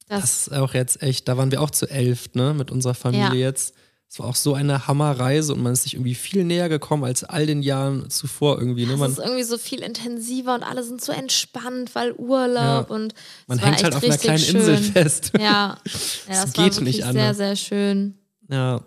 Das, 0.08 0.22
Das 0.22 0.48
ist 0.48 0.54
auch 0.54 0.74
jetzt 0.74 1.02
echt, 1.02 1.28
da 1.28 1.36
waren 1.38 1.52
wir 1.52 1.62
auch 1.62 1.72
zu 1.72 1.89
elf, 1.89 2.34
ne, 2.34 2.54
mit 2.54 2.72
unserer 2.72 2.94
Familie 2.94 3.28
Ja. 3.30 3.34
jetzt. 3.48 3.74
Es 4.08 4.20
war 4.20 4.28
auch 4.28 4.36
so 4.36 4.54
eine 4.54 4.88
Hammerreise 4.88 5.54
und 5.54 5.63
man 5.63 5.74
ist 5.74 5.82
sich 5.84 5.96
irgendwie 5.96 6.13
viel 6.13 6.44
näher 6.46 6.70
gekommen 6.70 7.04
als 7.04 7.24
all 7.24 7.48
den 7.48 7.63
Jahren 7.63 8.08
zuvor 8.12 8.60
irgendwie. 8.60 8.86
Ne? 8.86 8.96
Man, 8.98 9.12
ist 9.12 9.18
irgendwie 9.18 9.44
so 9.44 9.58
viel 9.58 9.80
intensiver 9.82 10.54
und 10.54 10.62
alle 10.63 10.84
sind 10.84 11.04
so 11.04 11.12
entspannt, 11.12 11.96
weil 11.96 12.13
Urlaub 12.13 12.89
Ja. 12.89 12.96
und 12.96 13.15
man 13.48 13.58
es 13.58 13.65
hängt 13.65 13.84
halt 13.84 13.96
auf 13.96 14.04
einer 14.04 14.18
kleinen 14.18 14.38
schön. 14.39 14.56
Insel 14.58 14.78
fest. 14.78 15.32
Ja, 15.36 15.41
ja 15.41 15.78
Das 15.84 16.24
das, 16.28 16.54
geht 16.54 16.58
war 16.58 16.63
nicht 16.65 16.76
wirklich 16.78 16.96
sehr, 16.98 17.08
anders. 17.08 17.38
sehr 17.38 17.56
schön. 17.56 18.13
Ja. 18.50 18.82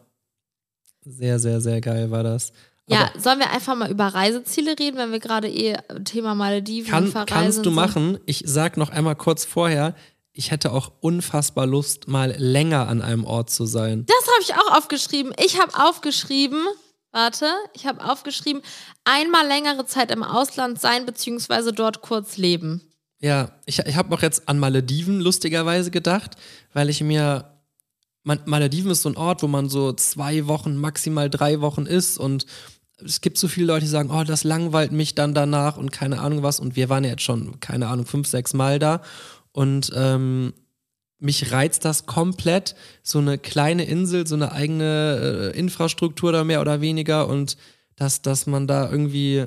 Sehr, 1.05 1.39
sehr, 1.41 1.61
sehr 1.61 1.81
geil 1.81 2.11
war 2.11 2.23
das. 2.23 2.53
Ja, 2.88 3.11
sollen 3.18 3.38
wir 3.38 3.51
einfach 3.51 3.77
mal 3.77 3.90
über 3.90 4.07
Reiseziele 4.07 4.79
reden, 4.79 4.96
wenn 4.96 5.12
wir 5.12 5.20
gerade 5.20 5.48
eh 5.48 5.77
Thema 6.05 6.35
Malediven 6.35 6.90
Kann, 6.90 7.09
Verreisen 7.09 7.35
kannst 7.35 7.66
du 7.66 7.70
machen. 7.70 8.18
Ich 8.24 8.42
sag 8.46 8.77
noch 8.77 8.90
einmal 8.90 9.14
kurz 9.14 9.44
vorher, 9.44 9.94
ich 10.33 10.51
hätte 10.51 10.72
auch 10.72 10.92
unfassbar 11.01 11.66
Lust, 11.66 12.09
mal 12.09 12.35
länger 12.38 12.88
an 12.88 13.03
einem 13.03 13.24
Ort 13.24 13.51
zu 13.51 13.66
sein. 13.66 14.07
Das 14.07 14.33
habe 14.33 14.42
ich 14.42 14.55
auch 14.55 14.79
aufgeschrieben. 14.79 15.33
Ich 15.44 15.61
habe 15.61 15.72
aufgeschrieben, 15.74 16.64
warte, 17.11 17.46
ich 17.74 17.87
habe 17.87 18.05
aufgeschrieben, 18.05 18.62
einmal 19.05 19.46
längere 19.46 19.85
Zeit 19.85 20.11
im 20.11 20.22
Ausland 20.22 20.81
sein, 20.81 21.07
beziehungsweise 21.07 21.72
dort 21.72 22.03
kurz 22.03 22.37
leben. 22.37 22.83
Ja, 23.20 23.51
ich, 23.66 23.81
ich 23.81 23.96
habe 23.96 24.14
auch 24.14 24.22
jetzt 24.22 24.48
an 24.48 24.59
Malediven 24.61 25.20
lustigerweise 25.20 25.90
gedacht, 25.90 26.37
weil 26.72 26.88
ich 26.88 27.03
mir. 27.03 27.55
Man, 28.24 28.40
Malediven 28.44 28.90
ist 28.90 29.03
so 29.03 29.09
ein 29.09 29.16
Ort, 29.16 29.42
wo 29.42 29.46
man 29.46 29.68
so 29.68 29.92
zwei 29.92 30.46
Wochen, 30.46 30.77
maximal 30.77 31.31
drei 31.31 31.61
Wochen 31.61 31.87
ist 31.87 32.18
und 32.18 32.46
es 33.05 33.21
gibt 33.21 33.39
so 33.39 33.49
viele 33.49 33.67
Leute, 33.67 33.85
die 33.85 33.91
sagen, 33.91 34.11
oh, 34.11 34.25
das 34.25 34.45
langweilt 34.45 34.93
mich 34.93 35.15
dann 35.15 35.35
danach 35.35 35.77
und 35.77 35.93
keine 35.93 36.21
Ahnung 36.21 36.43
was. 36.43 36.61
Und 36.61 36.77
wir 36.77 36.89
waren 36.89 37.05
ja 37.05 37.11
jetzt 37.11 37.23
schon, 37.23 37.61
keine 37.61 37.89
Ahnung, 37.89 38.07
fünf, 38.07 38.27
sechs 38.27 38.55
Mal 38.55 38.79
da. 38.79 39.03
Und 39.53 39.93
ähm, 39.95 40.53
mich 41.19 41.53
reizt 41.53 41.85
das 41.85 42.07
komplett, 42.07 42.75
so 43.03 43.19
eine 43.19 43.39
kleine 43.39 43.85
Insel, 43.85 44.27
so 44.27 44.35
eine 44.35 44.53
eigene 44.53 45.53
äh, 45.55 45.59
Infrastruktur 45.59 46.33
da 46.33 46.45
mehr 46.45 46.61
oder 46.61 46.81
weniger 46.81 47.29
und 47.29 47.57
dass, 47.97 48.23
dass 48.23 48.47
man 48.47 48.67
da 48.67 48.89
irgendwie, 48.91 49.47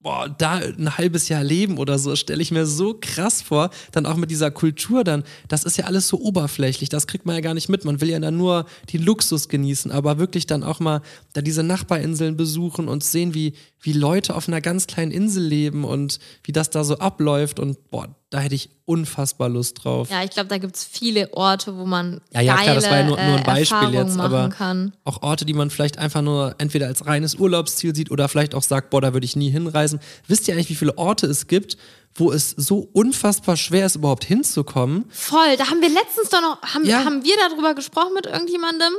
boah, 0.00 0.28
da 0.28 0.58
ein 0.58 0.96
halbes 0.96 1.28
Jahr 1.28 1.42
leben 1.42 1.78
oder 1.78 1.98
so, 1.98 2.14
stelle 2.14 2.42
ich 2.42 2.52
mir 2.52 2.66
so 2.66 2.96
krass 3.00 3.42
vor. 3.42 3.70
Dann 3.92 4.06
auch 4.06 4.16
mit 4.16 4.30
dieser 4.30 4.50
Kultur 4.50 5.02
dann, 5.02 5.24
das 5.48 5.64
ist 5.64 5.78
ja 5.78 5.86
alles 5.86 6.08
so 6.08 6.20
oberflächlich, 6.20 6.88
das 6.88 7.06
kriegt 7.06 7.26
man 7.26 7.34
ja 7.34 7.40
gar 7.40 7.54
nicht 7.54 7.68
mit. 7.68 7.84
Man 7.84 8.00
will 8.00 8.10
ja 8.10 8.20
dann 8.20 8.36
nur 8.36 8.66
den 8.92 9.02
Luxus 9.02 9.48
genießen, 9.48 9.90
aber 9.90 10.18
wirklich 10.18 10.46
dann 10.46 10.62
auch 10.62 10.80
mal 10.80 11.02
da 11.32 11.40
diese 11.40 11.62
Nachbarinseln 11.62 12.36
besuchen 12.36 12.88
und 12.88 13.02
sehen, 13.02 13.34
wie, 13.34 13.54
wie 13.80 13.92
Leute 13.92 14.34
auf 14.34 14.48
einer 14.48 14.60
ganz 14.60 14.86
kleinen 14.86 15.12
Insel 15.12 15.44
leben 15.44 15.84
und 15.84 16.18
wie 16.42 16.52
das 16.52 16.70
da 16.70 16.82
so 16.82 16.98
abläuft 16.98 17.60
und 17.60 17.90
boah, 17.90 18.08
da 18.30 18.40
hätte 18.40 18.54
ich 18.56 18.70
unfassbar 18.84 19.48
Lust 19.48 19.84
drauf. 19.84 20.10
Ja, 20.10 20.24
ich 20.24 20.30
glaube, 20.30 20.48
da 20.48 20.58
gibt 20.58 20.74
es 20.76 20.84
viele 20.84 21.32
Orte, 21.34 21.76
wo 21.76 21.84
man 21.86 22.20
Ja, 22.32 22.40
ja, 22.40 22.54
geile 22.54 22.64
klar, 22.64 22.74
das 22.76 22.84
war 22.90 22.96
ja 22.98 23.04
nur, 23.06 23.16
nur 23.16 23.36
ein 23.36 23.42
äh, 23.42 23.44
Beispiel 23.44 23.90
jetzt, 23.94 24.18
aber 24.18 24.48
kann. 24.48 24.92
auch 25.04 25.22
Orte, 25.22 25.44
die 25.44 25.52
man 25.52 25.70
vielleicht 25.70 25.98
einfach 25.98 26.22
nur 26.22 26.54
entweder 26.58 26.86
als 26.86 27.06
reines 27.06 27.36
Urlaubsziel 27.36 27.94
sieht 27.94 28.10
oder 28.10 28.28
vielleicht 28.28 28.54
auch 28.54 28.62
sagt, 28.62 28.90
boah, 28.90 29.00
da 29.00 29.12
würde 29.12 29.24
ich 29.24 29.36
nie 29.36 29.50
hinreisen. 29.50 30.00
Wisst 30.26 30.48
ihr 30.48 30.54
eigentlich, 30.54 30.70
wie 30.70 30.74
viele 30.74 30.96
Orte 30.98 31.26
es 31.26 31.46
gibt, 31.46 31.76
wo 32.14 32.32
es 32.32 32.50
so 32.50 32.88
unfassbar 32.92 33.56
schwer 33.56 33.86
ist, 33.86 33.94
überhaupt 33.96 34.24
hinzukommen? 34.24 35.04
Voll, 35.10 35.56
da 35.58 35.68
haben 35.70 35.80
wir 35.82 35.90
letztens 35.90 36.30
doch 36.30 36.40
noch, 36.40 36.62
haben, 36.62 36.84
Ja. 36.86 37.04
haben 37.04 37.22
wir 37.24 37.34
darüber 37.48 37.74
gesprochen 37.74 38.14
mit 38.14 38.26
irgendjemandem? 38.26 38.92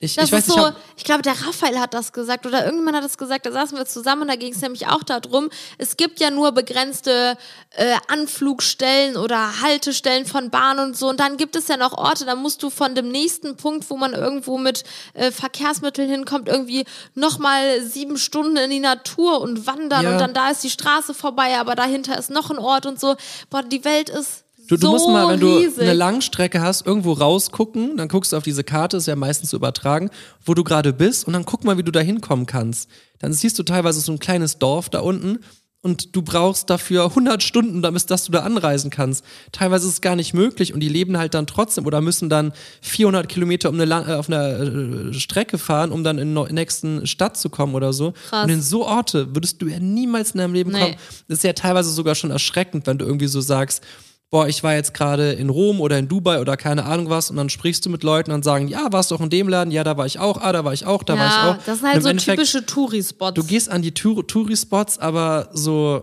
Ich, 0.00 0.14
Das 0.14 0.26
ich 0.26 0.32
weiß 0.32 0.46
so, 0.46 0.68
ich 0.68 0.74
ich, 0.98 1.04
glaube, 1.04 1.22
der 1.22 1.32
Raphael 1.32 1.80
hat 1.80 1.92
das 1.92 2.12
gesagt 2.12 2.46
oder 2.46 2.60
irgendjemand 2.64 2.96
hat 2.98 3.04
das 3.04 3.18
gesagt, 3.18 3.46
da 3.46 3.50
saßen 3.50 3.76
wir 3.76 3.84
zusammen 3.84 4.22
und 4.22 4.28
da 4.28 4.36
ging 4.36 4.52
es 4.52 4.60
nämlich 4.60 4.86
auch 4.86 5.02
darum, 5.02 5.50
es 5.76 5.96
gibt 5.96 6.20
ja 6.20 6.30
nur 6.30 6.52
begrenzte 6.52 7.36
äh, 7.70 7.96
Anflugstellen 8.06 9.16
oder 9.16 9.60
Haltestellen 9.60 10.24
von 10.24 10.50
Bahnen 10.50 10.90
und 10.90 10.96
so 10.96 11.08
und 11.08 11.18
dann 11.18 11.36
gibt 11.36 11.56
es 11.56 11.66
ja 11.66 11.76
noch 11.76 11.98
Orte, 11.98 12.24
da 12.26 12.36
musst 12.36 12.62
du 12.62 12.70
von 12.70 12.94
dem 12.94 13.08
nächsten 13.08 13.56
Punkt, 13.56 13.90
wo 13.90 13.96
man 13.96 14.12
irgendwo 14.12 14.56
mit 14.56 14.84
äh, 15.14 15.32
Verkehrsmitteln 15.32 16.08
hinkommt, 16.08 16.48
irgendwie 16.48 16.84
nochmal 17.14 17.82
sieben 17.82 18.18
Stunden 18.18 18.56
in 18.56 18.70
die 18.70 18.78
Natur 18.78 19.40
und 19.40 19.66
wandern 19.66 20.04
Ja. 20.04 20.12
und 20.12 20.20
dann 20.20 20.32
da 20.32 20.50
ist 20.50 20.62
die 20.62 20.70
Straße 20.70 21.12
vorbei, 21.12 21.58
aber 21.58 21.74
dahinter 21.74 22.16
ist 22.16 22.30
noch 22.30 22.50
ein 22.50 22.58
Ort 22.58 22.86
und 22.86 23.00
so. 23.00 23.16
Boah, 23.50 23.64
die 23.64 23.84
Welt 23.84 24.10
ist 24.10 24.44
du, 24.68 24.76
du 24.76 24.80
so 24.82 24.90
musst 24.92 25.08
mal, 25.08 25.28
wenn 25.28 25.40
du 25.40 25.56
riesig. 25.56 25.80
eine 25.82 25.94
Langstrecke 25.94 26.60
hast, 26.60 26.86
irgendwo 26.86 27.12
rausgucken, 27.12 27.96
dann 27.96 28.08
guckst 28.08 28.32
du 28.32 28.36
auf 28.36 28.44
diese 28.44 28.64
Karte, 28.64 28.96
ist 28.98 29.06
ja 29.06 29.16
meistens 29.16 29.50
so 29.50 29.56
übertragen, 29.56 30.10
wo 30.44 30.54
du 30.54 30.64
gerade 30.64 30.92
bist 30.92 31.26
und 31.26 31.32
dann 31.32 31.44
guck 31.44 31.64
mal, 31.64 31.76
wie 31.78 31.82
du 31.82 31.92
da 31.92 32.00
hinkommen 32.00 32.46
kannst. 32.46 32.88
Dann 33.18 33.32
siehst 33.32 33.58
du 33.58 33.62
teilweise 33.64 34.00
so 34.00 34.12
ein 34.12 34.18
kleines 34.18 34.58
Dorf 34.58 34.88
da 34.88 35.00
unten, 35.00 35.40
und 35.80 36.16
du 36.16 36.22
brauchst 36.22 36.70
dafür 36.70 37.04
100 37.04 37.40
Stunden, 37.40 37.82
damit 37.82 38.10
dass 38.10 38.24
du 38.24 38.32
da 38.32 38.40
anreisen 38.40 38.90
kannst. 38.90 39.24
Teilweise 39.52 39.86
ist 39.86 39.92
es 39.92 40.00
gar 40.00 40.16
nicht 40.16 40.34
möglich 40.34 40.74
und 40.74 40.80
die 40.80 40.88
leben 40.88 41.16
halt 41.16 41.34
dann 41.34 41.46
trotzdem 41.46 41.86
oder 41.86 42.00
müssen 42.00 42.28
dann 42.28 42.52
400 42.82 43.28
Kilometer 43.28 43.68
um 43.68 43.76
eine, 43.76 43.84
La- 43.84 44.08
äh, 44.08 44.14
auf 44.16 44.28
einer 44.28 44.58
äh, 44.58 45.14
Strecke 45.14 45.56
fahren, 45.56 45.92
um 45.92 46.02
dann 46.02 46.18
in 46.18 46.34
der 46.34 46.52
nächsten 46.52 47.06
Stadt 47.06 47.36
zu 47.36 47.48
kommen 47.48 47.76
oder 47.76 47.92
so. 47.92 48.12
Krass. 48.28 48.42
Und 48.42 48.50
in 48.50 48.60
so 48.60 48.86
Orte 48.86 49.36
würdest 49.36 49.62
du 49.62 49.68
ja 49.68 49.78
niemals 49.78 50.32
in 50.32 50.38
deinem 50.38 50.52
Leben 50.54 50.72
Nee. 50.72 50.80
kommen. 50.80 50.94
Das 51.28 51.38
ist 51.38 51.44
ja 51.44 51.52
teilweise 51.52 51.90
sogar 51.90 52.16
schon 52.16 52.32
erschreckend, 52.32 52.88
wenn 52.88 52.98
du 52.98 53.04
irgendwie 53.06 53.28
so 53.28 53.40
sagst, 53.40 53.84
boah, 54.30 54.46
ich 54.48 54.62
war 54.62 54.74
jetzt 54.74 54.92
gerade 54.94 55.32
in 55.32 55.48
Rom 55.48 55.80
oder 55.80 55.98
in 55.98 56.06
Dubai 56.08 56.40
oder 56.40 56.56
keine 56.56 56.84
Ahnung 56.84 57.08
was 57.08 57.30
und 57.30 57.36
dann 57.36 57.48
sprichst 57.48 57.86
du 57.86 57.90
mit 57.90 58.02
Leuten 58.02 58.30
und 58.30 58.44
sagen, 58.44 58.68
ja, 58.68 58.86
warst 58.92 59.10
du 59.10 59.14
auch 59.14 59.20
in 59.20 59.30
dem 59.30 59.48
Laden? 59.48 59.70
Ja, 59.70 59.84
da 59.84 59.96
war 59.96 60.06
ich 60.06 60.18
auch, 60.18 60.40
ah, 60.42 60.52
da 60.52 60.64
war 60.64 60.72
ich 60.74 60.84
auch, 60.84 61.02
da 61.02 61.18
war 61.18 61.26
ich 61.26 61.32
ja, 61.32 61.50
auch. 61.52 61.56
das 61.64 61.78
sind 61.78 61.88
halt 61.88 62.02
so 62.02 62.08
Endeffekt- 62.10 62.38
typische 62.38 62.66
Touri-Spots. 62.66 63.34
Du 63.34 63.44
gehst 63.44 63.70
an 63.70 63.82
die 63.82 63.92
Tour- 63.92 64.26
Touri-Spots, 64.26 64.98
aber 64.98 65.48
so 65.52 66.02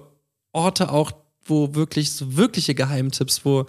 Orte 0.54 0.92
auch, 0.92 1.12
wo 1.46 1.76
wirklich 1.76 2.12
so 2.12 2.36
wirkliche 2.36 2.74
Geheimtipps, 2.74 3.46
wo 3.46 3.66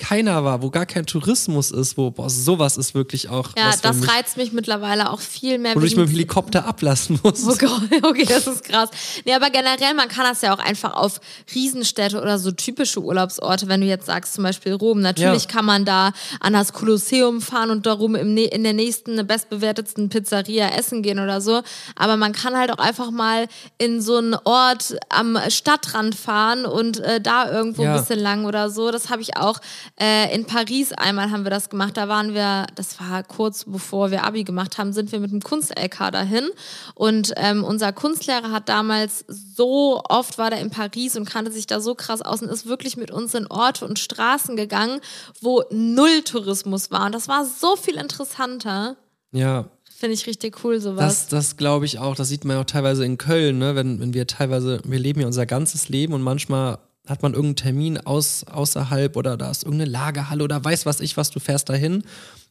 keiner 0.00 0.42
war, 0.44 0.62
wo 0.62 0.70
gar 0.70 0.86
kein 0.86 1.06
Tourismus 1.06 1.70
ist, 1.70 1.96
wo 1.96 2.10
boah, 2.10 2.28
sowas 2.28 2.76
ist 2.76 2.94
wirklich 2.94 3.28
auch 3.28 3.50
ja, 3.56 3.70
das 3.82 3.96
mich, 3.98 4.10
reizt 4.10 4.36
mich 4.36 4.52
mittlerweile 4.52 5.10
auch 5.12 5.20
viel 5.20 5.58
mehr. 5.58 5.76
wo 5.76 5.80
du 5.80 5.86
dich 5.86 5.94
mit 5.96 6.08
dem 6.08 6.10
Helikopter 6.10 6.64
ablassen 6.66 7.20
musst. 7.22 7.46
Oh 7.46 7.54
Gott, 7.56 7.82
okay, 8.02 8.24
das 8.24 8.46
ist 8.46 8.64
krass. 8.64 8.88
Nee, 9.24 9.34
aber 9.34 9.50
generell, 9.50 9.94
man 9.94 10.08
kann 10.08 10.24
das 10.24 10.40
ja 10.42 10.54
auch 10.54 10.58
einfach 10.58 10.94
auf 10.94 11.20
Riesenstädte 11.54 12.20
oder 12.20 12.38
so 12.38 12.50
typische 12.50 13.00
Urlaubsorte, 13.00 13.68
wenn 13.68 13.82
du 13.82 13.86
jetzt 13.86 14.06
sagst, 14.06 14.34
zum 14.34 14.44
Beispiel 14.44 14.72
Rom. 14.72 15.00
Natürlich 15.00 15.44
Ja. 15.44 15.50
kann 15.50 15.64
man 15.64 15.84
da 15.84 16.12
an 16.40 16.54
das 16.54 16.72
Kolosseum 16.72 17.40
fahren 17.40 17.70
und 17.70 17.86
darum 17.86 18.14
im, 18.14 18.36
in 18.36 18.64
der 18.64 18.72
nächsten 18.72 19.24
bestbewertetsten 19.26 20.08
Pizzeria 20.08 20.68
essen 20.70 21.02
gehen 21.02 21.18
oder 21.18 21.40
so. 21.40 21.62
Aber 21.94 22.16
man 22.16 22.32
kann 22.32 22.56
halt 22.56 22.72
auch 22.72 22.78
einfach 22.78 23.10
mal 23.10 23.46
in 23.78 24.00
so 24.00 24.16
einen 24.16 24.34
Ort 24.44 24.96
am 25.10 25.38
Stadtrand 25.48 26.14
fahren 26.14 26.64
und 26.64 27.00
äh, 27.00 27.20
da 27.20 27.50
irgendwo 27.50 27.82
Ja. 27.84 27.94
ein 27.94 28.00
bisschen 28.00 28.18
lang 28.18 28.46
oder 28.46 28.70
so. 28.70 28.90
Das 28.90 29.10
habe 29.10 29.20
ich 29.22 29.36
auch 29.36 29.58
äh, 29.98 30.34
in 30.34 30.44
Paris 30.44 30.92
einmal 30.92 31.30
haben 31.30 31.44
wir 31.44 31.50
das 31.50 31.68
gemacht. 31.68 31.96
Da 31.96 32.08
waren 32.08 32.34
wir, 32.34 32.66
das 32.74 33.00
war 33.00 33.22
kurz 33.22 33.64
bevor 33.64 34.10
wir 34.10 34.24
Abi 34.24 34.44
gemacht 34.44 34.78
haben, 34.78 34.92
sind 34.92 35.12
wir 35.12 35.20
mit 35.20 35.30
dem 35.30 35.40
Kunst-LK 35.40 36.10
dahin. 36.12 36.48
Und 36.94 37.32
ähm, 37.36 37.64
unser 37.64 37.92
Kunstlehrer 37.92 38.50
hat 38.50 38.68
damals 38.68 39.24
so 39.28 40.02
oft 40.08 40.38
war 40.38 40.50
der 40.50 40.60
in 40.60 40.70
Paris 40.70 41.16
und 41.16 41.28
kannte 41.28 41.52
sich 41.52 41.66
da 41.66 41.80
so 41.80 41.94
krass 41.94 42.22
aus 42.22 42.42
und 42.42 42.48
ist 42.48 42.66
wirklich 42.66 42.96
mit 42.96 43.10
uns 43.10 43.34
in 43.34 43.46
Orte 43.46 43.86
und 43.86 43.98
Straßen 43.98 44.56
gegangen, 44.56 45.00
wo 45.40 45.62
null 45.70 46.22
Tourismus 46.22 46.90
war. 46.90 47.06
Und 47.06 47.14
das 47.14 47.28
war 47.28 47.44
so 47.44 47.76
viel 47.76 47.96
interessanter. 47.96 48.96
Ja, 49.32 49.66
Finde 50.00 50.14
ich 50.14 50.26
richtig 50.26 50.64
cool, 50.64 50.76
das, 50.76 50.82
sowas. 50.82 51.28
das 51.28 51.58
glaube 51.58 51.84
ich 51.84 51.98
auch. 51.98 52.14
Das 52.14 52.28
sieht 52.28 52.46
man 52.46 52.56
auch 52.56 52.64
teilweise 52.64 53.04
in 53.04 53.18
Köln, 53.18 53.58
ne? 53.58 53.74
wenn, 53.74 54.00
wenn 54.00 54.14
wir 54.14 54.26
teilweise, 54.26 54.80
wir 54.82 54.98
leben 54.98 55.20
ja 55.20 55.26
unser 55.26 55.44
ganzes 55.44 55.90
Leben 55.90 56.14
und 56.14 56.22
manchmal 56.22 56.78
hat 57.06 57.22
man 57.22 57.32
irgendeinen 57.32 57.56
Termin 57.56 57.98
aus, 57.98 58.44
außerhalb 58.44 59.16
oder 59.16 59.36
da 59.36 59.50
ist 59.50 59.64
irgendeine 59.64 59.90
Lagerhalle 59.90 60.44
oder 60.44 60.62
weiß 60.64 60.86
was 60.86 61.00
ich 61.00 61.16
was, 61.16 61.30
du 61.30 61.40
fährst 61.40 61.68
dahin. 61.68 62.02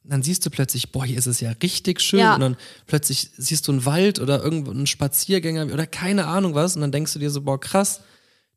Und 0.03 0.13
dann 0.13 0.23
siehst 0.23 0.45
du 0.45 0.49
plötzlich, 0.49 0.91
boah, 0.91 1.05
hier 1.05 1.17
ist 1.17 1.27
es 1.27 1.39
ja 1.39 1.51
richtig 1.61 2.01
schön. 2.01 2.19
Ja. 2.19 2.35
Und 2.35 2.41
dann 2.41 2.57
plötzlich 2.87 3.29
siehst 3.37 3.67
du 3.67 3.71
einen 3.71 3.85
Wald 3.85 4.19
oder 4.19 4.43
irgendwo 4.43 4.71
einen 4.71 4.87
Spaziergänger 4.87 5.71
oder 5.71 5.85
keine 5.85 6.25
Ahnung 6.25 6.55
was. 6.55 6.75
Und 6.75 6.81
dann 6.81 6.91
denkst 6.91 7.13
du 7.13 7.19
dir 7.19 7.29
so, 7.29 7.41
boah, 7.41 7.59
krass, 7.59 8.01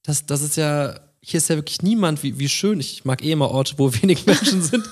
das, 0.02 0.26
das 0.26 0.42
ist 0.42 0.56
ja, 0.56 0.98
hier 1.20 1.38
ist 1.38 1.48
ja 1.48 1.56
wirklich 1.56 1.82
niemand, 1.82 2.22
wie, 2.22 2.38
wie 2.38 2.48
schön. 2.48 2.80
Ich 2.80 3.04
mag 3.04 3.22
eh 3.22 3.32
immer 3.32 3.50
Orte, 3.50 3.74
wo 3.78 3.92
wenig 4.02 4.26
Menschen 4.26 4.62
sind. 4.62 4.88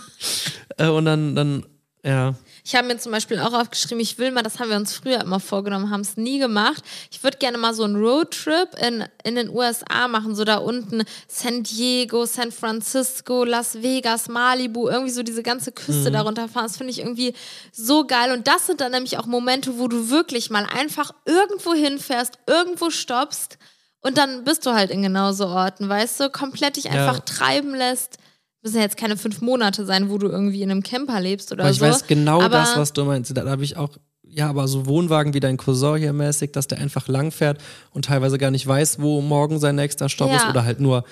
Äh, 0.77 0.89
und 0.89 1.05
dann, 1.05 1.35
dann, 1.35 1.67
ja. 2.05 2.35
Ich 2.65 2.75
habe 2.77 2.87
mir 2.89 2.99
zum 2.99 3.13
Beispiel 3.13 3.39
auch 3.39 3.53
aufgeschrieben, 3.53 4.01
ich 4.01 4.19
will 4.19 4.31
mal, 4.31 4.43
das 4.43 4.59
haben 4.59 4.71
wir 4.71 4.77
uns 4.77 4.95
früher 4.95 5.21
immer 5.21 5.41
vorgenommen, 5.41 5.91
haben 5.91 6.01
es 6.03 6.17
nie 6.17 6.39
gemacht. 6.39 6.83
Ich 7.11 7.23
würde 7.23 7.39
gerne 7.39 7.59
mal 7.59 7.75
so 7.75 7.85
einen 7.85 7.97
Roadtrip 7.97 8.69
in, 8.81 9.05
in 9.25 9.35
den 9.35 9.49
USA 9.49 10.09
machen, 10.09 10.35
so 10.35 10.45
da 10.45 10.57
unten 10.57 11.05
San 11.27 11.63
Diego, 11.63 12.27
San 12.27 12.53
Francisco, 12.53 13.45
Las 13.45 13.83
Vegas, 13.83 14.29
Malibu, 14.29 14.89
irgendwie 14.89 15.13
so 15.13 15.23
diese 15.23 15.43
ganze 15.43 15.73
Küste 15.73 16.11
darunter 16.11 16.49
fahren. 16.49 16.67
Das 16.67 16.77
finde 16.77 16.93
ich 16.93 16.99
irgendwie 17.01 17.35
so 17.73 18.07
geil. 18.07 18.33
Und 18.33 18.47
das 18.47 18.67
sind 18.67 18.81
dann 18.81 18.93
nämlich 18.93 19.19
auch 19.19 19.27
Momente, 19.27 19.79
wo 19.79 19.89
du 19.89 20.11
wirklich 20.11 20.51
mal 20.51 20.67
einfach 20.67 21.13
irgendwo 21.25 21.75
hinfährst, 21.75 22.39
irgendwo 22.47 22.91
stoppst 22.91 23.59
und 24.03 24.17
dann 24.17 24.45
bist 24.45 24.65
du 24.67 24.73
halt 24.73 24.91
in 24.91 25.03
genau 25.03 25.33
so 25.33 25.47
Orten, 25.47 25.89
weißt 25.89 26.21
du, 26.21 26.31
komplett 26.31 26.77
dich 26.77 26.91
einfach 26.91 27.17
Ja. 27.17 27.21
treiben 27.21 27.75
lässt. 27.75 28.19
Müssen 28.63 28.77
ja 28.77 28.83
jetzt 28.83 28.97
keine 28.99 29.17
fünf 29.17 29.41
Monate 29.41 29.87
sein, 29.87 30.11
wo 30.11 30.19
du 30.19 30.29
irgendwie 30.29 30.63
in 30.63 30.71
einem 30.71 30.83
Camper 30.83 31.19
lebst 31.21 31.51
oder 31.53 31.65
Aber 31.65 31.71
ich 31.71 31.79
so. 31.79 31.85
weiß 31.87 32.07
genau 32.07 32.41
Aber- 32.43 32.51
das, 32.51 32.77
was 32.77 32.93
du 32.93 33.05
meinst. 33.05 33.35
Da 33.37 33.49
habe 33.49 33.65
ich 33.65 33.77
auch, 33.77 33.97
ja, 34.23 34.49
aber 34.51 34.69
so 34.69 34.87
Wohnwagen 34.87 35.33
wie 35.35 35.41
dein 35.41 35.57
Cousin 35.57 35.97
hier 35.97 36.13
mäßig, 36.13 36.53
dass 36.53 36.67
der 36.69 36.79
einfach 36.79 37.09
lang 37.09 37.31
fährt 37.31 37.59
und 37.93 38.05
teilweise 38.05 38.37
gar 38.39 38.51
nicht 38.51 38.67
weiß, 38.67 39.01
wo 39.01 39.23
morgen 39.23 39.59
sein 39.59 39.77
nächster 39.77 40.09
Stopp 40.11 40.29
Ja. 40.31 40.37
ist 40.37 40.47
oder 40.49 40.65
halt 40.65 40.79
nur 40.81 41.05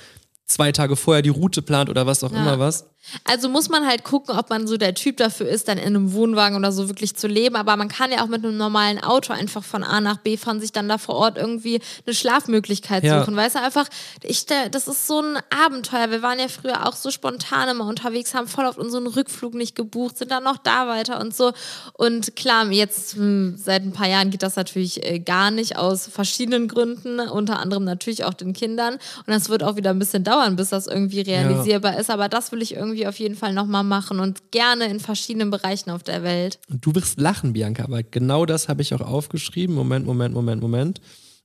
zwei 0.44 0.72
Tage 0.72 0.96
vorher 0.96 1.22
die 1.22 1.28
Route 1.30 1.62
plant 1.62 1.88
oder 1.90 2.06
was 2.06 2.22
auch 2.22 2.32
Ja. 2.32 2.38
immer 2.40 2.58
was. 2.58 2.87
Also 3.24 3.48
muss 3.48 3.68
man 3.68 3.87
halt 3.87 4.04
gucken, 4.04 4.37
ob 4.37 4.50
man 4.50 4.66
so 4.66 4.76
der 4.76 4.94
Typ 4.94 5.16
dafür 5.16 5.48
ist, 5.48 5.68
dann 5.68 5.78
in 5.78 5.87
einem 5.87 6.12
Wohnwagen 6.12 6.56
oder 6.58 6.72
so 6.72 6.88
wirklich 6.88 7.16
zu 7.16 7.26
leben. 7.26 7.56
Aber 7.56 7.76
man 7.76 7.88
kann 7.88 8.12
ja 8.12 8.22
auch 8.22 8.26
mit 8.26 8.44
einem 8.44 8.56
normalen 8.56 9.02
Auto 9.02 9.32
einfach 9.32 9.64
von 9.64 9.82
A 9.82 10.00
nach 10.00 10.18
B 10.18 10.37
fahren, 10.37 10.61
sich 10.61 10.72
dann 10.72 10.88
da 10.88 10.98
vor 10.98 11.14
Ort 11.14 11.38
irgendwie 11.38 11.80
eine 12.06 12.14
Schlafmöglichkeit 12.14 13.04
Ja. 13.04 13.20
suchen. 13.20 13.34
Weißt 13.37 13.54
du, 13.54 13.61
einfach, 13.62 13.88
ich, 14.22 14.44
das 14.46 14.88
ist 14.88 15.06
so 15.06 15.20
ein 15.22 15.38
Abenteuer. 15.64 16.11
Wir 16.11 16.22
waren 16.22 16.38
ja 16.38 16.48
früher 16.48 16.87
auch 16.87 16.94
so 16.96 17.11
spontan 17.11 17.68
immer 17.68 17.87
unterwegs, 17.87 18.34
haben 18.34 18.46
voll 18.48 18.66
oft 18.66 18.78
unseren 18.78 19.06
Rückflug 19.06 19.54
nicht 19.54 19.74
gebucht, 19.74 20.18
sind 20.18 20.30
dann 20.30 20.44
noch 20.44 20.58
da 20.58 20.87
weiter 20.88 21.20
und 21.20 21.34
so. 21.34 21.52
Und 21.94 22.37
klar, 22.37 22.70
jetzt 22.70 23.14
hm, 23.14 23.56
seit 23.56 23.84
ein 23.84 23.92
paar 23.92 24.08
Jahren 24.08 24.30
geht 24.30 24.42
das 24.42 24.56
natürlich 24.56 25.04
äh, 25.04 25.18
gar 25.18 25.50
nicht 25.50 25.76
aus 25.76 26.06
verschiedenen 26.08 26.68
Gründen, 26.68 27.20
unter 27.20 27.58
anderem 27.58 27.84
natürlich 27.84 28.24
auch 28.24 28.34
den 28.34 28.52
Kindern. 28.52 28.94
Und 28.94 29.28
das 29.28 29.48
wird 29.48 29.62
auch 29.62 29.76
wieder 29.76 29.90
ein 29.90 29.98
bisschen 29.98 30.24
dauern, 30.24 30.56
bis 30.56 30.68
das 30.70 30.87
irgendwie 30.87 31.20
realisierbar 31.22 31.98
ist. 31.98 32.11
Aber 32.11 32.28
das 32.28 32.52
will 32.52 32.61
ich 32.61 32.74
irgendwie 32.74 32.88
auf 33.07 33.18
jeden 33.18 33.35
Fall 33.35 33.53
nochmal 33.53 33.85
machen 33.85 34.20
und 34.20 34.51
gerne 34.51 34.87
in 34.87 35.01
verschiedenen 35.01 35.51
Bereichen 35.51 35.90
auf 35.90 36.03
der 36.03 36.22
Welt. 36.22 36.59
Und 36.68 36.85
du 36.85 36.94
wirst 36.94 37.20
lachen, 37.20 37.53
Bianca, 37.53 37.85
aber 37.85 38.03
genau 38.03 38.46
das 38.46 38.68
habe 38.68 38.83
ich 38.83 38.94
auch 38.94 39.01
aufgeschrieben. 39.01 39.74
Moment, 39.74 40.07
Moment, 40.07 40.35
Moment, 40.35 40.62
Moment. 40.62 41.01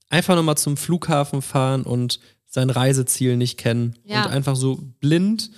Einfach 0.09 0.35
nochmal 0.35 0.57
zum 0.57 0.77
Flughafen 0.77 1.41
fahren 1.41 1.83
und 1.83 2.19
sein 2.47 2.69
Reiseziel 2.69 3.35
nicht 3.35 3.57
kennen. 3.57 3.95
Ja. 4.05 4.25
Und 4.25 4.31
einfach 4.31 4.55
so 4.55 4.79
blind, 4.99 5.49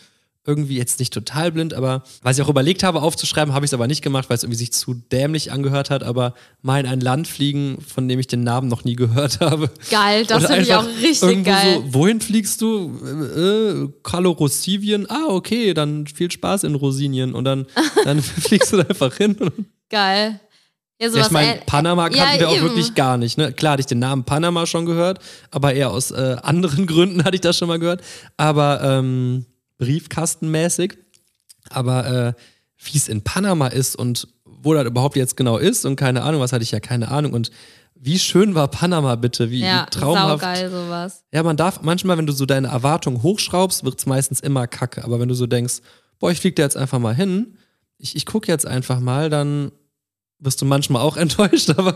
irgendwie 0.47 0.77
jetzt 0.77 0.99
nicht 0.99 1.11
total 1.13 1.51
blind, 1.51 1.73
aber 1.73 2.03
was 2.21 2.37
ich 2.37 2.43
auch 2.43 2.49
überlegt 2.49 2.83
habe 2.83 3.01
aufzuschreiben, 3.01 3.53
habe 3.53 3.65
ich 3.65 3.69
es 3.69 3.73
aber 3.73 3.87
nicht 3.87 4.01
gemacht, 4.03 4.29
weil 4.29 4.37
es 4.37 4.43
irgendwie 4.43 4.59
sich 4.59 4.71
zu 4.71 4.93
dämlich 4.93 5.51
angehört 5.51 5.89
hat, 5.89 6.03
aber 6.03 6.33
mal 6.61 6.79
in 6.79 6.85
ein 6.85 6.99
Land 6.99 7.27
fliegen, 7.27 7.77
von 7.81 8.07
dem 8.07 8.19
ich 8.19 8.27
den 8.27 8.43
Namen 8.43 8.67
noch 8.67 8.83
nie 8.83 8.95
gehört 8.95 9.39
habe. 9.39 9.69
Geil, 9.89 10.25
das 10.25 10.45
finde 10.45 10.61
ich 10.61 10.73
auch 10.73 10.85
richtig 10.85 11.23
irgendwo 11.23 11.49
geil. 11.49 11.75
So, 11.77 11.93
wohin 11.93 12.21
fliegst 12.21 12.61
du? 12.61 12.91
Äh, 13.03 13.89
Kalorosivien. 14.03 15.09
Ah, 15.09 15.27
okay, 15.29 15.73
dann 15.73 16.05
viel 16.07 16.29
Spaß 16.31 16.63
in 16.63 16.75
Rosinien. 16.75 17.33
Und 17.33 17.45
dann, 17.45 17.65
dann 18.05 18.21
fliegst 18.21 18.71
du 18.73 18.77
da 18.77 18.83
einfach 18.83 19.15
hin. 19.15 19.37
Geil. 19.89 20.39
Ja, 20.99 21.07
Ja, 21.07 21.11
sowas 21.11 21.27
ich 21.27 21.31
meine, 21.31 21.61
Panama 21.65 22.09
kannten 22.09 22.35
ja, 22.35 22.39
wir 22.39 22.49
auch 22.49 22.55
eben. 22.55 22.63
wirklich 22.63 22.93
gar 22.95 23.17
nicht. 23.17 23.37
Ne? 23.37 23.51
Klar 23.51 23.73
hatte 23.73 23.81
ich 23.81 23.85
den 23.87 23.99
Namen 23.99 24.23
Panama 24.23 24.65
schon 24.65 24.85
gehört, 24.85 25.19
aber 25.51 25.73
eher 25.73 25.91
aus 25.91 26.11
äh, 26.11 26.37
anderen 26.41 26.85
Gründen 26.87 27.23
hatte 27.23 27.35
ich 27.35 27.41
das 27.41 27.57
schon 27.57 27.67
mal 27.67 27.79
gehört. 27.79 28.01
Aber 28.37 28.81
ähm, 28.83 29.45
briefkastenmäßig. 29.77 30.97
Aber 31.69 32.05
äh, 32.05 32.33
wie 32.77 32.97
es 32.97 33.07
in 33.07 33.23
Panama 33.23 33.67
ist 33.67 33.95
und 33.95 34.27
wo 34.45 34.73
das 34.73 34.85
überhaupt 34.85 35.15
jetzt 35.15 35.37
genau 35.37 35.57
ist 35.57 35.85
und 35.85 35.95
keine 35.95 36.23
Ahnung, 36.23 36.41
was 36.41 36.51
hatte 36.53 36.63
ich 36.63 36.71
ja 36.71 36.79
keine 36.79 37.09
Ahnung. 37.09 37.33
Und 37.33 37.51
wie 37.95 38.19
schön 38.19 38.55
war 38.55 38.67
Panama 38.67 39.15
bitte, 39.15 39.49
wie, 39.49 39.61
Ja, 39.61 39.85
wie 39.87 39.99
traumhaft. 39.99 40.41
saugeil 40.43 40.69
sowas. 40.69 41.23
Ja, 41.33 41.43
man 41.43 41.57
darf 41.57 41.81
manchmal, 41.81 42.17
wenn 42.17 42.27
du 42.27 42.33
so 42.33 42.45
deine 42.45 42.67
Erwartungen 42.67 43.23
hochschraubst, 43.23 43.83
wird 43.83 43.99
es 43.99 44.05
meistens 44.05 44.39
immer 44.41 44.67
kacke. 44.67 45.03
Aber 45.03 45.19
wenn 45.19 45.27
du 45.29 45.35
so 45.35 45.47
denkst, 45.47 45.75
boah, 46.19 46.31
ich 46.31 46.39
flieg 46.39 46.55
da 46.55 46.63
jetzt 46.63 46.77
einfach 46.77 46.99
mal 46.99 47.15
hin, 47.15 47.57
ich, 47.97 48.15
ich 48.15 48.25
gucke 48.25 48.51
jetzt 48.51 48.65
einfach 48.67 48.99
mal, 48.99 49.29
dann 49.29 49.71
wirst 50.39 50.61
du 50.61 50.65
manchmal 50.65 51.01
auch 51.01 51.17
enttäuscht, 51.25 51.69
aber 51.71 51.95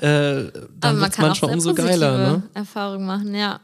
äh, 0.00 0.50
dann 0.80 1.00
wird 1.00 1.12
es 1.12 1.18
manchmal 1.18 1.52
umso 1.52 1.74
geiler. 1.74 2.18
Ne? 2.18 2.42
Erfahrungen 2.54 3.06
machen, 3.06 3.34
ja. 3.34 3.60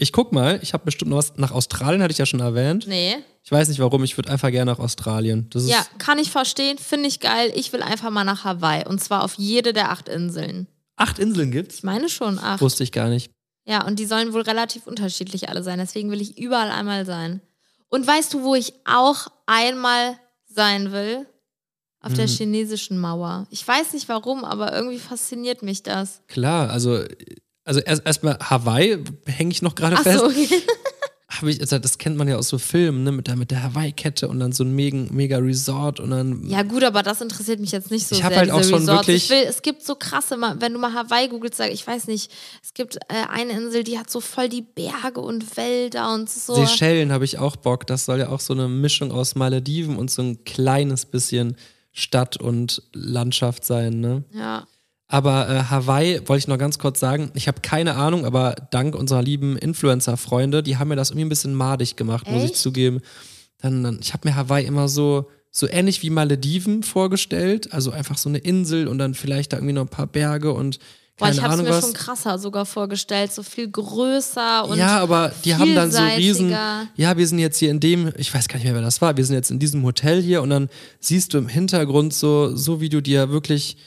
Ich 0.00 0.12
guck 0.12 0.32
mal, 0.32 0.60
ich 0.62 0.72
habe 0.74 0.84
bestimmt 0.84 1.10
noch 1.10 1.18
was. 1.18 1.36
Nach 1.36 1.50
Australien 1.50 2.00
hatte 2.02 2.12
ich 2.12 2.18
ja 2.18 2.26
schon 2.26 2.38
erwähnt. 2.40 2.86
Nee. 2.86 3.16
Ich 3.42 3.50
weiß 3.50 3.68
nicht 3.68 3.80
warum, 3.80 4.04
ich 4.04 4.16
würde 4.16 4.30
einfach 4.30 4.50
gerne 4.50 4.70
nach 4.70 4.78
Australien. 4.78 5.48
Das 5.50 5.64
ist, 5.64 5.70
Ja, 5.70 5.84
kann 5.98 6.18
ich 6.18 6.30
verstehen, 6.30 6.78
finde 6.78 7.08
ich 7.08 7.18
geil. 7.18 7.50
Ich 7.56 7.72
will 7.72 7.82
einfach 7.82 8.10
mal 8.10 8.22
nach 8.24 8.44
Hawaii 8.44 8.86
und 8.86 9.02
zwar 9.02 9.24
auf 9.24 9.34
jede 9.38 9.72
der 9.72 9.90
acht 9.90 10.08
Inseln. 10.08 10.68
Acht 10.96 11.18
Inseln 11.18 11.50
gibt's? 11.50 11.76
Ich 11.76 11.82
meine 11.82 12.08
schon 12.08 12.38
acht. 12.38 12.60
Wusste 12.60 12.84
ich 12.84 12.92
gar 12.92 13.08
nicht. 13.08 13.30
Ja, 13.66 13.84
und 13.86 13.98
die 13.98 14.06
sollen 14.06 14.32
wohl 14.32 14.42
relativ 14.42 14.86
unterschiedlich 14.86 15.48
alle 15.48 15.62
sein. 15.62 15.78
Deswegen 15.78 16.10
will 16.10 16.20
ich 16.20 16.38
überall 16.38 16.70
einmal 16.70 17.04
sein. 17.04 17.40
Und 17.88 18.06
weißt 18.06 18.34
du, 18.34 18.42
wo 18.44 18.54
ich 18.54 18.72
auch 18.84 19.26
einmal 19.46 20.16
sein 20.46 20.92
will? 20.92 21.26
Auf 22.00 22.14
der 22.14 22.26
Mhm. 22.26 22.30
chinesischen 22.30 22.98
Mauer. 22.98 23.46
Ich 23.50 23.66
weiß 23.66 23.92
nicht 23.94 24.08
warum, 24.08 24.44
aber 24.44 24.72
irgendwie 24.72 24.98
fasziniert 25.00 25.62
mich 25.64 25.82
das. 25.82 26.22
Klar, 26.28 26.70
also, 26.70 27.02
also 27.68 27.80
erst 27.80 28.04
erstmal 28.06 28.38
Hawaii 28.40 28.98
hänge 29.26 29.52
ich 29.52 29.62
noch 29.62 29.74
gerade 29.74 29.96
fest. 29.98 30.18
so, 30.18 30.26
okay. 30.26 30.48
habe 31.28 31.50
ich, 31.50 31.60
also 31.60 31.78
das 31.78 31.98
kennt 31.98 32.16
man 32.16 32.26
ja 32.26 32.36
aus 32.36 32.48
so 32.48 32.56
Filmen, 32.58 33.04
ne, 33.04 33.12
mit 33.12 33.26
der, 33.26 33.36
mit 33.36 33.50
der 33.50 33.62
Hawaii-Kette 33.62 34.26
und 34.28 34.40
dann 34.40 34.52
so 34.52 34.64
ein 34.64 34.74
mega, 34.74 34.96
mega 35.12 35.36
Resort 35.36 36.00
und 36.00 36.10
dann. 36.10 36.48
Ja, 36.48 36.62
gut, 36.62 36.82
aber 36.82 37.02
das 37.02 37.20
interessiert 37.20 37.60
mich 37.60 37.70
jetzt 37.70 37.90
nicht 37.90 38.08
so 38.08 38.14
Ich 38.16 38.22
sehr. 38.22 38.34
halt 38.34 38.50
auch 38.50 38.62
schon 38.64 38.80
Resorts. 38.80 39.06
wirklich- 39.06 39.24
Ich 39.24 39.30
will, 39.30 39.44
es 39.46 39.60
gibt 39.60 39.84
so 39.84 39.94
krasse, 39.94 40.36
wenn 40.58 40.72
du 40.72 40.78
mal 40.78 40.94
Hawaii 40.94 41.28
googelst, 41.28 41.58
sag 41.58 41.70
ich 41.70 41.86
weiß 41.86 42.06
nicht, 42.06 42.32
es 42.64 42.72
gibt 42.72 42.96
äh, 42.96 42.98
eine 43.30 43.52
Insel, 43.52 43.84
die 43.84 43.98
hat 43.98 44.10
so 44.10 44.20
voll 44.20 44.48
die 44.48 44.62
Berge 44.62 45.20
und 45.20 45.56
Wälder 45.58 46.14
und 46.14 46.30
so. 46.30 46.54
Seychellen 46.54 47.12
habe 47.12 47.26
ich 47.26 47.38
auch 47.38 47.56
Bock. 47.56 47.86
Das 47.86 48.06
soll 48.06 48.20
ja 48.20 48.30
auch 48.30 48.40
so 48.40 48.54
eine 48.54 48.66
Mischung 48.66 49.12
aus 49.12 49.34
Malediven 49.34 49.96
und 49.96 50.10
so 50.10 50.22
ein 50.22 50.44
kleines 50.44 51.04
bisschen 51.04 51.56
Stadt 51.92 52.38
und 52.38 52.82
Landschaft 52.94 53.64
sein, 53.66 54.00
ne? 54.00 54.24
Ja. 54.32 54.66
Aber 55.08 55.48
äh, 55.48 55.62
Hawaii 55.64 56.20
wollte 56.26 56.40
ich 56.40 56.48
noch 56.48 56.58
ganz 56.58 56.78
kurz 56.78 57.00
sagen, 57.00 57.30
ich 57.34 57.48
habe 57.48 57.62
keine 57.62 57.96
Ahnung, 57.96 58.26
aber 58.26 58.54
dank 58.70 58.94
unserer 58.94 59.22
lieben 59.22 59.56
Influencer-Freunde, 59.56 60.62
die 60.62 60.76
haben 60.76 60.88
mir 60.88 60.96
das 60.96 61.10
irgendwie 61.10 61.24
ein 61.24 61.30
bisschen 61.30 61.54
madig 61.54 61.96
gemacht, 61.96 62.30
muss 62.30 62.44
ich 62.44 62.50
Echt? 62.50 62.60
zugeben. 62.60 63.00
Dann, 63.60 63.82
dann 63.82 63.98
ich 64.02 64.12
habe 64.12 64.28
mir 64.28 64.36
Hawaii 64.36 64.66
immer 64.66 64.88
so 64.88 65.28
so 65.50 65.66
ähnlich 65.66 66.02
wie 66.02 66.10
Malediven 66.10 66.82
vorgestellt, 66.82 67.72
also 67.72 67.90
einfach 67.90 68.18
so 68.18 68.28
eine 68.28 68.38
Insel 68.38 68.86
und 68.86 68.98
dann 68.98 69.14
vielleicht 69.14 69.52
da 69.52 69.56
irgendwie 69.56 69.72
noch 69.72 69.82
ein 69.82 69.88
paar 69.88 70.06
Berge 70.06 70.52
und 70.52 70.78
Boah, 71.16 71.26
keine 71.26 71.36
ich 71.36 71.42
habe 71.42 71.62
mir 71.62 71.70
was. 71.70 71.84
schon 71.84 71.94
krasser 71.94 72.38
sogar 72.38 72.64
vorgestellt, 72.64 73.32
so 73.32 73.42
viel 73.42 73.68
größer 73.68 74.68
und 74.68 74.78
ja, 74.78 75.00
aber 75.00 75.32
die 75.44 75.56
haben 75.56 75.74
dann 75.74 75.90
so 75.90 76.00
riesen. 76.00 76.50
Ja, 76.50 77.16
wir 77.16 77.26
sind 77.26 77.40
jetzt 77.40 77.58
hier 77.58 77.70
in 77.70 77.80
dem, 77.80 78.12
ich 78.16 78.32
weiß 78.32 78.46
gar 78.46 78.56
nicht 78.56 78.64
mehr, 78.64 78.74
wer 78.74 78.82
das 78.82 79.00
war. 79.00 79.16
Wir 79.16 79.24
sind 79.24 79.34
jetzt 79.34 79.50
in 79.50 79.58
diesem 79.58 79.82
Hotel 79.82 80.22
hier 80.22 80.42
und 80.42 80.50
dann 80.50 80.68
siehst 81.00 81.34
du 81.34 81.38
im 81.38 81.48
Hintergrund 81.48 82.14
so, 82.14 82.54
so 82.54 82.80
wie 82.80 82.88
du 82.88 83.00
dir 83.00 83.30
wirklich 83.30 83.78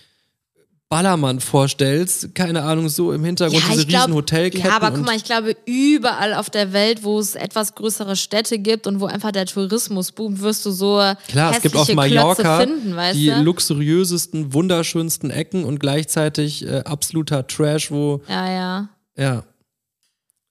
Ballermann 0.91 1.39
vorstellst, 1.39 2.35
keine 2.35 2.63
Ahnung, 2.63 2.89
so 2.89 3.13
im 3.13 3.23
Hintergrund 3.23 3.63
diese 3.71 3.85
glaub- 3.87 4.03
riesen 4.07 4.13
Hotelketten. 4.13 4.69
Ja, 4.69 4.75
aber 4.75 4.91
guck 4.91 5.05
mal, 5.05 5.15
ich 5.15 5.23
glaube, 5.23 5.55
überall 5.65 6.33
auf 6.33 6.49
der 6.49 6.73
Welt, 6.73 7.03
wo 7.03 7.17
es 7.17 7.33
etwas 7.35 7.75
größere 7.75 8.15
Städte 8.17 8.59
gibt 8.59 8.85
und 8.87 8.99
wo 8.99 9.05
einfach 9.05 9.31
der 9.31 9.45
Tourismus 9.45 10.11
boomt, 10.11 10.41
wirst 10.41 10.65
du 10.65 10.71
so 10.71 10.97
Klar, 11.29 11.53
es 11.55 11.61
gibt 11.61 11.75
auf 11.75 11.87
hässliche 11.87 11.95
Mallorca 11.95 12.59
finden, 12.59 12.95
weißt 12.95 13.17
die 13.17 13.27
du? 13.27 13.41
luxuriösesten, 13.41 14.53
wunderschönsten 14.53 15.31
Ecken 15.31 15.63
und 15.63 15.79
gleichzeitig 15.79 16.67
äh, 16.67 16.81
absoluter 16.85 17.47
Trash, 17.47 17.89
wo, 17.89 18.21
Ja, 18.27 18.51
ja. 18.51 18.89
ja. 19.17 19.43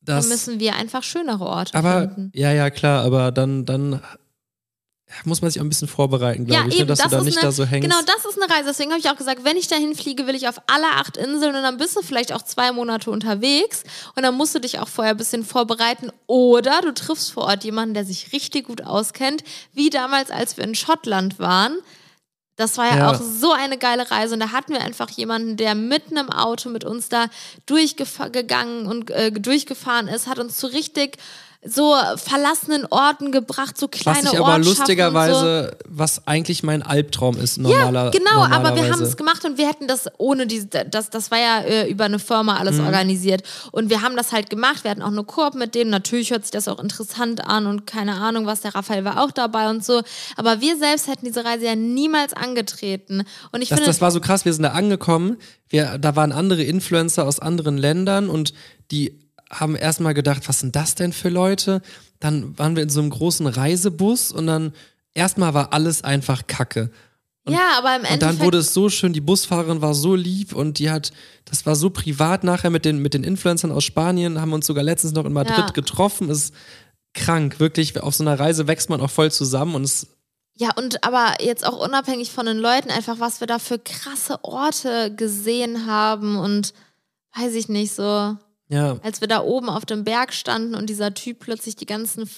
Da 0.03 0.16
Das, 0.16 0.28
müssen 0.30 0.59
wir 0.59 0.74
einfach 0.76 1.03
schönere 1.03 1.45
Orte 1.45 1.74
aber, 1.76 2.01
finden. 2.09 2.32
ja, 2.34 2.51
ja, 2.53 2.70
klar, 2.70 3.05
aber 3.05 3.30
dann, 3.30 3.66
dann 3.66 4.01
muss 5.24 5.42
man 5.42 5.50
sich 5.50 5.61
auch 5.61 5.64
ein 5.64 5.68
bisschen 5.68 5.88
vorbereiten, 5.88 6.46
glaube 6.46 6.62
Ja, 6.62 6.68
ich, 6.68 6.74
eben, 6.74 6.82
ne, 6.82 6.86
dass 6.86 6.98
das 7.00 7.11
du 7.11 7.16
da 7.18 7.22
nicht 7.24 7.38
eine, 7.38 7.46
da 7.48 7.52
so 7.52 7.64
hängst. 7.64 7.88
genau, 7.88 8.00
das 8.06 8.24
ist 8.24 8.40
eine 8.40 8.52
Reise. 8.52 8.64
Deswegen 8.68 8.90
habe 8.90 9.00
ich 9.00 9.08
auch 9.11 9.16
gesagt, 9.16 9.44
wenn 9.44 9.56
ich 9.56 9.68
dahin 9.68 9.94
fliege, 9.94 10.26
will 10.26 10.34
ich 10.34 10.48
auf 10.48 10.61
alle 10.66 10.86
acht 10.96 11.16
Inseln 11.16 11.54
und 11.56 11.62
dann 11.62 11.76
bist 11.76 11.96
du 11.96 12.02
vielleicht 12.02 12.32
auch 12.32 12.42
zwei 12.42 12.72
Monate 12.72 13.11
unterwegs 13.11 13.82
und 14.16 14.22
dann 14.22 14.34
musst 14.36 14.54
du 14.54 14.58
dich 14.61 14.78
auch 14.78 14.88
vorher 14.88 15.14
ein 15.14 15.16
bisschen 15.18 15.44
vorbereiten 15.44 16.11
oder 16.26 16.80
du 16.82 16.92
triffst 16.94 17.32
vor 17.32 17.44
Ort 17.44 17.64
jemanden, 17.64 17.94
der 17.94 18.04
sich 18.04 18.32
richtig 18.32 18.66
gut 18.66 18.82
auskennt, 18.84 19.42
wie 19.72 19.90
damals, 19.90 20.30
als 20.30 20.56
wir 20.56 20.64
in 20.64 20.74
Schottland 20.74 21.38
waren. 21.38 21.76
Das 22.56 22.76
war 22.76 22.86
ja, 22.86 22.96
Ja. 22.98 23.11
auch 23.11 23.20
so 23.20 23.52
eine 23.52 23.78
geile 23.78 24.11
Reise 24.11 24.34
und 24.34 24.40
da 24.40 24.52
hatten 24.52 24.72
wir 24.74 24.82
einfach 24.82 25.08
jemanden, 25.11 25.56
der 25.56 25.74
mitten 25.74 26.18
im 26.18 26.30
Auto 26.30 26.68
mit 26.68 26.84
uns 26.84 27.08
da 27.08 27.26
durchgegangen 27.64 28.86
und 28.86 29.11
äh, 29.11 29.32
durchgefahren 29.32 30.08
ist, 30.08 30.26
hat 30.26 30.38
uns 30.38 30.56
zu 30.58 30.66
richtig 30.66 31.16
so 31.62 31.94
verlassenen 32.16 32.86
Orten 32.88 33.32
gebracht, 33.32 33.76
so 33.78 33.86
Was 33.92 34.00
kleine 34.00 34.20
ich 34.20 34.28
aber 34.38 34.54
Ortschaften 34.54 34.61
und 34.61 34.64
so. 34.64 34.70
lustigerweise, 34.70 35.76
was 35.86 36.26
eigentlich 36.26 36.62
mein 36.62 36.82
Albtraum 36.82 37.36
ist, 37.38 37.58
normaler, 37.58 38.04
Ja, 38.04 38.11
genau, 38.11 38.44
aber 38.44 38.74
wir 38.76 38.90
haben 38.90 39.02
es 39.02 39.16
gemacht 39.16 39.44
und 39.44 39.58
wir 39.58 39.68
hätten 39.68 39.86
das 39.86 40.06
ohne 40.16 40.46
diese, 40.46 40.68
das, 40.68 41.11
das 41.11 41.30
war 41.30 41.38
ja 41.38 41.58
äh, 41.61 41.90
über 41.90 42.04
eine 42.04 42.18
Firma 42.18 42.56
alles 42.56 42.76
Mhm. 42.76 42.86
organisiert 42.86 43.42
und 43.72 43.90
wir 43.90 44.00
haben 44.00 44.16
das 44.16 44.32
halt 44.32 44.48
gemacht. 44.48 44.84
Wir 44.84 44.90
hatten 44.92 45.02
auch 45.02 45.08
eine 45.08 45.22
Koop 45.24 45.54
mit 45.54 45.74
denen. 45.74 45.90
Natürlich 45.90 46.30
hört 46.30 46.44
sich 46.44 46.50
das 46.50 46.66
auch 46.66 46.78
interessant 46.78 47.46
an 47.46 47.66
und 47.66 47.86
keine 47.86 48.14
Ahnung, 48.14 48.46
was 48.46 48.62
der 48.62 48.74
Raphael 48.74 49.04
war 49.04 49.22
auch 49.22 49.30
dabei 49.30 49.68
und 49.68 49.84
so. 49.84 50.00
Aber 50.36 50.62
wir 50.62 50.78
selbst 50.78 51.08
hätten 51.08 51.26
diese 51.26 51.44
Reise 51.44 51.66
ja 51.66 51.76
niemals 51.76 52.32
angetreten. 52.32 53.24
Und 53.52 53.61
ich 53.62 53.68
Das, 53.68 53.78
finde, 53.80 53.90
das 53.90 54.00
war 54.00 54.11
so 54.11 54.20
krass, 54.20 54.46
wir 54.46 54.54
sind 54.54 54.62
da 54.62 54.70
angekommen, 54.70 55.36
wir, 55.68 55.98
da 55.98 56.16
waren 56.16 56.32
andere 56.32 56.62
Influencer 56.62 57.26
aus 57.26 57.38
anderen 57.38 57.76
Ländern 57.76 58.30
und 58.30 58.54
die 58.90 59.18
haben 59.51 59.74
erstmal 59.76 60.14
gedacht, 60.14 60.48
was 60.48 60.61
sind 60.61 60.76
das 60.76 60.94
denn 60.94 61.12
für 61.12 61.28
Leute? 61.28 61.82
Dann 62.20 62.57
waren 62.59 62.76
wir 62.76 62.82
in 62.82 62.88
so 62.88 63.01
einem 63.01 63.11
großen 63.11 63.46
Reisebus 63.46 64.30
und 64.32 64.46
dann 64.46 64.72
erstmal 65.14 65.55
war 65.55 65.72
alles 65.72 66.03
einfach 66.05 66.46
Kacke. 66.46 66.90
ja, 67.48 67.78
aber 67.78 67.96
im 67.96 68.03
Und 68.03 68.07
Endeffekt. 68.09 68.22
dann 68.22 68.40
wurde 68.40 68.59
es 68.59 68.72
so 68.74 68.88
schön, 68.88 69.12
die 69.12 69.20
Busfahrerin 69.20 69.80
war 69.82 69.94
so 69.94 70.14
lieb 70.14 70.55
und 70.55 70.78
die 70.78 70.90
hat, 70.90 71.11
das 71.46 71.66
war 71.66 71.74
so 71.74 71.90
privat 71.90 72.44
nachher 72.44 72.70
mit 72.70 72.84
den, 72.84 72.98
mit 72.98 73.12
den 73.14 73.24
Influencern 73.24 73.72
aus 73.72 73.82
Spanien, 73.84 74.40
haben 74.40 74.53
uns 74.53 74.66
sogar 74.66 74.84
letztens 74.84 75.14
noch 75.14 75.24
in 75.24 75.32
Madrid 75.32 75.57
Ja. 75.59 75.66
getroffen. 75.72 76.28
Ist 76.30 76.55
krank, 77.14 77.59
wirklich. 77.59 78.01
Auf 78.01 78.14
so 78.14 78.22
einer 78.22 78.38
Reise 78.38 78.68
wächst 78.68 78.88
man 78.88 79.01
auch 79.01 79.11
voll 79.11 79.32
zusammen 79.32 79.74
und 79.74 79.82
es 79.82 80.07
Ja, 80.57 80.70
und 80.76 81.03
aber 81.03 81.42
jetzt 81.42 81.66
auch 81.66 81.78
unabhängig 81.84 82.30
von 82.30 82.46
den 82.46 82.59
Leuten, 82.59 82.90
einfach 82.90 83.18
was 83.18 83.40
wir 83.40 83.48
da 83.48 83.59
für 83.59 83.78
krasse 83.80 84.44
Orte 84.44 85.12
gesehen 85.16 85.86
haben 85.86 86.38
und 86.38 86.72
weiß 87.36 87.55
ich 87.55 87.68
nicht, 87.68 87.92
so. 87.94 88.36
Ja, 88.70 88.98
als 89.02 89.20
wir 89.20 89.28
da 89.28 89.42
oben 89.42 89.68
auf 89.68 89.84
dem 89.84 90.04
Berg 90.04 90.32
standen 90.32 90.74
und 90.74 90.88
dieser 90.88 91.12
Typ 91.12 91.40
plötzlich 91.40 91.76
die 91.76 91.86
ganzen 91.86 92.28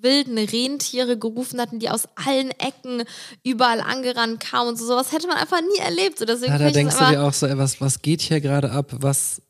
wilden 0.00 0.38
Rentiere 0.38 1.18
gerufen 1.18 1.60
hatten, 1.60 1.78
die 1.78 1.90
aus 1.90 2.08
allen 2.14 2.50
Ecken 2.52 3.04
überall 3.44 3.80
angerannt 3.80 4.40
kamen 4.40 4.70
und 4.70 4.78
so, 4.78 4.86
sowas 4.86 5.12
hätte 5.12 5.26
man 5.26 5.36
einfach 5.36 5.60
nie 5.60 5.80
erlebt. 5.80 6.18
So, 6.18 6.24
deswegen 6.24 6.52
Ja, 6.52 6.58
da 6.58 6.70
denkst 6.70 6.96
das 6.96 7.08
du 7.08 7.14
dir 7.14 7.22
auch 7.22 7.32
so, 7.32 7.46
ey, 7.46 7.58
was, 7.58 7.80
was 7.80 8.00
geht 8.00 8.20
hier 8.20 8.40
gerade 8.40 8.70
ab? 8.70 8.92
Was, 9.00 9.42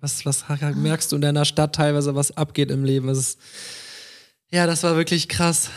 was, 0.00 0.24
was 0.26 0.44
merkst 0.74 1.12
du 1.12 1.16
in 1.16 1.22
deiner 1.22 1.44
Stadt 1.44 1.74
teilweise, 1.74 2.14
was 2.14 2.36
abgeht 2.36 2.70
im 2.70 2.84
Leben? 2.84 3.08
Es 3.08 3.18
ist, 3.18 3.38
ja, 4.50 4.66
das 4.66 4.82
war 4.82 4.96
wirklich 4.96 5.28
krass. 5.28 5.70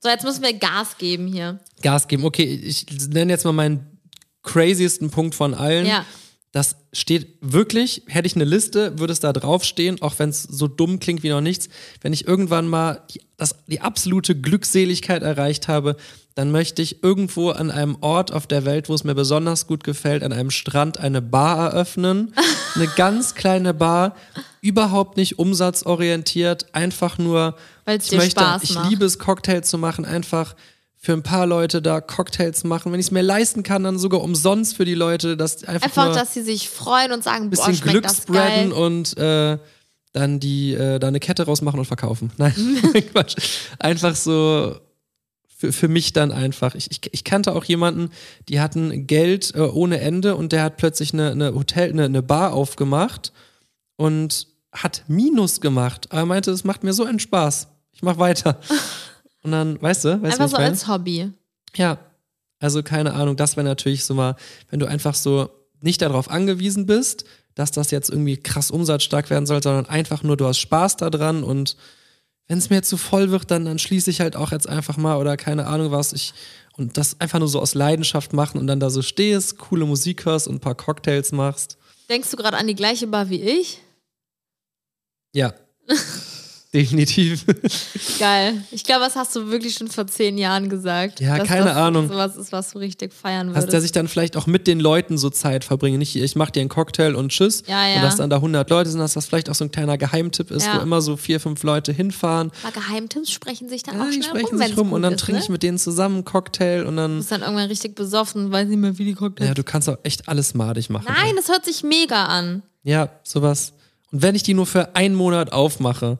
so 0.00 0.08
jetzt 0.08 0.24
müssen 0.24 0.42
wir 0.42 0.52
Gas 0.52 0.98
geben 0.98 1.26
hier. 1.26 1.58
Gas 1.82 2.06
geben. 2.08 2.24
Okay, 2.24 2.44
ich 2.44 2.86
nenne 3.08 3.32
jetzt 3.32 3.44
mal 3.44 3.52
meinen 3.52 3.98
craziesten 4.42 5.10
Punkt 5.10 5.34
von 5.34 5.54
allen. 5.54 5.86
Ja. 5.86 6.04
Das 6.52 6.76
steht 6.94 7.36
wirklich, 7.42 8.02
hätte 8.06 8.26
ich 8.26 8.34
eine 8.34 8.46
Liste, 8.46 8.98
würde 8.98 9.12
es 9.12 9.20
da 9.20 9.34
draufstehen, 9.34 10.00
auch 10.00 10.18
wenn 10.18 10.30
es 10.30 10.42
so 10.42 10.66
dumm 10.66 10.98
klingt 10.98 11.22
wie 11.22 11.28
noch 11.28 11.42
nichts. 11.42 11.68
Wenn 12.00 12.14
ich 12.14 12.26
irgendwann 12.26 12.66
mal 12.68 13.02
die, 13.10 13.20
das, 13.36 13.56
die 13.66 13.82
absolute 13.82 14.34
Glückseligkeit 14.34 15.22
erreicht 15.22 15.68
habe, 15.68 15.96
dann 16.34 16.50
möchte 16.50 16.80
ich 16.80 17.02
irgendwo 17.02 17.50
an 17.50 17.70
einem 17.70 17.98
Ort 18.00 18.32
auf 18.32 18.46
der 18.46 18.64
Welt, 18.64 18.88
wo 18.88 18.94
es 18.94 19.04
mir 19.04 19.14
besonders 19.14 19.66
gut 19.66 19.84
gefällt, 19.84 20.22
an 20.22 20.32
einem 20.32 20.50
Strand 20.50 20.98
eine 20.98 21.20
Bar 21.20 21.72
eröffnen. 21.72 22.32
Eine 22.74 22.86
ganz 22.86 23.34
kleine 23.34 23.74
Bar, 23.74 24.14
überhaupt 24.60 25.16
nicht 25.16 25.38
umsatzorientiert, 25.40 26.72
einfach 26.74 27.18
nur, 27.18 27.56
Weil's 27.86 28.04
ich 28.04 28.10
dir 28.10 28.18
möchte, 28.18 28.44
ich 28.62 28.76
liebe 28.88 29.04
es, 29.04 29.18
Cocktails 29.18 29.68
zu 29.68 29.78
machen, 29.78 30.04
einfach 30.04 30.54
für 31.00 31.12
ein 31.12 31.22
paar 31.22 31.46
Leute 31.46 31.80
da 31.80 32.00
Cocktails 32.00 32.64
machen. 32.64 32.92
Wenn 32.92 32.98
ich 32.98 33.06
es 33.06 33.12
mir 33.12 33.22
leisten 33.22 33.62
kann, 33.62 33.84
dann 33.84 33.98
sogar 33.98 34.20
umsonst 34.20 34.76
für 34.76 34.84
die 34.84 34.94
Leute, 34.94 35.36
dass 35.36 35.64
einfach, 35.64 35.86
Einfach, 35.86 36.14
dass 36.14 36.34
sie 36.34 36.42
sich 36.42 36.68
freuen 36.68 37.12
und 37.12 37.22
sagen, 37.22 37.44
ein 37.44 37.50
boah, 37.50 37.66
bisschen 37.66 37.74
schmeckt 37.76 37.90
Glück 37.90 38.10
spreaden 38.10 38.72
und 38.72 39.16
äh, 39.16 39.58
dann 40.12 40.40
die 40.40 40.74
äh, 40.74 40.98
da 40.98 41.06
eine 41.06 41.20
Kette 41.20 41.44
rausmachen 41.44 41.78
und 41.78 41.86
verkaufen. 41.86 42.32
Nein, 42.36 42.52
Quatsch. 43.12 43.36
Einfach 43.78 44.16
so 44.16 44.76
für, 45.56 45.72
für 45.72 45.88
mich 45.88 46.12
dann 46.12 46.32
einfach. 46.32 46.74
Ich, 46.74 46.90
ich, 46.90 47.00
ich 47.12 47.22
kannte 47.22 47.54
auch 47.54 47.64
jemanden, 47.64 48.10
die 48.48 48.60
hatten 48.60 49.06
Geld 49.06 49.54
äh, 49.54 49.60
ohne 49.60 50.00
Ende 50.00 50.34
und 50.34 50.50
der 50.50 50.64
hat 50.64 50.78
plötzlich 50.78 51.12
eine, 51.12 51.30
eine 51.30 51.54
Hotel, 51.54 51.90
eine, 51.90 52.06
eine 52.06 52.22
Bar 52.22 52.54
aufgemacht 52.54 53.32
und 53.96 54.48
hat 54.72 55.04
Minus 55.06 55.60
gemacht. 55.60 56.08
Aber 56.10 56.20
er 56.20 56.26
meinte, 56.26 56.50
es 56.50 56.64
macht 56.64 56.82
mir 56.82 56.92
so 56.92 57.04
einen 57.04 57.20
Spaß. 57.20 57.68
Ich 57.92 58.02
mach 58.02 58.18
weiter. 58.18 58.60
Und 59.42 59.52
dann, 59.52 59.80
weißt 59.80 60.04
du, 60.04 60.22
weißt 60.22 60.38
du, 60.38 60.42
Einfach 60.42 60.48
so 60.48 60.56
als 60.56 60.88
Hobby. 60.88 61.32
Ja, 61.76 61.98
also 62.60 62.82
keine 62.82 63.14
Ahnung, 63.14 63.36
das 63.36 63.56
wäre 63.56 63.66
natürlich 63.66 64.04
so 64.04 64.14
mal, 64.14 64.36
wenn 64.70 64.80
du 64.80 64.86
einfach 64.86 65.14
so 65.14 65.50
nicht 65.80 66.02
darauf 66.02 66.30
angewiesen 66.30 66.86
bist, 66.86 67.24
dass 67.54 67.70
das 67.70 67.90
jetzt 67.90 68.10
irgendwie 68.10 68.36
krass 68.36 68.70
umsatzstark 68.70 69.30
werden 69.30 69.46
soll, 69.46 69.62
sondern 69.62 69.86
einfach 69.86 70.22
nur, 70.22 70.36
du 70.36 70.46
hast 70.46 70.58
Spaß 70.58 70.96
daran 70.96 71.44
und 71.44 71.76
wenn 72.48 72.58
es 72.58 72.70
mir 72.70 72.82
zu 72.82 72.96
voll 72.96 73.30
wird, 73.30 73.50
dann, 73.50 73.66
dann 73.66 73.78
schließe 73.78 74.10
ich 74.10 74.20
halt 74.20 74.34
auch 74.34 74.52
jetzt 74.52 74.68
einfach 74.68 74.96
mal 74.96 75.18
oder 75.18 75.36
keine 75.36 75.66
Ahnung 75.66 75.92
was. 75.92 76.14
Ich, 76.14 76.32
und 76.76 76.96
das 76.96 77.20
einfach 77.20 77.38
nur 77.38 77.48
so 77.48 77.60
aus 77.60 77.74
Leidenschaft 77.74 78.32
machen 78.32 78.58
und 78.58 78.66
dann 78.66 78.80
da 78.80 78.88
so 78.88 79.02
stehst, 79.02 79.58
coole 79.58 79.84
Musik 79.84 80.24
hörst 80.24 80.48
und 80.48 80.56
ein 80.56 80.60
paar 80.60 80.74
Cocktails 80.74 81.32
machst. 81.32 81.76
Denkst 82.08 82.30
du 82.30 82.36
gerade 82.36 82.56
an 82.56 82.66
die 82.66 82.74
gleiche 82.74 83.06
Bar 83.06 83.28
wie 83.28 83.42
ich? 83.42 83.80
Ja. 85.32 85.52
Definitiv. 86.74 87.46
Geil. 88.18 88.62
Ich 88.70 88.84
glaube, 88.84 89.02
das 89.04 89.16
hast 89.16 89.34
du 89.34 89.50
wirklich 89.50 89.74
schon 89.74 89.88
vor 89.88 90.06
zehn 90.06 90.36
Jahren 90.36 90.68
gesagt. 90.68 91.18
Ja, 91.18 91.38
dass 91.38 91.48
keine 91.48 91.64
das 91.66 91.76
Ahnung. 91.76 92.08
sowas 92.08 92.36
ist, 92.36 92.52
was 92.52 92.72
du 92.72 92.78
richtig 92.78 93.14
feiern 93.14 93.46
Dass 93.48 93.56
würdest. 93.56 93.72
der 93.72 93.80
sich 93.80 93.92
dann 93.92 94.06
vielleicht 94.06 94.36
auch 94.36 94.46
mit 94.46 94.66
den 94.66 94.78
Leuten 94.78 95.16
so 95.16 95.30
Zeit 95.30 95.64
verbringen. 95.64 95.98
Nicht, 95.98 96.14
ich 96.14 96.36
mach 96.36 96.50
dir 96.50 96.60
einen 96.60 96.68
Cocktail 96.68 97.14
und 97.14 97.30
tschüss. 97.30 97.62
Ja, 97.66 97.88
ja. 97.88 97.96
Und 97.96 98.02
dass 98.02 98.16
dann 98.16 98.28
da 98.28 98.36
100 98.36 98.68
Leute 98.68 98.90
sind, 98.90 99.00
dass 99.00 99.14
das 99.14 99.24
vielleicht 99.24 99.48
auch 99.48 99.54
so 99.54 99.64
ein 99.64 99.70
kleiner 99.70 99.96
Geheimtipp 99.96 100.50
ist, 100.50 100.66
Ja. 100.66 100.76
wo 100.76 100.80
immer 100.82 101.00
so 101.00 101.16
vier, 101.16 101.40
fünf 101.40 101.62
Leute 101.62 101.90
hinfahren. 101.92 102.52
Aber 102.62 102.72
Geheimtipps 102.72 103.30
sprechen 103.30 103.70
sich 103.70 103.82
dann 103.82 103.96
Ja, 103.96 104.02
auch 104.02 104.06
die 104.08 104.12
schnell 104.22 104.24
sprechen 104.24 104.58
rum, 104.58 104.58
sich 104.58 104.76
rum 104.76 104.92
und 104.92 105.00
dann 105.02 105.14
ist, 105.14 105.20
trinke 105.20 105.38
ne? 105.38 105.44
ich 105.44 105.48
mit 105.48 105.62
denen 105.62 105.78
zusammen 105.78 106.16
einen 106.16 106.24
Cocktail 106.26 106.84
und 106.86 106.96
dann. 106.98 107.12
Du 107.12 107.16
bist 107.18 107.32
dann 107.32 107.40
irgendwann 107.40 107.68
richtig 107.68 107.94
besoffen 107.94 108.44
und 108.46 108.52
weiß 108.52 108.68
nicht 108.68 108.78
mehr, 108.78 108.98
wie 108.98 109.06
die 109.06 109.14
Cocktails. 109.14 109.48
Ja, 109.48 109.54
du 109.54 109.64
kannst 109.64 109.88
auch 109.88 109.96
echt 110.02 110.28
alles 110.28 110.52
madig 110.52 110.90
machen. 110.90 111.06
Nein, 111.08 111.34
das 111.36 111.48
hört 111.48 111.64
sich 111.64 111.82
mega 111.82 112.26
an. 112.26 112.62
Ja, 112.82 113.08
sowas. 113.22 113.72
Und 114.12 114.20
wenn 114.20 114.34
ich 114.34 114.42
die 114.42 114.52
nur 114.52 114.66
für 114.66 114.94
einen 114.96 115.14
Monat 115.14 115.52
aufmache, 115.52 116.18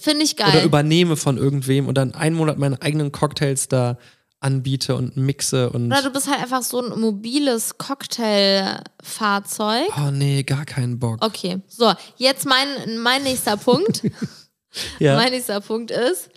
Finde 0.00 0.24
ich 0.24 0.36
geil. 0.36 0.50
Oder 0.50 0.62
übernehme 0.64 1.16
von 1.16 1.36
irgendwem 1.36 1.88
und 1.88 1.96
dann 1.96 2.14
einen 2.14 2.36
Monat 2.36 2.58
meine 2.58 2.80
eigenen 2.82 3.10
Cocktails 3.12 3.68
da 3.68 3.98
anbiete 4.40 4.94
und 4.94 5.16
mixe 5.16 5.70
und. 5.70 5.86
Oder 5.86 6.02
du 6.02 6.10
bist 6.10 6.30
halt 6.30 6.42
einfach 6.42 6.62
so 6.62 6.82
ein 6.82 7.00
mobiles 7.00 7.78
Cocktailfahrzeug. 7.78 9.88
Oh 9.96 10.10
nee, 10.10 10.42
gar 10.42 10.66
keinen 10.66 10.98
Bock. 10.98 11.24
Okay, 11.24 11.62
so, 11.66 11.90
jetzt 12.16 12.44
mein, 12.46 12.98
mein 12.98 13.22
nächster 13.22 13.56
Punkt. 13.56 14.02
ja. 14.98 15.16
Mein 15.16 15.32
nächster 15.32 15.62
Punkt 15.62 15.90
ist, 15.90 16.28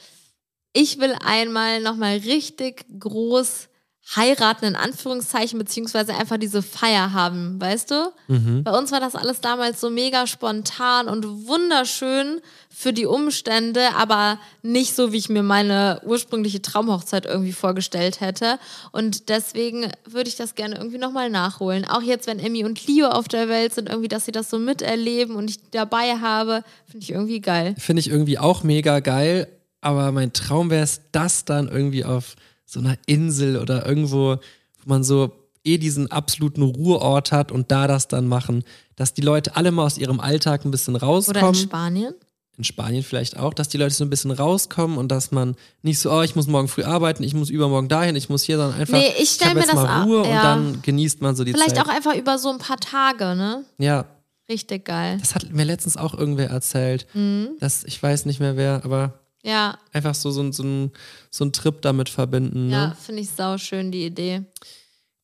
ich 0.74 1.00
will 1.00 1.14
einmal 1.24 1.82
nochmal 1.82 2.18
richtig 2.18 2.86
groß 3.00 3.70
heiraten, 4.16 4.66
in 4.66 4.76
Anführungszeichen, 4.76 5.60
beziehungsweise 5.60 6.16
einfach 6.16 6.38
diese 6.38 6.62
Feier 6.62 7.12
haben, 7.12 7.60
weißt 7.60 7.92
du? 7.92 8.14
Mhm. 8.28 8.64
Bei 8.64 8.72
uns 8.72 8.92
war 8.92 9.02
das 9.02 9.16
alles 9.16 9.42
damals 9.42 9.82
so 9.82 9.90
mega 9.90 10.28
spontan 10.28 11.08
und 11.08 11.48
wunderschön 11.48 12.40
für 12.70 12.94
die 12.94 13.06
Umstände, 13.06 13.82
aber 13.98 14.40
nicht 14.62 14.96
so, 14.96 15.12
wie 15.12 15.18
ich 15.18 15.30
mir 15.30 15.44
meine 15.44 16.02
ursprüngliche 16.06 16.62
Traumhochzeit 16.62 17.26
irgendwie 17.26 17.52
vorgestellt 17.52 18.22
hätte. 18.22 18.60
Und 18.94 19.28
deswegen 19.28 19.92
würde 20.06 20.30
ich 20.30 20.38
das 20.38 20.56
gerne 20.56 20.76
irgendwie 20.78 21.00
nochmal 21.00 21.30
nachholen. 21.30 21.84
Auch 21.84 22.02
jetzt, 22.02 22.28
wenn 22.28 22.40
Emmy 22.40 22.64
und 22.64 22.88
Leo 22.88 23.08
auf 23.08 23.28
der 23.28 23.50
Welt 23.50 23.74
sind, 23.74 23.90
irgendwie, 23.90 24.08
dass 24.08 24.26
sie 24.26 24.32
das 24.32 24.50
so 24.50 24.58
miterleben 24.58 25.36
und 25.36 25.50
ich 25.50 25.58
dabei 25.72 26.18
habe, 26.22 26.64
finde 26.86 27.04
ich 27.04 27.12
irgendwie 27.12 27.42
geil. 27.42 27.76
Finde 27.78 28.00
ich 28.00 28.10
irgendwie 28.10 28.40
auch 28.40 28.64
mega 28.64 29.00
geil, 29.02 29.48
aber 29.82 30.12
mein 30.12 30.32
Traum 30.32 30.70
wäre 30.70 30.84
es, 30.84 31.02
das 31.12 31.44
dann 31.44 31.68
irgendwie 31.68 32.06
auf 32.06 32.36
so 32.68 32.80
einer 32.80 32.98
Insel 33.08 33.58
oder 33.58 33.86
irgendwo, 33.88 34.36
wo 34.36 34.86
man 34.86 35.04
so 35.04 35.32
eh 35.64 35.78
diesen 35.80 36.12
absoluten 36.12 36.62
Ruheort 36.62 37.32
hat 37.32 37.52
und 37.52 37.72
da 37.72 37.88
das 37.88 38.08
dann 38.08 38.28
machen, 38.28 38.64
dass 38.96 39.14
die 39.14 39.22
Leute 39.22 39.56
alle 39.56 39.72
mal 39.72 39.86
aus 39.86 39.98
ihrem 39.98 40.20
Alltag 40.20 40.64
ein 40.66 40.72
bisschen 40.72 40.96
rauskommen. 40.96 41.40
Oder 41.42 41.50
in 41.50 41.56
Spanien? 41.56 42.14
in 42.58 42.64
Spanien 42.64 43.04
vielleicht 43.04 43.38
auch, 43.38 43.54
dass 43.54 43.70
die 43.70 43.78
Leute 43.78 43.94
so 43.94 44.04
ein 44.04 44.10
bisschen 44.10 44.32
rauskommen 44.32 44.98
und 44.98 45.10
dass 45.10 45.30
man 45.32 45.56
nicht 45.84 46.00
so, 46.00 46.12
oh, 46.12 46.24
ich 46.24 46.36
muss 46.36 46.48
morgen 46.48 46.68
früh 46.68 46.82
arbeiten, 46.84 47.22
ich 47.22 47.36
muss 47.36 47.52
übermorgen 47.52 47.88
dahin, 47.88 48.16
ich 48.16 48.30
muss 48.30 48.42
hier, 48.42 48.58
sondern 48.58 48.80
einfach, 48.80 48.98
Nee, 48.98 49.14
ich 49.20 49.30
stell 49.30 49.50
hab 49.50 49.54
mir 49.54 49.60
jetzt 49.62 49.74
das 49.74 49.76
mal 49.84 50.04
Ruhe 50.06 50.28
ja. 50.28 50.38
und 50.38 50.44
dann 50.74 50.82
genießt 50.82 51.22
man 51.22 51.36
so 51.36 51.44
die 51.44 51.54
Vielleicht 51.54 51.76
Zeit. 51.76 51.86
auch 51.86 51.90
einfach 51.90 52.16
über 52.16 52.40
so 52.40 52.50
ein 52.50 52.58
paar 52.58 52.78
Tage, 52.80 53.36
ne? 53.36 53.64
ja, 53.78 54.06
Richtig 54.50 54.86
geil. 54.86 55.18
das 55.20 55.36
hat 55.36 55.52
mir 55.54 55.66
letztens 55.66 55.98
auch 55.98 56.16
irgendwer 56.16 56.50
erzählt, 56.50 57.06
Mhm. 57.14 57.50
dass 57.60 57.84
ich 57.84 58.02
weiß 58.02 58.26
nicht 58.26 58.40
mehr 58.40 58.58
wer, 58.58 58.82
aber 58.84 59.14
Ja, 59.44 59.78
einfach 59.94 60.16
so, 60.16 60.32
so, 60.32 60.52
so, 60.52 60.64
ein, 60.64 60.92
so 61.30 61.46
ein 61.46 61.54
Trip 61.54 61.82
damit 61.82 62.10
verbinden. 62.10 62.70
ja, 62.70 62.88
Ne? 62.88 62.98
finde 63.00 63.22
ich 63.22 63.30
sauschön, 63.30 63.92
die 63.92 64.06
Idee. 64.06 64.44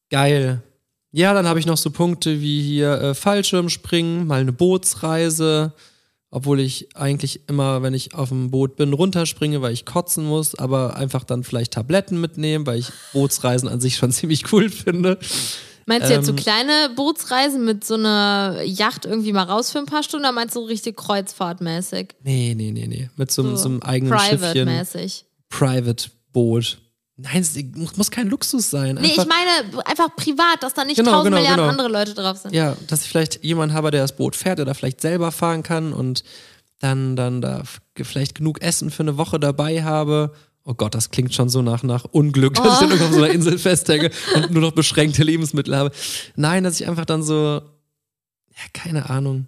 Geil. 0.09 0.61
Ja, 1.11 1.33
dann 1.33 1.47
habe 1.47 1.59
ich 1.59 1.65
noch 1.65 1.77
so 1.77 1.91
Punkte 1.91 2.41
wie 2.41 2.61
hier 2.61 2.91
äh, 3.01 3.13
Fallschirmspringen, 3.13 4.25
mal 4.25 4.41
eine 4.41 4.53
Bootsreise, 4.53 5.73
obwohl 6.31 6.59
ich 6.59 6.95
eigentlich 6.95 7.47
immer, 7.47 7.83
wenn 7.83 7.93
ich 7.93 8.15
auf 8.15 8.29
dem 8.29 8.49
Boot 8.49 8.75
bin, 8.75 8.93
runterspringe, 8.93 9.61
weil 9.61 9.73
ich 9.73 9.85
kotzen 9.85 10.25
muss, 10.25 10.55
aber 10.55 10.95
einfach 10.95 11.23
dann 11.23 11.43
vielleicht 11.43 11.73
Tabletten 11.73 12.19
mitnehmen, 12.19 12.65
weil 12.65 12.79
ich 12.79 12.91
Bootsreisen 13.13 13.69
an 13.69 13.79
sich 13.81 13.95
schon 13.97 14.11
ziemlich 14.13 14.51
cool 14.51 14.69
finde. 14.69 15.19
Meinst 15.85 16.09
du 16.09 16.13
jetzt 16.13 16.25
so 16.25 16.31
Ähm, 16.31 16.37
kleine 16.37 16.89
Bootsreisen 16.95 17.63
mit 17.65 17.83
so 17.83 17.95
einer 17.95 18.61
Yacht 18.63 19.05
irgendwie 19.05 19.33
mal 19.33 19.43
raus 19.43 19.71
für 19.71 19.79
ein 19.79 19.85
paar 19.85 20.03
Stunden 20.03 20.25
oder 20.25 20.33
meinst 20.33 20.55
du 20.55 20.61
so 20.61 20.65
richtig 20.65 20.97
kreuzfahrtmäßig? 20.97 22.15
Nee, 22.23 22.53
nee, 22.55 22.71
nee, 22.71 22.87
nee. 22.87 23.09
Mit 23.15 23.31
so, 23.31 23.41
einem- 23.43 23.57
so 23.57 23.69
einem 23.69 23.81
eigenen 23.81 24.17
Schiffchen. 24.19 24.39
Private-mäßig. 24.39 25.25
Private 25.49 26.09
Boot. 26.31 26.79
Nein, 27.15 27.41
es 27.41 27.55
muss 27.95 28.09
kein 28.09 28.27
Luxus 28.27 28.71
sein. 28.71 28.95
Nee, 28.95 29.09
Einfach, 29.11 29.23
ich 29.23 29.29
meine 29.29 29.85
einfach 29.85 30.15
privat, 30.15 30.61
dass 30.63 30.73
da 30.73 30.83
nicht 30.83 30.97
Genau, 30.97 31.11
tausend 31.11 31.25
genau, 31.27 31.37
Milliarden 31.37 31.59
genau. 31.67 31.71
andere 31.71 31.87
Leute 31.89 32.13
drauf 32.15 32.37
sind. 32.37 32.55
Ja, 32.55 32.75
dass 32.87 33.03
ich 33.03 33.09
vielleicht 33.09 33.43
jemanden 33.43 33.75
habe, 33.75 33.91
der 33.91 34.01
das 34.01 34.15
Boot 34.15 34.35
fährt 34.35 34.59
oder 34.59 34.73
vielleicht 34.73 34.99
selber 34.99 35.31
fahren 35.31 35.61
kann 35.61 35.93
und 35.93 36.23
dann, 36.79 37.15
dann 37.15 37.39
da 37.41 37.61
vielleicht 37.95 38.35
genug 38.35 38.61
Essen 38.61 38.89
für 38.89 39.03
eine 39.03 39.15
Woche 39.17 39.39
dabei 39.39 39.83
habe. 39.83 40.33
Oh 40.65 40.73
Gott, 40.73 40.95
das 40.95 41.09
klingt 41.09 41.33
schon 41.33 41.49
so 41.49 41.61
nach, 41.61 41.83
nach 41.83 42.05
Unglück, 42.05 42.53
dass 42.55 42.73
ich 42.73 42.79
dann 42.79 42.89
irgendwo 42.89 43.05
auf 43.05 43.13
so 43.13 43.23
einer 43.23 43.33
Insel 43.33 43.57
festhänge 43.57 44.11
und 44.35 44.51
nur 44.51 44.61
noch 44.61 44.71
beschränkte 44.71 45.23
Lebensmittel 45.23 45.75
habe. 45.75 45.91
Nein, 46.35 46.63
dass 46.63 46.79
ich 46.79 46.87
einfach 46.87 47.05
dann 47.05 47.23
so, 47.23 47.35
ja, 47.35 48.63
keine 48.73 49.09
Ahnung. 49.09 49.47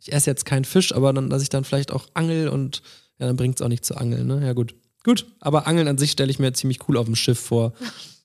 Ich 0.00 0.12
esse 0.12 0.30
jetzt 0.30 0.44
keinen 0.44 0.64
Fisch, 0.64 0.92
aber 0.92 1.12
dann, 1.12 1.30
dass 1.30 1.42
ich 1.42 1.48
dann 1.48 1.64
vielleicht 1.64 1.92
auch 1.92 2.06
angel 2.14 2.48
und 2.48 2.82
ja, 3.18 3.26
dann 3.26 3.36
bringt 3.36 3.58
es 3.58 3.62
auch 3.64 3.68
nicht 3.68 3.84
zu 3.84 3.96
angeln, 3.96 4.26
ne? 4.26 4.44
Ja, 4.44 4.52
gut. 4.52 4.74
Gut, 5.04 5.26
aber 5.40 5.66
Angeln 5.66 5.88
an 5.88 5.96
sich 5.96 6.10
stelle 6.10 6.30
ich 6.30 6.38
mir 6.38 6.52
ziemlich 6.52 6.86
cool 6.88 6.96
auf 6.96 7.06
dem 7.06 7.14
Schiff 7.14 7.38
vor. 7.38 7.72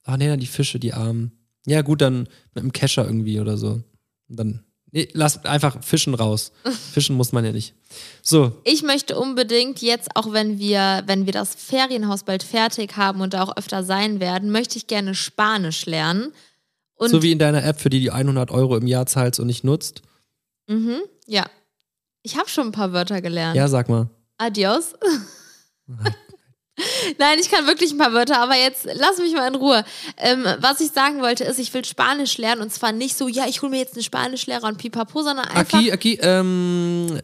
Ach 0.03 0.17
nee, 0.17 0.27
dann 0.27 0.39
die 0.39 0.47
Fische, 0.47 0.79
die 0.79 0.93
Armen. 0.93 1.31
Ja, 1.65 1.81
gut, 1.81 2.01
dann 2.01 2.27
mit 2.53 2.63
einem 2.63 2.73
Kescher 2.73 3.05
irgendwie 3.05 3.39
oder 3.39 3.57
so. 3.57 3.83
Und 4.27 4.39
dann, 4.39 4.63
nee, 4.93 5.09
lass 5.11 5.43
einfach 5.43 5.83
Fischen 5.83 6.13
raus. 6.13 6.53
Fischen 6.93 7.17
muss 7.17 7.33
man 7.33 7.43
ja 7.43 7.51
nicht. 7.51 7.73
So, 8.21 8.53
Ich 8.63 8.81
möchte 8.83 9.19
unbedingt 9.19 9.81
jetzt, 9.81 10.15
auch 10.15 10.31
wenn 10.31 10.57
wir, 10.59 11.03
wenn 11.05 11.25
wir 11.25 11.33
das 11.33 11.53
Ferienhaus 11.55 12.23
bald 12.23 12.43
fertig 12.43 12.95
haben 12.95 13.19
und 13.19 13.33
da 13.33 13.43
auch 13.43 13.57
öfter 13.57 13.83
sein 13.83 14.21
werden, 14.21 14.49
möchte 14.51 14.77
ich 14.77 14.87
gerne 14.87 15.13
Spanisch 15.13 15.85
lernen. 15.85 16.31
Und 16.95 17.09
so 17.09 17.21
wie 17.21 17.31
in 17.33 17.39
deiner 17.39 17.63
App, 17.65 17.81
für 17.81 17.89
die 17.89 18.05
du 18.05 18.13
100 18.13 18.51
Euro 18.51 18.77
im 18.77 18.87
Jahr 18.87 19.05
zahlst 19.05 19.39
und 19.39 19.47
nicht 19.47 19.65
nutzt. 19.65 20.01
mhm, 20.67 21.01
ja. 21.27 21.45
Ich 22.25 22.37
habe 22.37 22.47
schon 22.47 22.67
ein 22.67 22.71
paar 22.71 22.93
Wörter 22.93 23.21
gelernt. 23.21 23.57
Ja, 23.57 23.67
sag 23.67 23.89
mal. 23.89 24.07
Adios. 24.37 24.93
Nein, 27.19 27.37
ich 27.39 27.51
kann 27.51 27.67
wirklich 27.67 27.91
ein 27.91 27.97
paar 27.97 28.13
Wörter, 28.13 28.39
aber 28.39 28.55
jetzt 28.55 28.87
lass 28.93 29.17
mich 29.19 29.33
mal 29.33 29.47
in 29.47 29.55
Ruhe. 29.55 29.85
Ähm, 30.17 30.45
was 30.59 30.79
ich 30.79 30.91
sagen 30.91 31.21
wollte, 31.21 31.43
ist, 31.43 31.59
ich 31.59 31.73
will 31.73 31.85
Spanisch 31.85 32.37
lernen 32.37 32.61
und 32.61 32.73
zwar 32.73 32.91
nicht 32.91 33.15
so, 33.15 33.27
ja, 33.27 33.45
ich 33.47 33.61
hole 33.61 33.69
mir 33.69 33.77
jetzt 33.77 33.95
einen 33.95 34.03
Spanischlehrer 34.03 34.67
und 34.67 34.77
pipapo, 34.77 35.21
sondern 35.21 35.47
einfach. 35.47 35.77
Aki, 35.77 35.91
Aki, 35.91 36.19
ähm, 36.21 37.21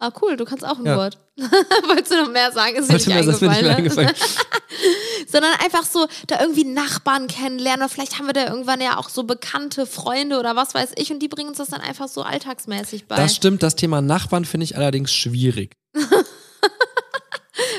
Ah, 0.00 0.12
cool, 0.22 0.36
du 0.36 0.44
kannst 0.44 0.64
auch 0.64 0.78
ein 0.78 0.86
Ja. 0.86 0.96
Wort. 0.96 1.18
Wolltest 1.36 2.12
du 2.12 2.22
noch 2.22 2.30
mehr 2.30 2.52
sagen? 2.52 2.76
Ist 2.76 2.88
dir 2.88 2.94
nicht 2.94 3.08
nicht 3.08 3.16
eingefallen, 3.16 3.52
mehr 3.52 3.62
ne? 3.62 3.76
eingefallen. 3.76 4.12
sondern 5.26 5.52
einfach 5.64 5.84
so 5.84 6.06
da 6.28 6.40
irgendwie 6.40 6.64
Nachbarn 6.64 7.26
kennenlernen 7.26 7.82
oder 7.82 7.88
vielleicht 7.88 8.18
haben 8.18 8.26
wir 8.26 8.32
da 8.32 8.46
irgendwann 8.46 8.80
ja 8.80 8.96
auch 8.96 9.08
so 9.08 9.24
bekannte 9.24 9.86
Freunde 9.86 10.38
oder 10.38 10.54
was 10.54 10.74
weiß 10.74 10.92
ich 10.96 11.10
und 11.10 11.18
die 11.20 11.28
bringen 11.28 11.48
uns 11.48 11.58
das 11.58 11.68
dann 11.68 11.80
einfach 11.80 12.06
so 12.06 12.22
alltagsmäßig 12.22 13.06
bei. 13.06 13.16
Das 13.16 13.34
stimmt, 13.34 13.62
das 13.64 13.74
Thema 13.74 14.00
Nachbarn 14.00 14.44
finde 14.44 14.64
ich 14.64 14.76
allerdings 14.76 15.12
schwierig. 15.12 15.72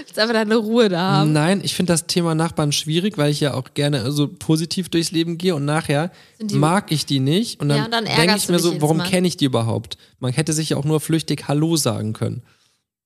Jetzt 0.09 0.19
einfach 0.19 0.33
deine 0.33 0.55
Ruhe 0.57 0.89
da 0.89 0.99
haben. 0.99 1.33
Nein, 1.33 1.61
ich 1.63 1.73
finde 1.75 1.93
das 1.93 2.05
Thema 2.07 2.35
Nachbarn 2.35 2.71
schwierig, 2.71 3.17
weil 3.17 3.31
ich 3.31 3.39
ja 3.39 3.53
auch 3.53 3.73
gerne 3.73 4.11
so 4.11 4.27
positiv 4.27 4.89
durchs 4.89 5.11
Leben 5.11 5.37
gehe 5.37 5.55
und 5.55 5.65
nachher 5.65 6.11
mag 6.51 6.91
ich 6.91 7.05
die 7.05 7.19
nicht. 7.19 7.59
Und 7.61 7.69
dann, 7.69 7.77
Ja, 7.77 7.87
dann 7.87 8.05
denke 8.05 8.35
ich 8.37 8.49
mir 8.49 8.59
so, 8.59 8.81
warum 8.81 9.01
kenne 9.03 9.27
ich 9.27 9.37
die 9.37 9.45
überhaupt? 9.45 9.97
Man 10.19 10.33
hätte 10.33 10.53
sich 10.53 10.69
ja 10.69 10.77
auch 10.77 10.85
nur 10.85 10.99
flüchtig 10.99 11.47
Hallo 11.47 11.77
sagen 11.77 12.13
können. 12.13 12.43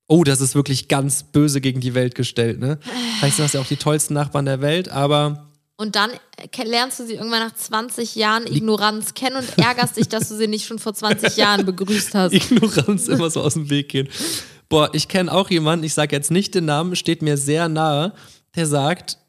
Oh, 0.08 0.24
das 0.24 0.42
ist 0.42 0.54
wirklich 0.56 0.90
ganz 0.90 1.24
böse 1.24 1.62
gegen 1.62 1.80
die 1.80 1.94
Welt 1.94 2.14
gestellt, 2.16 2.60
ne? 2.60 2.78
Vielleicht 3.20 3.38
sind 3.38 3.46
das 3.46 3.54
ja 3.54 3.62
auch 3.62 3.68
die 3.68 3.78
tollsten 3.78 4.14
Nachbarn 4.14 4.46
der 4.46 4.60
Welt, 4.62 4.90
aber 4.90 5.48
Und 5.78 5.96
dann 5.96 6.12
ke- 6.52 6.64
lernst 6.66 7.00
du 7.00 7.06
sie 7.06 7.14
irgendwann 7.14 7.40
nach 7.40 7.56
20 7.56 8.16
Jahren 8.16 8.46
Ignoranz 8.46 9.14
kennen 9.14 9.38
und 9.38 9.58
ärgerst 9.58 9.96
dich, 9.98 10.10
dass 10.10 10.28
du 10.30 10.36
sie 10.36 10.48
nicht 10.48 10.66
schon 10.68 10.78
vor 10.80 10.94
20 10.94 11.38
Jahren 11.38 11.66
begrüßt 11.66 12.14
hast. 12.16 12.34
Ignoranz 12.52 13.08
immer 13.08 13.30
so 13.30 13.42
aus 13.42 13.54
dem 13.54 13.70
Weg 13.70 13.90
gehen. 13.90 14.10
Boah, 14.74 14.90
ich 14.92 15.08
kenne 15.08 15.32
auch 15.32 15.52
jemanden, 15.52 15.86
ich 15.86 15.94
sage 15.94 16.16
jetzt 16.16 16.32
nicht 16.32 16.56
den 16.56 16.66
Namen, 16.66 16.96
steht 16.96 17.22
mir 17.22 17.38
sehr 17.38 17.70
nahe, 17.70 18.12
der 18.56 18.66
sagt, 18.66 19.20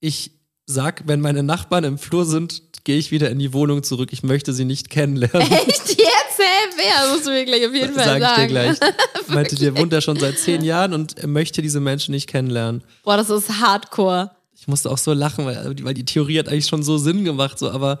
ich 0.00 0.32
sag, 0.66 1.04
wenn 1.06 1.20
meine 1.20 1.44
Nachbarn 1.44 1.84
im 1.84 1.96
Flur 1.96 2.24
sind, 2.24 2.62
gehe 2.82 2.98
ich 2.98 3.12
wieder 3.12 3.30
in 3.30 3.38
die 3.38 3.52
Wohnung 3.52 3.84
zurück. 3.84 4.08
Ich 4.10 4.24
möchte 4.24 4.52
sie 4.52 4.64
nicht 4.64 4.90
kennenlernen. 4.90 5.48
Echt 5.52 5.90
jetzt? 5.90 6.38
Hä? 6.38 6.72
Wer? 6.76 7.12
Musst 7.12 7.26
du 7.26 7.30
mir 7.30 7.44
gleich 7.44 7.68
auf 7.68 7.72
jeden 7.72 7.94
Fall 7.94 8.04
Sag 8.04 8.16
ich 8.16 8.26
dir 8.26 8.34
sagen. 8.34 8.48
gleich. 8.48 8.78
Meinte, 9.28 9.54
der 9.54 9.78
wohnt 9.78 9.92
da 9.92 10.00
schon 10.00 10.18
seit 10.18 10.36
zehn 10.40 10.64
Jahren 10.64 10.92
und 10.92 11.24
möchte 11.24 11.62
diese 11.62 11.78
Menschen 11.78 12.10
nicht 12.10 12.26
kennenlernen. 12.26 12.82
Boah, 13.04 13.16
das 13.16 13.30
ist 13.30 13.60
hardcore. 13.60 14.32
Ich 14.58 14.66
musste 14.66 14.90
auch 14.90 14.98
so 14.98 15.12
lachen, 15.12 15.46
weil, 15.46 15.76
weil 15.84 15.94
die 15.94 16.04
Theorie 16.04 16.36
hat 16.40 16.48
eigentlich 16.48 16.66
schon 16.66 16.82
so 16.82 16.98
Sinn 16.98 17.24
gemacht, 17.24 17.60
so, 17.60 17.70
aber 17.70 18.00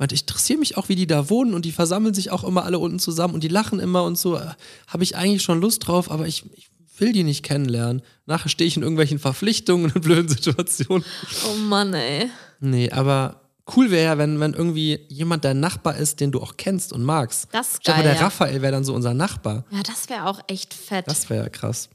meinte, 0.00 0.14
ich 0.16 0.22
interessiere 0.22 0.58
mich 0.58 0.76
auch, 0.76 0.88
wie 0.88 0.96
die 0.96 1.06
da 1.06 1.30
wohnen 1.30 1.54
und 1.54 1.64
die 1.64 1.72
versammeln 1.72 2.14
sich 2.14 2.30
auch 2.32 2.42
immer 2.42 2.64
alle 2.64 2.78
unten 2.80 2.98
zusammen 2.98 3.34
und 3.34 3.44
die 3.44 3.48
lachen 3.48 3.78
immer 3.78 4.02
und 4.02 4.18
so. 4.18 4.40
Habe 4.88 5.02
ich 5.04 5.14
eigentlich 5.16 5.42
schon 5.42 5.60
Lust 5.60 5.86
drauf, 5.86 6.10
aber 6.10 6.26
ich, 6.26 6.44
ich 6.56 6.68
will 6.98 7.12
die 7.12 7.22
nicht 7.22 7.42
kennenlernen. 7.44 8.02
Nachher 8.26 8.48
stehe 8.48 8.66
ich 8.66 8.76
in 8.76 8.82
irgendwelchen 8.82 9.18
Verpflichtungen 9.18 9.92
und 9.92 10.00
blöden 10.02 10.28
Situationen. 10.28 11.04
Oh 11.48 11.54
Mann, 11.56 11.94
ey. 11.94 12.28
Nee, 12.60 12.90
aber 12.90 13.42
cool 13.76 13.90
wäre 13.90 14.04
ja, 14.04 14.18
wenn, 14.18 14.40
wenn 14.40 14.54
irgendwie 14.54 15.00
jemand 15.08 15.44
dein 15.44 15.60
Nachbar 15.60 15.96
ist, 15.96 16.18
den 16.20 16.32
du 16.32 16.40
auch 16.40 16.56
kennst 16.56 16.92
und 16.92 17.02
magst. 17.04 17.48
Das 17.52 17.68
ist 17.68 17.74
Ich 17.78 17.82
glaube, 17.84 18.00
geil, 18.02 18.08
der 18.12 18.16
ja. 18.20 18.22
Raphael 18.26 18.62
wäre 18.62 18.72
dann 18.72 18.84
so 18.84 18.94
unser 18.94 19.14
Nachbar. 19.14 19.64
Ja, 19.70 19.82
das 19.82 20.08
wäre 20.08 20.26
auch 20.26 20.40
echt 20.48 20.74
fett. 20.74 21.06
Das 21.06 21.30
wäre 21.30 21.44
ja 21.44 21.48
krass. 21.48 21.88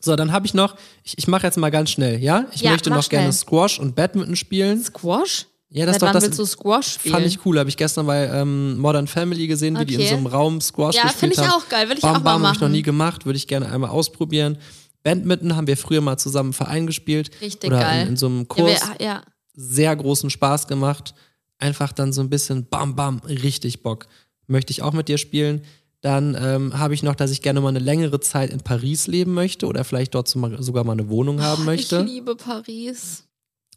So, 0.00 0.14
dann 0.14 0.30
habe 0.32 0.46
ich 0.46 0.54
noch, 0.54 0.76
ich, 1.02 1.18
ich 1.18 1.26
mache 1.26 1.44
jetzt 1.46 1.58
mal 1.58 1.70
ganz 1.70 1.90
schnell, 1.90 2.22
ja? 2.22 2.46
Ich 2.52 2.60
Ja, 2.60 2.70
möchte 2.70 2.90
noch 2.90 3.08
gerne 3.08 3.32
schnell. 3.32 3.32
Squash 3.32 3.80
und 3.80 3.96
Badminton 3.96 4.36
spielen. 4.36 4.82
Squash? 4.82 5.46
Ja, 5.70 5.84
das 5.84 5.94
Seit 5.96 6.02
doch 6.02 6.06
wann 6.08 6.14
das 6.14 6.24
willst 6.24 6.38
du 6.38 6.46
Squash 6.46 6.94
spielen? 6.94 7.14
fand 7.14 7.26
ich 7.26 7.44
cool. 7.44 7.58
Habe 7.58 7.68
ich 7.68 7.76
gestern 7.76 8.06
bei 8.06 8.26
ähm, 8.26 8.78
Modern 8.78 9.06
Family 9.06 9.46
gesehen, 9.46 9.78
wie 9.78 9.84
die 9.84 9.94
in 9.94 10.08
so 10.08 10.14
einem 10.16 10.26
Raum 10.26 10.60
Squash 10.62 10.94
Ja, 10.96 11.02
gespielt 11.02 11.18
finde 11.20 11.34
ich 11.34 11.40
haben. 11.42 11.50
auch 11.62 11.68
geil. 11.68 11.88
Will 11.90 11.96
ich 11.96 12.02
bam, 12.02 12.16
auch 12.16 12.22
mal 12.22 12.32
bam, 12.32 12.42
habe 12.44 12.54
ich 12.54 12.60
noch 12.60 12.68
machen. 12.68 12.72
nie 12.72 12.82
gemacht, 12.82 13.26
würde 13.26 13.36
ich 13.36 13.46
gerne 13.46 13.70
einmal 13.70 13.90
ausprobieren. 13.90 14.56
Badminton 15.02 15.56
haben 15.56 15.66
wir 15.66 15.76
früher 15.76 16.00
mal 16.00 16.16
zusammen 16.16 16.50
im 16.50 16.54
Verein 16.54 16.86
gespielt. 16.86 17.30
Richtig 17.42 17.70
oder 17.70 17.80
geil. 17.80 18.02
In, 18.02 18.08
in 18.08 18.16
so 18.16 18.26
einem 18.26 18.38
Ja, 18.40 18.44
Kurs. 18.46 18.80
wir, 18.98 19.04
ja. 19.06 19.22
Sehr 19.54 19.94
großen 19.94 20.30
Spaß 20.30 20.68
gemacht. 20.68 21.14
Einfach 21.58 21.92
dann 21.92 22.12
so 22.12 22.20
ein 22.22 22.30
bisschen 22.30 22.66
bam, 22.66 22.96
bam, 22.96 23.18
richtig 23.26 23.82
Bock. 23.82 24.06
Möchte 24.46 24.70
ich 24.70 24.82
auch 24.82 24.92
mit 24.94 25.08
dir 25.08 25.18
spielen. 25.18 25.62
Dann 26.00 26.36
ähm, 26.40 26.78
habe 26.78 26.94
ich 26.94 27.02
noch, 27.02 27.16
dass 27.16 27.30
ich 27.32 27.42
gerne 27.42 27.60
mal 27.60 27.68
eine 27.70 27.80
längere 27.80 28.20
Zeit 28.20 28.50
in 28.50 28.60
Paris 28.60 29.06
leben 29.08 29.34
möchte 29.34 29.66
oder 29.66 29.84
vielleicht 29.84 30.14
dort 30.14 30.28
sogar 30.28 30.84
mal 30.84 30.92
eine 30.92 31.08
Wohnung 31.08 31.42
haben 31.42 31.64
möchte. 31.64 32.00
Ich 32.00 32.06
liebe 32.12 32.36
Paris. 32.36 33.24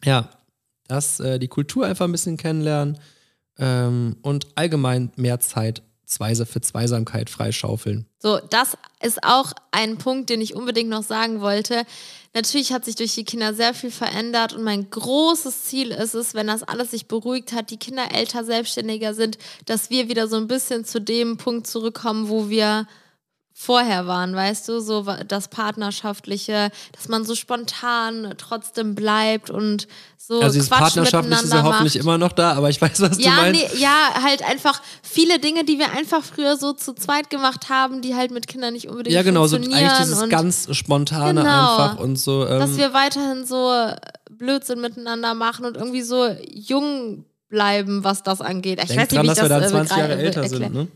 Ja, 0.06 0.30
das, 0.92 1.20
äh, 1.20 1.39
die 1.39 1.48
Kultur 1.48 1.86
einfach 1.86 2.06
ein 2.06 2.12
bisschen 2.12 2.38
kennenlernen 2.38 3.00
ähm, 3.58 4.18
und 4.22 4.48
allgemein 4.56 5.12
mehr 5.16 5.39
Zeit 5.39 5.82
für 6.06 6.60
Zweisamkeit 6.60 7.30
freischaufeln. 7.30 8.06
So, 8.20 8.38
das 8.50 8.78
ist 9.02 9.24
auch 9.24 9.54
ein 9.72 9.98
Punkt, 9.98 10.30
den 10.30 10.42
ich 10.42 10.56
unbedingt 10.56 10.89
noch 10.89 11.04
sagen 11.04 11.39
wollte. 11.39 11.84
Natürlich 12.34 12.74
hat 12.74 12.84
sich 12.84 12.96
durch 12.96 13.16
die 13.16 13.24
Kinder 13.24 13.54
sehr 13.54 13.74
viel 13.74 13.92
verändert 13.92 14.52
und 14.52 14.64
mein 14.64 14.89
großes 14.89 15.64
Ziel 15.64 15.92
ist 15.92 16.14
es, 16.14 16.34
wenn 16.34 16.48
das 16.48 16.64
alles 16.64 16.92
sich 16.92 17.08
beruhigt 17.08 17.54
hat, 17.54 17.70
die 17.70 17.78
Kinder 17.78 18.14
älter, 18.14 18.44
selbstständiger 18.44 19.14
sind, 19.14 19.38
dass 19.66 19.89
wir 19.89 20.10
wieder 20.10 20.28
so 20.28 20.36
ein 20.36 20.48
bisschen 20.48 20.84
zu 20.84 21.00
dem 21.00 21.38
Punkt 21.38 21.66
zurückkommen, 21.66 22.28
wo 22.28 22.50
wir 22.50 22.88
vorher 23.64 24.07
waren, 24.07 24.36
weißt 24.36 24.68
du, 24.70 24.80
so 24.80 25.05
das 25.28 25.47
Partnerschaftliche, 25.47 26.72
dass 26.93 27.09
man 27.09 27.26
so 27.26 27.36
spontan 27.36 28.34
trotzdem 28.38 28.95
bleibt 28.95 29.51
und 29.51 29.88
so 30.18 30.41
Also 30.41 30.53
dieses 30.53 30.70
Quatsch 30.70 30.80
Partnerschaftliche 30.80 31.43
ist 31.43 31.53
ja 31.53 31.64
hoffentlich 31.64 31.95
macht. 31.95 32.03
immer 32.03 32.18
noch 32.18 32.32
da, 32.32 32.53
aber 32.53 32.70
ich 32.70 32.82
weiß, 32.82 33.01
was 33.01 33.20
ja, 33.20 33.30
du 33.36 33.41
meinst. 33.41 33.74
Nee, 33.74 33.80
ja, 33.82 34.14
halt 34.24 34.43
einfach 34.49 34.82
viele 35.03 35.38
Dinge, 35.38 35.64
die 35.64 35.78
wir 35.78 35.91
einfach 35.91 36.24
früher 36.24 36.57
so 36.57 36.74
zu 36.74 36.93
zweit 36.93 37.30
gemacht 37.30 37.70
haben, 37.70 38.01
die 38.01 38.16
halt 38.16 38.32
mit 38.32 38.47
Kindern 38.47 38.74
nicht 38.74 38.88
unbedingt 38.88 39.14
Ja, 39.14 39.22
genau, 39.22 39.45
so 39.45 39.57
eigentlich 39.57 39.91
dieses 39.99 40.28
ganz 40.30 40.68
Spontane 40.76 41.41
Genau. 41.41 41.78
einfach 41.78 41.99
und 41.99 42.16
so. 42.16 42.47
Ähm, 42.47 42.59
dass 42.59 42.78
wir 42.78 42.93
weiterhin 42.93 43.45
so 43.45 43.72
Blödsinn 44.32 44.82
miteinander 44.82 45.36
machen 45.36 45.66
und 45.66 45.78
irgendwie 45.78 46.01
so 46.01 46.36
jung 46.51 47.26
bleiben, 47.52 48.04
was 48.04 48.24
das 48.24 48.41
angeht. 48.41 48.80
Ich 48.82 48.88
denk 48.88 49.02
weiß 49.02 49.12
nicht, 49.12 49.18
dran, 49.18 49.26
wie 49.26 49.30
ich 49.30 49.36
dass 49.36 49.43
wir 49.43 49.49
das 49.49 49.72
dann 49.72 49.84
äh, 49.84 49.88
20 49.88 49.97
Jahre 49.97 50.16
älter 50.16 50.49
sind, 50.49 50.74
ne? 50.74 50.88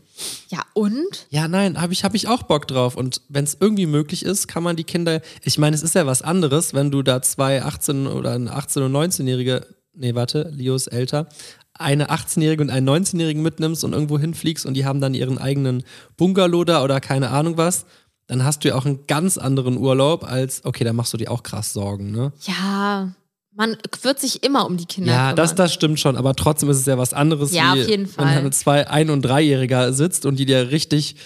Ja, 0.48 0.62
und? 0.72 1.26
Ja, 1.30 1.46
nein, 1.46 1.80
habe 1.80 1.92
ich, 1.92 2.02
hab 2.02 2.14
ich 2.14 2.26
auch 2.26 2.42
Bock 2.42 2.66
drauf. 2.66 2.96
Und 2.96 3.20
wenn 3.28 3.44
es 3.44 3.56
irgendwie 3.60 3.86
möglich 3.86 4.24
ist, 4.24 4.48
kann 4.48 4.64
man 4.64 4.74
die 4.74 4.84
Kinder. 4.84 5.20
Ich 5.42 5.58
meine, 5.58 5.76
es 5.76 5.82
ist 5.82 5.94
ja 5.94 6.06
was 6.06 6.22
anderes, 6.22 6.74
wenn 6.74 6.90
du 6.90 7.02
da 7.02 7.22
zwei 7.22 7.62
18 7.62 8.08
oder 8.08 8.32
eine 8.32 8.50
18- 8.50 8.86
und 8.86 8.92
19-Jährige, 8.92 9.66
nee, 9.94 10.14
warte, 10.14 10.50
Leo 10.52 10.74
ist 10.74 10.88
älter, 10.88 11.28
eine 11.74 12.08
18-Jährige 12.08 12.62
und 12.62 12.70
einen 12.70 12.88
19-Jährigen 12.88 13.42
mitnimmst 13.42 13.84
und 13.84 13.92
irgendwo 13.92 14.18
hinfliegst 14.18 14.66
und 14.66 14.74
die 14.74 14.86
haben 14.86 15.00
dann 15.00 15.14
ihren 15.14 15.38
eigenen 15.38 15.84
Bungalow 16.16 16.64
da 16.64 16.82
oder 16.82 17.00
keine 17.00 17.30
Ahnung 17.30 17.58
was, 17.58 17.84
dann 18.26 18.44
hast 18.44 18.64
du 18.64 18.68
ja 18.68 18.74
auch 18.74 18.86
einen 18.86 19.06
ganz 19.06 19.38
anderen 19.38 19.76
Urlaub 19.76 20.24
als, 20.24 20.64
okay, 20.64 20.84
da 20.84 20.92
machst 20.92 21.12
du 21.12 21.16
dir 21.16 21.30
auch 21.30 21.42
krass 21.42 21.72
Sorgen, 21.72 22.10
ne? 22.10 22.32
Ja, 22.42 23.12
man 23.56 23.76
wird 24.02 24.20
sich 24.20 24.42
immer 24.44 24.66
um 24.66 24.76
die 24.76 24.84
Kinder 24.86 25.10
Ja, 25.12 25.18
kümmern. 25.30 25.36
das, 25.36 25.54
das 25.54 25.72
stimmt 25.74 25.98
schon, 25.98 26.16
aber 26.16 26.34
trotzdem 26.34 26.68
ist 26.70 26.76
es 26.78 26.86
ja 26.86 26.98
was 26.98 27.12
anderes, 27.14 27.52
Ja, 27.52 27.74
wie 27.74 27.82
auf 27.82 27.88
jeden 27.88 28.04
wenn 28.06 28.12
Fall. 28.12 28.24
da 28.34 28.38
eine 28.40 28.50
zwei, 28.50 28.88
ein- 28.88 29.10
und 29.10 29.22
dreijähriger 29.22 29.92
sitzt 29.92 30.26
und 30.26 30.36
die 30.38 30.46
dir 30.46 30.70
richtig, 30.70 31.16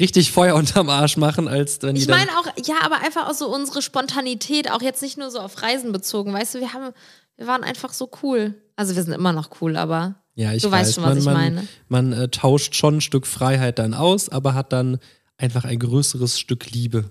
richtig 0.00 0.32
Feuer 0.32 0.54
unterm 0.56 0.88
Arsch 0.88 1.16
machen, 1.16 1.46
als 1.46 1.80
wenn 1.82 1.94
die 1.94 2.00
Ich 2.02 2.06
dann 2.06 2.18
meine 2.18 2.30
auch, 2.38 2.46
ja, 2.66 2.76
aber 2.82 2.96
einfach 3.02 3.28
auch 3.28 3.34
so 3.34 3.54
unsere 3.54 3.82
Spontanität, 3.82 4.70
auch 4.70 4.82
jetzt 4.82 5.02
nicht 5.02 5.18
nur 5.18 5.30
so 5.30 5.38
auf 5.40 5.62
Reisen 5.62 5.92
bezogen, 5.92 6.32
weißt 6.32 6.54
du, 6.56 6.60
wir 6.60 6.72
haben, 6.72 6.92
wir 7.36 7.46
waren 7.46 7.62
einfach 7.64 7.92
so 7.92 8.10
cool. 8.22 8.54
Also 8.76 8.96
wir 8.96 9.02
sind 9.02 9.12
immer 9.12 9.32
noch 9.32 9.50
cool, 9.60 9.76
aber 9.76 10.16
Ja, 10.34 10.52
ich 10.52 10.62
du 10.62 10.70
weiß. 10.70 10.86
weißt 10.88 10.94
schon, 10.96 11.04
was 11.04 11.08
man, 11.10 11.18
ich 11.18 11.24
man, 11.26 11.34
meine. 11.34 11.68
Man 11.88 12.12
äh, 12.12 12.28
tauscht 12.28 12.74
schon 12.74 12.96
ein 12.96 13.00
Stück 13.00 13.26
Freiheit 13.26 13.78
dann 13.78 13.94
aus, 13.94 14.28
aber 14.30 14.54
hat 14.54 14.72
dann 14.72 14.98
einfach 15.36 15.64
ein 15.64 15.78
größeres 15.78 16.40
Stück 16.40 16.70
Liebe. 16.70 17.04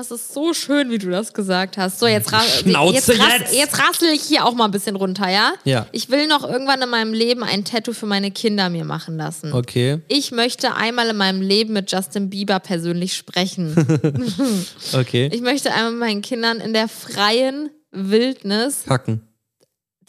Das 0.00 0.10
ist 0.10 0.32
so 0.32 0.54
schön, 0.54 0.90
wie 0.90 0.96
du 0.96 1.10
das 1.10 1.34
gesagt 1.34 1.76
hast. 1.76 1.98
So, 1.98 2.06
jetzt, 2.06 2.32
ra 2.32 2.40
jetzt, 2.42 3.08
jetzt! 3.08 3.54
jetzt 3.54 3.78
rassel 3.78 4.08
ich 4.08 4.22
hier 4.22 4.46
auch 4.46 4.54
mal 4.54 4.64
ein 4.64 4.70
bisschen 4.70 4.96
runter, 4.96 5.28
ja? 5.28 5.52
Ja. 5.64 5.88
Ich 5.92 6.08
will 6.08 6.26
noch 6.26 6.42
irgendwann 6.42 6.80
in 6.80 6.88
meinem 6.88 7.12
Leben 7.12 7.42
ein 7.42 7.66
Tattoo 7.66 7.92
für 7.92 8.06
meine 8.06 8.30
Kinder 8.30 8.70
mir 8.70 8.86
machen 8.86 9.18
lassen. 9.18 9.52
Okay, 9.52 10.00
Ich 10.08 10.30
möchte 10.30 10.74
einmal 10.74 11.10
in 11.10 11.18
meinem 11.18 11.42
Leben 11.42 11.74
mit 11.74 11.92
Justin 11.92 12.30
Bieber 12.30 12.60
persönlich 12.60 13.14
sprechen. 13.14 13.76
okay. 14.94 15.28
ich 15.30 15.42
möchte 15.42 15.70
einmal 15.70 15.90
mit 15.90 16.00
meinen 16.00 16.22
Kindern 16.22 16.60
in 16.60 16.72
der 16.72 16.88
freien 16.88 17.68
Wildnis, 17.90 18.84
Kacken. 18.86 19.20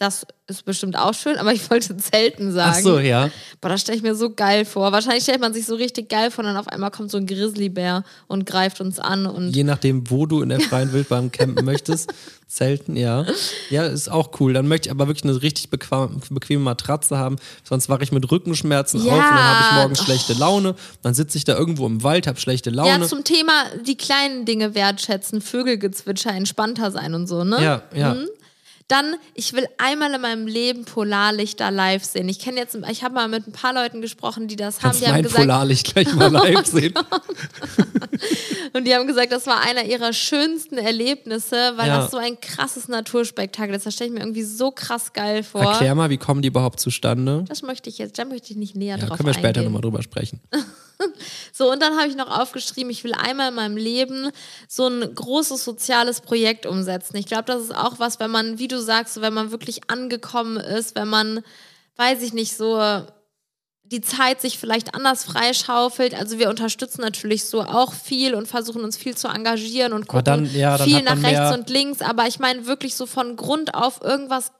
Das 0.02 0.26
ist 0.48 0.64
bestimmt 0.64 0.98
auch 0.98 1.14
schön, 1.14 1.36
aber 1.38 1.52
ich 1.52 1.70
wollte 1.70 1.96
Zelten 1.96 2.52
sagen. 2.52 2.74
Ach 2.76 2.82
so, 2.82 2.98
ja. 2.98 3.30
Boah, 3.60 3.68
das 3.68 3.82
stelle 3.82 3.96
ich 3.96 4.02
mir 4.02 4.14
so 4.16 4.30
geil 4.34 4.64
vor. 4.64 4.90
Wahrscheinlich 4.92 5.22
stellt 5.22 5.40
man 5.40 5.54
sich 5.54 5.64
so 5.64 5.76
richtig 5.76 6.08
geil 6.08 6.30
vor, 6.30 6.42
und 6.44 6.48
dann 6.48 6.56
auf 6.56 6.66
einmal 6.68 6.90
kommt 6.90 7.10
so 7.10 7.16
ein 7.18 7.26
Grizzlybär 7.26 8.02
und 8.26 8.44
greift 8.44 8.80
uns 8.80 8.98
an 8.98 9.26
und 9.26 9.54
Je 9.54 9.62
nachdem, 9.64 10.10
wo 10.10 10.26
du 10.26 10.42
in 10.42 10.48
der 10.48 10.60
freien 10.60 10.92
Wildbahn 10.92 11.30
campen 11.32 11.64
möchtest. 11.64 12.12
Zelten, 12.48 12.96
ja. 12.96 13.24
Ja, 13.70 13.84
ist 13.86 14.10
auch 14.10 14.38
cool. 14.40 14.52
Dann 14.52 14.68
möchte 14.68 14.88
ich 14.88 14.90
aber 14.90 15.06
wirklich 15.06 15.24
eine 15.24 15.40
richtig 15.40 15.70
bequem, 15.70 16.20
bequeme 16.28 16.62
Matratze 16.62 17.16
haben. 17.16 17.36
Sonst 17.66 17.88
wache 17.88 18.02
ich 18.02 18.12
mit 18.12 18.30
Rückenschmerzen 18.30 19.02
Ja. 19.06 19.12
auf 19.12 19.18
und 19.18 19.24
dann 19.36 19.44
habe 19.44 19.64
ich 19.70 19.76
morgens 19.76 20.04
schlechte 20.04 20.34
Laune. 20.34 20.74
Dann 21.00 21.14
sitze 21.14 21.38
ich 21.38 21.44
da 21.44 21.56
irgendwo 21.56 21.86
im 21.86 22.02
Wald, 22.02 22.26
habe 22.26 22.38
schlechte 22.38 22.68
Ja, 22.68 22.76
Laune. 22.76 23.06
zum 23.06 23.24
Thema 23.24 23.52
die 23.86 23.96
kleinen 23.96 24.44
Dinge 24.44 24.74
wertschätzen, 24.74 25.40
Vögelgezwitscher, 25.40 26.32
entspannter 26.34 26.90
sein 26.90 27.14
und 27.14 27.26
so, 27.26 27.42
ne? 27.44 27.62
Ja, 27.62 27.82
ja. 27.94 28.16
Dann, 28.88 29.14
ich 29.34 29.52
will 29.54 29.66
einmal 29.78 30.12
in 30.12 30.20
meinem 30.20 30.46
Leben 30.46 30.84
Polarlichter 30.84 31.70
live 31.70 32.04
sehen. 32.04 32.28
Ich 32.28 32.38
kenne 32.40 32.58
jetzt, 32.58 32.76
ich 32.90 33.02
habe 33.04 33.14
mal 33.14 33.28
mit 33.28 33.46
ein 33.46 33.52
paar 33.52 33.72
Leuten 33.72 34.00
gesprochen, 34.02 34.48
die 34.48 34.56
das 34.56 34.76
haben. 34.76 34.82
Kannst 34.82 35.00
Die 35.00 35.06
haben 35.06 35.12
mein 35.14 35.22
gesagt, 35.22 35.40
Polarlicht 35.42 35.92
gleich 35.94 36.12
mal 36.14 36.28
live 36.32 36.66
sehen. 36.66 36.92
und 38.72 38.86
die 38.86 38.94
haben 38.94 39.06
gesagt, 39.06 39.32
das 39.32 39.46
war 39.46 39.60
einer 39.62 39.84
ihrer 39.84 40.12
schönsten 40.12 40.78
Erlebnisse, 40.78 41.72
weil 41.76 41.88
Ja. 41.88 41.98
das 42.02 42.10
so 42.10 42.16
ein 42.18 42.40
krasses 42.40 42.88
Naturspektakel 42.88 43.74
ist. 43.74 43.86
Das 43.86 43.94
stelle 43.94 44.08
ich 44.08 44.14
mir 44.14 44.20
irgendwie 44.20 44.42
so 44.44 44.70
krass 44.70 45.12
geil 45.12 45.42
vor. 45.42 45.62
Erklär 45.62 45.94
mal, 45.94 46.10
wie 46.10 46.18
kommen 46.18 46.42
die 46.42 46.48
überhaupt 46.48 46.80
zustande? 46.80 47.44
Das 47.48 47.62
möchte 47.62 47.88
ich 47.88 47.98
jetzt, 47.98 48.18
da 48.18 48.24
möchte 48.24 48.50
ich 48.50 48.56
nicht 48.56 48.76
näher 48.76 48.98
Ja, 48.98 49.06
drauf 49.06 49.16
können 49.16 49.26
wir 49.28 49.34
später 49.34 49.48
eingehen. 49.60 49.64
nochmal 49.64 49.82
drüber 49.82 50.02
sprechen. 50.02 50.40
So, 51.52 51.70
und 51.70 51.80
dann 51.82 51.96
habe 51.98 52.08
ich 52.08 52.16
noch 52.16 52.30
aufgeschrieben, 52.30 52.90
ich 52.90 53.04
will 53.04 53.12
einmal 53.14 53.48
in 53.50 53.54
meinem 53.54 53.76
Leben 53.76 54.30
so 54.68 54.86
ein 54.88 55.14
großes 55.14 55.62
soziales 55.64 56.20
Projekt 56.20 56.64
umsetzen. 56.66 57.16
Ich 57.16 57.26
glaube, 57.26 57.44
das 57.44 57.62
ist 57.62 57.74
auch 57.76 57.98
was, 57.98 58.18
wenn 58.20 58.30
man, 58.30 58.58
wie 58.58 58.68
du 58.68 58.80
sagst, 58.80 59.20
wenn 59.20 59.34
man 59.34 59.50
wirklich 59.50 59.90
angekommen 59.90 60.56
ist, 60.56 60.94
wenn 60.96 61.08
man, 61.08 61.42
weiß 61.96 62.22
ich 62.22 62.32
nicht, 62.32 62.56
so 62.56 62.80
die 63.84 64.00
Zeit 64.00 64.40
sich 64.40 64.58
vielleicht 64.58 64.94
anders 64.94 65.24
freischaufelt. 65.24 66.14
Also 66.14 66.38
wir 66.38 66.48
unterstützen 66.48 67.02
natürlich 67.02 67.44
so 67.44 67.60
auch 67.62 67.92
viel 67.92 68.34
und 68.34 68.48
versuchen 68.48 68.82
uns 68.84 68.96
viel 68.96 69.14
zu 69.14 69.28
engagieren 69.28 69.92
und 69.92 70.06
gucken 70.08 70.24
dann- 70.24 70.54
ja, 70.54 70.78
dann 70.78 70.88
viel 70.88 71.02
nach 71.02 71.22
rechts 71.22 71.38
und 71.54 71.68
links. 71.68 72.00
Aber 72.00 72.26
ich 72.26 72.38
meine 72.38 72.66
wirklich 72.66 72.94
so 72.96 73.04
von 73.04 73.36
Grund 73.36 73.74
auf 73.74 74.00
irgendwas 74.02 74.52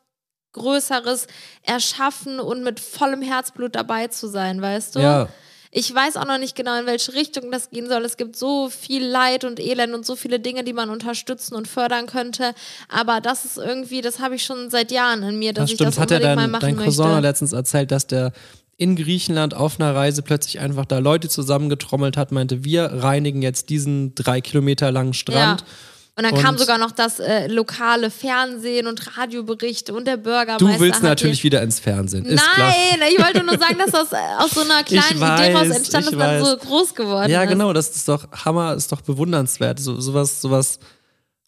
Größeres 0.53 1.29
erschaffen 1.63 2.39
und 2.41 2.63
mit 2.63 2.79
vollem 2.79 3.23
Herzblut 3.23 3.75
dabei 3.75 4.09
zu 4.09 4.27
sein, 4.29 4.61
weißt 4.61 4.97
du? 4.97 5.01
Ja. 5.01 5.29
Ich 5.75 5.93
weiß 5.93 6.19
auch 6.19 6.27
noch 6.27 6.37
nicht 6.37 6.55
genau, 6.55 6.79
in 6.79 6.85
welche 6.85 7.15
Richtung 7.15 7.51
das 7.51 7.71
gehen 7.71 7.89
soll. 7.89 8.05
Es 8.05 8.19
gibt 8.19 8.37
so 8.37 8.69
viel 8.69 9.03
Leid 9.07 9.43
und 9.45 9.59
Elend 9.59 9.95
und 9.95 10.05
so 10.05 10.17
viele 10.17 10.39
Dinge, 10.39 10.65
die 10.65 10.75
man 10.75 10.91
unterstützen 10.91 11.55
und 11.55 11.67
fördern 11.67 12.07
könnte. 12.07 12.53
Aber 12.91 13.23
das 13.23 13.47
ist 13.47 13.57
irgendwie, 13.57 14.03
das 14.03 14.21
habe 14.21 14.35
ich 14.35 14.45
schon 14.45 14.69
seit 14.69 14.93
Jahren 14.93 15.23
in 15.23 15.39
mir, 15.39 15.55
dass 15.55 15.65
Das 15.65 15.71
ich 15.71 15.75
stimmt. 15.77 15.89
das 15.89 15.97
unbedingt 15.99 16.23
mal 16.25 16.37
dein, 16.37 16.51
machen 16.51 16.61
dein 16.61 16.77
Cousin 16.77 17.07
möchte. 17.07 17.21
letztens 17.23 17.53
erzählt, 17.55 17.91
dass 17.91 18.07
der 18.07 18.33
in 18.77 18.97
Griechenland 18.97 19.55
auf 19.55 19.81
einer 19.81 19.95
Reise 19.95 20.21
plötzlich 20.23 20.61
einfach 20.61 20.85
da 20.85 20.99
Leute 20.99 21.31
zusammengetrommelt 21.31 22.19
hat, 22.19 22.33
meinte, 22.33 22.65
wir 22.65 22.85
reinigen 22.85 23.41
jetzt 23.41 23.71
diesen 23.71 24.15
drei 24.15 24.43
Kilometer 24.43 24.91
langen 24.93 25.15
Strand. 25.15 25.63
Ja. 25.63 25.67
Und 26.15 26.25
dann 26.25 26.35
kam 26.35 26.51
Und- 26.55 26.59
sogar 26.59 26.77
noch 26.77 26.91
das 26.91 27.21
äh, 27.21 27.47
lokale 27.47 28.11
Fernsehen 28.11 28.87
und 28.87 29.17
Radioberichte 29.17 29.95
und 29.95 30.07
der 30.07 30.19
Bürgermeister. 30.19 30.59
Du 30.59 30.79
willst 30.81 31.03
natürlich 31.03 31.43
wieder 31.43 31.63
ins 31.63 31.81
Fernsehen. 31.81 32.27
Ist 32.27 32.45
klar. 32.53 32.69
Nein, 32.69 33.09
ich 33.11 33.19
wollte 33.25 33.43
nur 33.43 33.59
sagen, 33.59 33.79
dass 33.79 33.93
das 33.93 34.13
äh, 34.13 34.17
aus 34.39 34.51
so 34.51 34.61
einer 34.61 34.83
kleinen 34.85 35.05
Ich 35.11 35.17
Idee 35.17 35.55
raus 35.55 35.69
weiß, 35.69 35.77
entstanden 35.77 36.09
ich 36.09 36.13
ist, 36.13 36.21
dann 36.21 36.41
weiß. 36.43 36.49
so 36.51 36.57
groß 36.59 36.95
geworden 36.95 37.31
Ja, 37.31 37.43
ist. 37.45 37.49
genau, 37.49 37.73
das 37.73 37.97
ist 37.97 38.07
doch 38.09 38.31
Hammer, 38.45 38.75
ist 38.75 38.93
doch 38.93 39.01
bewundernswert. 39.01 39.81
So, 39.81 39.99
sowas, 40.03 40.43
sowas 40.43 40.81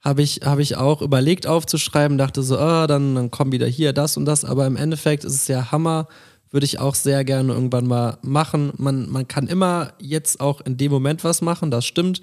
habe 0.02 0.22
ich, 0.22 0.40
hab 0.44 0.58
ich 0.58 0.76
auch 0.76 1.02
überlegt 1.02 1.46
aufzuschreiben, 1.46 2.16
dachte 2.16 2.42
so, 2.42 2.58
ah, 2.58 2.86
dann, 2.86 3.14
dann 3.14 3.30
kommt 3.30 3.52
wieder 3.52 3.66
hier 3.66 3.92
das 3.92 4.16
und 4.16 4.24
das, 4.24 4.46
aber 4.46 4.66
im 4.66 4.76
Endeffekt 4.76 5.24
ist 5.24 5.34
es 5.34 5.46
ja 5.48 5.72
Hammer, 5.72 6.08
würde 6.50 6.64
ich 6.64 6.78
auch 6.78 6.94
sehr 6.94 7.22
gerne 7.24 7.52
irgendwann 7.52 7.86
mal 7.86 8.16
machen. 8.22 8.72
Man, 8.78 9.10
man 9.10 9.28
kann 9.28 9.46
immer 9.46 9.92
jetzt 9.98 10.40
auch 10.40 10.60
in 10.62 10.76
dem 10.78 10.90
Moment 10.90 11.22
was 11.24 11.42
machen, 11.42 11.70
das 11.70 11.84
stimmt. 11.84 12.22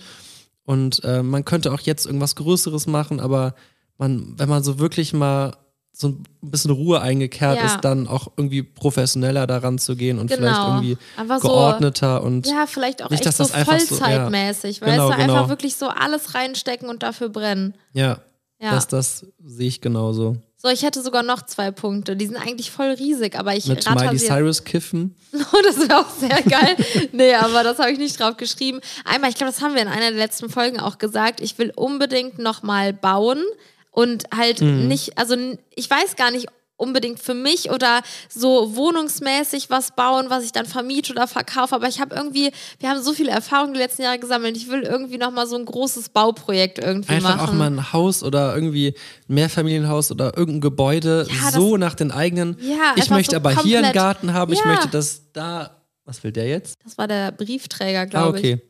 Und 0.63 1.03
äh, 1.03 1.23
man 1.23 1.43
könnte 1.45 1.71
auch 1.73 1.79
jetzt 1.81 2.05
irgendwas 2.05 2.35
Größeres 2.35 2.87
machen, 2.87 3.19
aber 3.19 3.55
man, 3.97 4.33
wenn 4.37 4.49
man 4.49 4.63
so 4.63 4.79
wirklich 4.79 5.13
mal 5.13 5.55
so 5.93 6.07
ein 6.07 6.23
bisschen 6.41 6.71
Ruhe 6.71 7.01
eingekehrt 7.01 7.57
Ja. 7.57 7.65
ist, 7.65 7.81
dann 7.81 8.07
auch 8.07 8.31
irgendwie 8.37 8.63
professioneller 8.63 9.45
daran 9.45 9.77
zu 9.77 9.95
gehen 9.95 10.19
und 10.19 10.31
vielleicht 10.31 10.55
Genau. 10.55 10.67
irgendwie 10.75 10.97
Einfach 11.17 11.39
so- 11.41 11.49
geordneter 11.49 12.23
und 12.23 12.47
Ja, 12.47 12.65
vielleicht 12.65 13.03
auch 13.03 13.09
Nicht, 13.09 13.19
echt 13.19 13.25
dass 13.27 13.37
so 13.37 13.43
das 13.43 13.53
einfach 13.53 13.77
so- 13.79 13.95
ja. 13.95 14.01
Vollzeitmäßig, 14.05 14.81
weißt 14.81 14.91
Genau, 14.91 15.11
du, 15.11 15.17
genau. 15.17 15.33
einfach 15.33 15.49
wirklich 15.49 15.75
so 15.75 15.89
alles 15.89 16.33
reinstecken 16.33 16.89
und 16.89 17.03
dafür 17.03 17.29
brennen. 17.29 17.73
Ja, 17.93 18.19
Ja. 18.61 18.71
das, 18.71 18.87
das 18.87 19.25
sehe 19.43 19.67
ich 19.67 19.81
genauso. 19.81 20.35
So, 20.57 20.67
ich 20.69 20.83
hätte 20.83 21.01
sogar 21.01 21.23
noch 21.23 21.41
zwei 21.47 21.71
Punkte. 21.71 22.15
Die 22.15 22.27
sind 22.27 22.35
eigentlich 22.37 22.69
voll 22.69 22.91
riesig, 22.91 23.35
aber 23.39 23.55
ich 23.55 23.65
Mit 23.65 23.87
ratter 23.87 24.05
Miley 24.05 24.19
sie. 24.19 24.27
Cyrus 24.27 24.63
kiffen. 24.63 25.15
Oh, 25.53 25.57
das 25.63 25.79
wäre 25.79 25.97
auch 25.99 26.09
sehr 26.09 26.41
geil. 26.43 26.75
nee, 27.13 27.33
aber 27.33 27.63
das 27.63 27.79
habe 27.79 27.91
ich 27.91 27.97
nicht 27.97 28.19
drauf 28.19 28.37
geschrieben. 28.37 28.79
Einmal, 29.05 29.29
ich 29.31 29.35
glaube, 29.37 29.51
das 29.51 29.61
haben 29.61 29.73
wir 29.73 29.81
in 29.81 29.87
einer 29.87 30.09
der 30.11 30.19
letzten 30.19 30.49
Folgen 30.49 30.79
auch 30.79 30.97
gesagt. 30.99 31.41
Ich 31.41 31.57
will 31.57 31.71
unbedingt 31.75 32.37
nochmal 32.37 32.93
bauen 32.93 33.41
und 33.89 34.25
halt 34.35 34.61
Mhm. 34.61 34.87
nicht, 34.87 35.17
also 35.17 35.35
ich 35.75 35.89
weiß 35.89 36.15
gar 36.15 36.29
nicht 36.31 36.47
unbedingt 36.81 37.19
für 37.19 37.33
mich 37.33 37.69
oder 37.69 38.01
so 38.29 38.75
wohnungsmäßig 38.75 39.69
was 39.69 39.91
bauen, 39.95 40.25
was 40.29 40.43
ich 40.43 40.51
dann 40.51 40.65
vermiete 40.65 41.13
oder 41.13 41.27
verkaufe. 41.27 41.75
Aber 41.75 41.87
ich 41.87 42.01
habe 42.01 42.13
irgendwie, 42.15 42.51
wir 42.79 42.89
haben 42.89 43.01
so 43.01 43.13
viele 43.13 43.31
Erfahrungen 43.31 43.73
die 43.73 43.79
letzten 43.79 44.01
Jahre 44.03 44.19
gesammelt. 44.19 44.57
Ich 44.57 44.67
will 44.69 44.81
irgendwie 44.83 45.17
nochmal 45.17 45.47
so 45.47 45.55
ein 45.55 45.65
großes 45.65 46.09
Bauprojekt 46.09 46.79
irgendwie 46.79 47.13
Einfach 47.13 47.37
machen. 47.37 47.49
auch 47.49 47.53
mal 47.53 47.67
ein 47.71 47.93
Haus 47.93 48.23
oder 48.23 48.53
irgendwie 48.55 48.89
ein 49.29 49.33
Mehrfamilienhaus 49.33 50.11
oder 50.11 50.37
irgendein 50.37 50.61
Gebäude 50.61 51.27
Ja, 51.29 51.51
so 51.51 51.77
nach 51.77 51.95
den 51.95 52.11
eigenen. 52.11 52.57
Ja, 52.61 52.93
ich 52.95 53.03
einfach 53.03 53.15
möchte 53.15 53.31
so 53.31 53.37
aber 53.37 53.49
hier 53.51 53.77
einen 53.77 53.85
komplett. 53.85 53.93
Garten 53.93 54.33
haben, 54.33 54.51
ich 54.53 54.59
Ja. 54.59 54.65
möchte 54.67 54.87
das 54.89 55.21
da. 55.33 55.77
Was 56.05 56.23
will 56.23 56.31
der 56.31 56.47
jetzt? 56.47 56.75
Das 56.83 56.97
war 56.97 57.07
der 57.07 57.31
Briefträger, 57.31 58.01
Ah, 58.01 58.05
glaube 58.05 58.39
ich. 58.39 58.45
okay. 58.53 58.61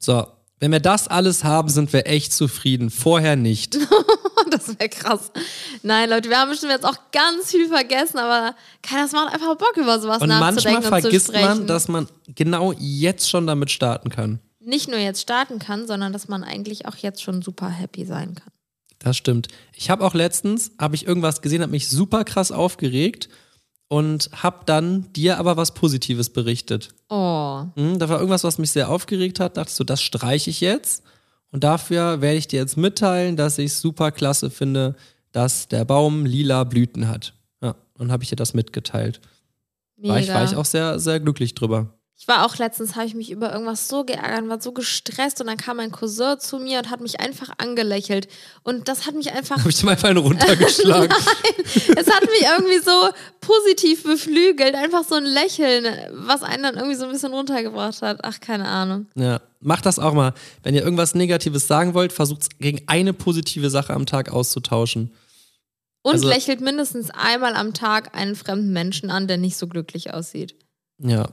So. 0.00 0.26
Wenn 0.60 0.72
wir 0.72 0.80
das 0.80 1.06
alles 1.06 1.44
haben, 1.44 1.68
sind 1.68 1.92
wir 1.92 2.08
echt 2.08 2.32
zufrieden. 2.32 2.90
Vorher 2.90 3.36
nicht. 3.36 3.78
Das 4.58 4.78
wäre 4.78 4.88
krass. 4.88 5.30
Nein, 5.82 6.10
Leute, 6.10 6.28
wir 6.28 6.38
haben 6.38 6.50
bestimmt 6.50 6.72
jetzt 6.72 6.84
auch 6.84 6.96
ganz 7.12 7.50
viel 7.50 7.68
vergessen, 7.68 8.18
aber 8.18 8.54
keiner, 8.82 9.02
das 9.02 9.12
macht 9.12 9.32
einfach 9.32 9.56
Bock, 9.56 9.76
über 9.76 10.00
sowas 10.00 10.20
Und 10.20 10.28
manchmal 10.28 10.52
nachzudenken 10.52 10.76
und 10.78 10.84
zu 10.84 10.88
vergisst 10.88 11.32
man, 11.32 11.66
dass 11.66 11.88
man 11.88 12.08
genau 12.34 12.72
jetzt 12.78 13.28
schon 13.28 13.46
damit 13.46 13.70
starten 13.70 14.10
kann. 14.10 14.40
Nicht 14.60 14.88
nur 14.88 14.98
jetzt 14.98 15.22
starten 15.22 15.58
kann, 15.58 15.86
sondern 15.86 16.12
dass 16.12 16.28
man 16.28 16.44
eigentlich 16.44 16.86
auch 16.86 16.96
jetzt 16.96 17.22
schon 17.22 17.42
super 17.42 17.68
happy 17.68 18.04
sein 18.04 18.34
kann. 18.34 18.52
Das 18.98 19.16
stimmt. 19.16 19.48
Ich 19.74 19.90
habe 19.90 20.04
auch 20.04 20.14
letztens, 20.14 20.72
habe 20.78 20.96
ich 20.96 21.06
irgendwas 21.06 21.40
gesehen, 21.40 21.62
habe 21.62 21.70
mich 21.70 21.88
super 21.88 22.24
krass 22.24 22.50
aufgeregt 22.50 23.28
und 23.88 24.30
habe 24.34 24.64
dann 24.66 25.12
dir 25.12 25.38
aber 25.38 25.56
was 25.56 25.72
Positives 25.72 26.30
berichtet. 26.30 26.90
Oh. 27.08 27.64
Hm, 27.74 27.98
da 27.98 28.08
war 28.08 28.18
irgendwas, 28.18 28.44
was 28.44 28.58
mich 28.58 28.70
sehr 28.70 28.90
aufgeregt 28.90 29.40
hat. 29.40 29.56
Dachte 29.56 29.72
so, 29.72 29.84
das 29.84 30.02
streiche 30.02 30.50
ich 30.50 30.60
jetzt. 30.60 31.02
Und 31.50 31.64
dafür 31.64 32.20
werde 32.20 32.36
ich 32.36 32.48
dir 32.48 32.60
jetzt 32.60 32.76
mitteilen, 32.76 33.36
dass 33.36 33.58
ich 33.58 33.66
es 33.66 33.80
super 33.80 34.12
klasse 34.12 34.50
finde, 34.50 34.96
dass 35.32 35.68
der 35.68 35.84
Baum 35.84 36.26
lila 36.26 36.64
Blüten 36.64 37.08
hat. 37.08 37.34
Ja, 37.62 37.74
und 37.94 38.12
habe 38.12 38.22
ich 38.22 38.28
dir 38.28 38.36
das 38.36 38.54
mitgeteilt. 38.54 39.20
Mega. 39.96 40.14
War 40.14 40.20
ich, 40.20 40.28
war 40.28 40.44
ich 40.44 40.56
auch 40.56 40.64
sehr, 40.64 40.98
sehr 40.98 41.20
glücklich 41.20 41.54
drüber. 41.54 41.98
Ich 42.20 42.26
war 42.26 42.44
auch 42.44 42.56
letztens, 42.56 42.96
habe 42.96 43.06
ich 43.06 43.14
mich 43.14 43.30
über 43.30 43.52
irgendwas 43.52 43.86
so 43.86 44.02
geärgert 44.02 44.42
und 44.42 44.48
war 44.48 44.60
so 44.60 44.72
gestresst 44.72 45.40
und 45.40 45.46
dann 45.46 45.56
kam 45.56 45.76
mein 45.76 45.92
Cousin 45.92 46.40
zu 46.40 46.58
mir 46.58 46.80
und 46.80 46.90
hat 46.90 47.00
mich 47.00 47.20
einfach 47.20 47.50
angelächelt. 47.58 48.26
Und 48.64 48.88
das 48.88 49.06
hat 49.06 49.14
mich 49.14 49.32
einfach, 49.32 49.58
Habe 49.58 49.68
ich 49.68 49.76
dir 49.76 49.88
einfach 49.88 50.08
einen 50.08 50.18
runtergeschlagen. 50.18 51.14
es 51.74 52.06
hat 52.08 52.22
mich 52.22 52.42
irgendwie 52.42 52.80
so 52.84 53.10
positiv 53.48 54.02
beflügelt. 54.02 54.74
Einfach 54.74 55.04
so 55.04 55.14
ein 55.14 55.24
Lächeln, 55.24 55.86
was 56.12 56.42
einen 56.42 56.62
dann 56.62 56.76
irgendwie 56.76 56.94
so 56.96 57.06
ein 57.06 57.12
bisschen 57.12 57.32
runtergebracht 57.32 58.02
hat. 58.02 58.20
Ach, 58.22 58.38
keine 58.40 58.66
Ahnung. 58.68 59.06
Ja, 59.14 59.40
macht 59.60 59.86
das 59.86 59.98
auch 59.98 60.12
mal. 60.12 60.34
Wenn 60.62 60.74
ihr 60.74 60.82
irgendwas 60.82 61.14
Negatives 61.14 61.66
sagen 61.66 61.94
wollt, 61.94 62.12
versucht 62.12 62.42
es 62.42 62.48
gegen 62.58 62.82
eine 62.86 63.12
positive 63.12 63.70
Sache 63.70 63.94
am 63.94 64.06
Tag 64.06 64.30
auszutauschen. 64.30 65.10
Und 66.02 66.12
Also- 66.12 66.28
lächelt 66.28 66.60
mindestens 66.60 67.10
einmal 67.10 67.54
am 67.54 67.74
Tag 67.74 68.14
einen 68.14 68.36
fremden 68.36 68.72
Menschen 68.72 69.10
an, 69.10 69.26
der 69.28 69.36
nicht 69.38 69.56
so 69.56 69.66
glücklich 69.66 70.12
aussieht. 70.12 70.54
Ja. 71.02 71.28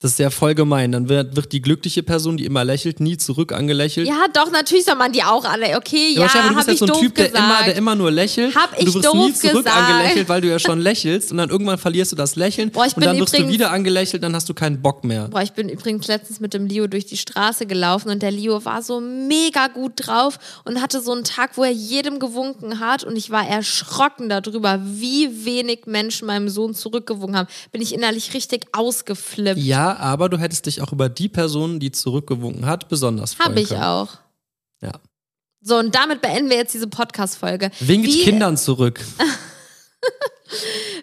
Das 0.00 0.10
ist 0.12 0.18
ja 0.18 0.28
voll 0.28 0.54
gemein. 0.54 0.92
Dann 0.92 1.08
wird, 1.08 1.34
wird 1.34 1.52
die 1.52 1.62
glückliche 1.62 2.02
Person, 2.02 2.36
die 2.36 2.44
immer 2.44 2.62
lächelt, 2.62 3.00
nie 3.00 3.16
zurück 3.16 3.52
angelächelt. 3.52 4.06
Ja, 4.06 4.26
doch, 4.34 4.50
natürlich 4.50 4.84
soll 4.84 4.96
man 4.96 5.12
die 5.12 5.22
auch 5.22 5.46
alle. 5.46 5.76
Okay, 5.78 6.12
ja, 6.12 6.22
wahrscheinlich, 6.22 6.50
du 6.50 6.56
bist 6.56 6.68
ich 6.68 6.80
jetzt 6.80 6.88
so 6.88 6.94
ein 6.94 7.00
Typ, 7.00 7.14
der 7.14 7.34
immer, 7.34 7.62
der 7.64 7.76
immer 7.76 7.94
nur 7.94 8.10
lächelt. 8.10 8.54
Hab 8.54 8.78
und 8.78 8.84
du 8.84 8.88
ich 8.90 8.94
wirst 8.96 9.14
nie 9.14 9.32
zurück 9.32 9.64
gesagt. 9.64 9.76
angelächelt, 9.76 10.28
weil 10.28 10.42
du 10.42 10.48
ja 10.48 10.58
schon 10.58 10.80
lächelst. 10.82 11.30
Und 11.30 11.38
dann 11.38 11.48
irgendwann 11.48 11.78
verlierst 11.78 12.12
du 12.12 12.16
das 12.16 12.36
Lächeln. 12.36 12.70
Boah, 12.70 12.84
ich 12.84 12.94
und 12.94 13.00
bin 13.00 13.04
dann 13.08 13.18
wirst 13.18 13.38
du 13.38 13.48
wieder 13.48 13.70
angelächelt, 13.70 14.22
dann 14.22 14.34
hast 14.34 14.46
du 14.46 14.52
keinen 14.52 14.82
Bock 14.82 15.04
mehr. 15.04 15.28
Boah, 15.28 15.40
ich 15.40 15.52
bin 15.52 15.70
übrigens 15.70 16.06
letztens 16.06 16.38
mit 16.38 16.52
dem 16.52 16.66
Leo 16.66 16.86
durch 16.86 17.06
die 17.06 17.16
Straße 17.16 17.64
gelaufen 17.64 18.10
und 18.10 18.22
der 18.22 18.30
Leo 18.30 18.62
war 18.62 18.82
so 18.82 19.00
mega 19.00 19.68
gut 19.68 19.92
drauf 19.96 20.38
und 20.64 20.82
hatte 20.82 21.00
so 21.00 21.12
einen 21.12 21.24
Tag, 21.24 21.52
wo 21.56 21.64
er 21.64 21.72
jedem 21.72 22.18
gewunken 22.18 22.78
hat 22.78 23.04
und 23.04 23.16
ich 23.16 23.30
war 23.30 23.48
erschrocken 23.48 24.28
darüber, 24.28 24.80
wie 24.84 25.46
wenig 25.46 25.86
Menschen 25.86 26.26
meinem 26.26 26.50
Sohn 26.50 26.74
zurückgewunken 26.74 27.38
haben. 27.38 27.48
Bin 27.72 27.80
ich 27.80 27.94
innerlich 27.94 28.34
richtig 28.34 28.66
ausgeflippt. 28.72 29.58
Ja, 29.58 29.93
aber 29.98 30.28
du 30.28 30.38
hättest 30.38 30.66
dich 30.66 30.80
auch 30.82 30.92
über 30.92 31.08
die 31.08 31.28
Person, 31.28 31.80
die 31.80 31.90
zurückgewunken 31.92 32.66
hat, 32.66 32.88
besonders 32.88 33.34
freuen 33.34 33.50
Hab 33.52 33.56
ich 33.58 33.68
können. 33.70 33.82
auch. 33.82 34.08
Ja. 34.82 34.92
So, 35.60 35.78
und 35.78 35.94
damit 35.94 36.20
beenden 36.20 36.50
wir 36.50 36.56
jetzt 36.58 36.74
diese 36.74 36.88
Podcast-Folge. 36.88 37.70
Winkt 37.80 38.06
Wie- 38.08 38.22
Kindern 38.22 38.56
zurück. 38.56 39.00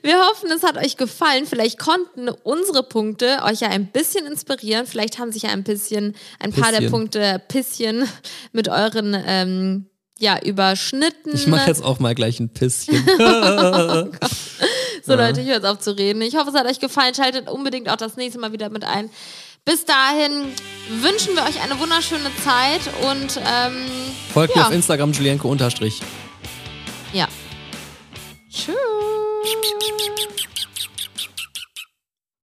Wir 0.04 0.18
hoffen, 0.20 0.50
es 0.52 0.64
hat 0.64 0.78
euch 0.78 0.98
gefallen. 0.98 1.46
Vielleicht 1.46 1.78
konnten 1.78 2.30
unsere 2.44 2.84
Punkte 2.84 3.40
euch 3.44 3.60
ja 3.62 3.68
ein 3.70 3.88
bisschen 3.88 4.26
inspirieren. 4.26 4.86
Vielleicht 4.88 5.20
haben 5.20 5.32
sich 5.32 5.44
ja 5.44 5.50
ein 5.50 5.64
bisschen, 5.64 6.16
ein 6.40 6.52
paar 6.54 6.72
der 6.72 6.80
Bisschen. 6.80 6.92
Punkte 6.92 7.42
bisschen 7.52 8.08
mit 8.52 8.68
euren, 8.70 9.16
ähm, 9.26 9.88
ja, 10.20 10.40
überschnitten. 10.42 11.34
Ich 11.34 11.48
mache 11.48 11.68
jetzt 11.68 11.84
auch 11.84 12.00
mal 12.00 12.16
gleich 12.16 12.40
ein 12.40 12.50
Pisschen. 12.50 12.96
So 15.04 15.16
Leute, 15.16 15.42
ich 15.42 15.48
höre 15.48 15.56
jetzt 15.56 15.66
auf 15.66 15.80
zu 15.80 15.92
reden. 15.98 16.22
Ich 16.22 16.36
hoffe, 16.36 16.50
es 16.50 16.56
hat 16.56 16.66
euch 16.66 16.80
gefallen. 16.80 17.14
Schaltet 17.16 17.50
unbedingt 17.50 17.90
auch 17.90 17.96
das 17.96 18.18
nächste 18.18 18.40
Mal 18.40 18.52
wieder 18.52 18.70
mit 18.70 18.84
ein. 18.84 19.10
Bis 19.66 19.86
dahin 19.86 20.54
wünschen 21.02 21.36
wir 21.36 21.44
euch 21.44 21.62
eine 21.62 21.80
wunderschöne 21.80 22.32
Zeit 22.44 22.82
und 23.10 23.38
ähm, 23.38 23.86
Folgt 24.34 24.56
mir 24.56 24.62
Ja. 24.62 24.68
auf 24.68 24.74
Instagram 24.74 25.12
Julienko 25.12 25.50
unterstrich. 25.50 26.02
ja. 27.14 27.28
Tschüss. 28.54 28.76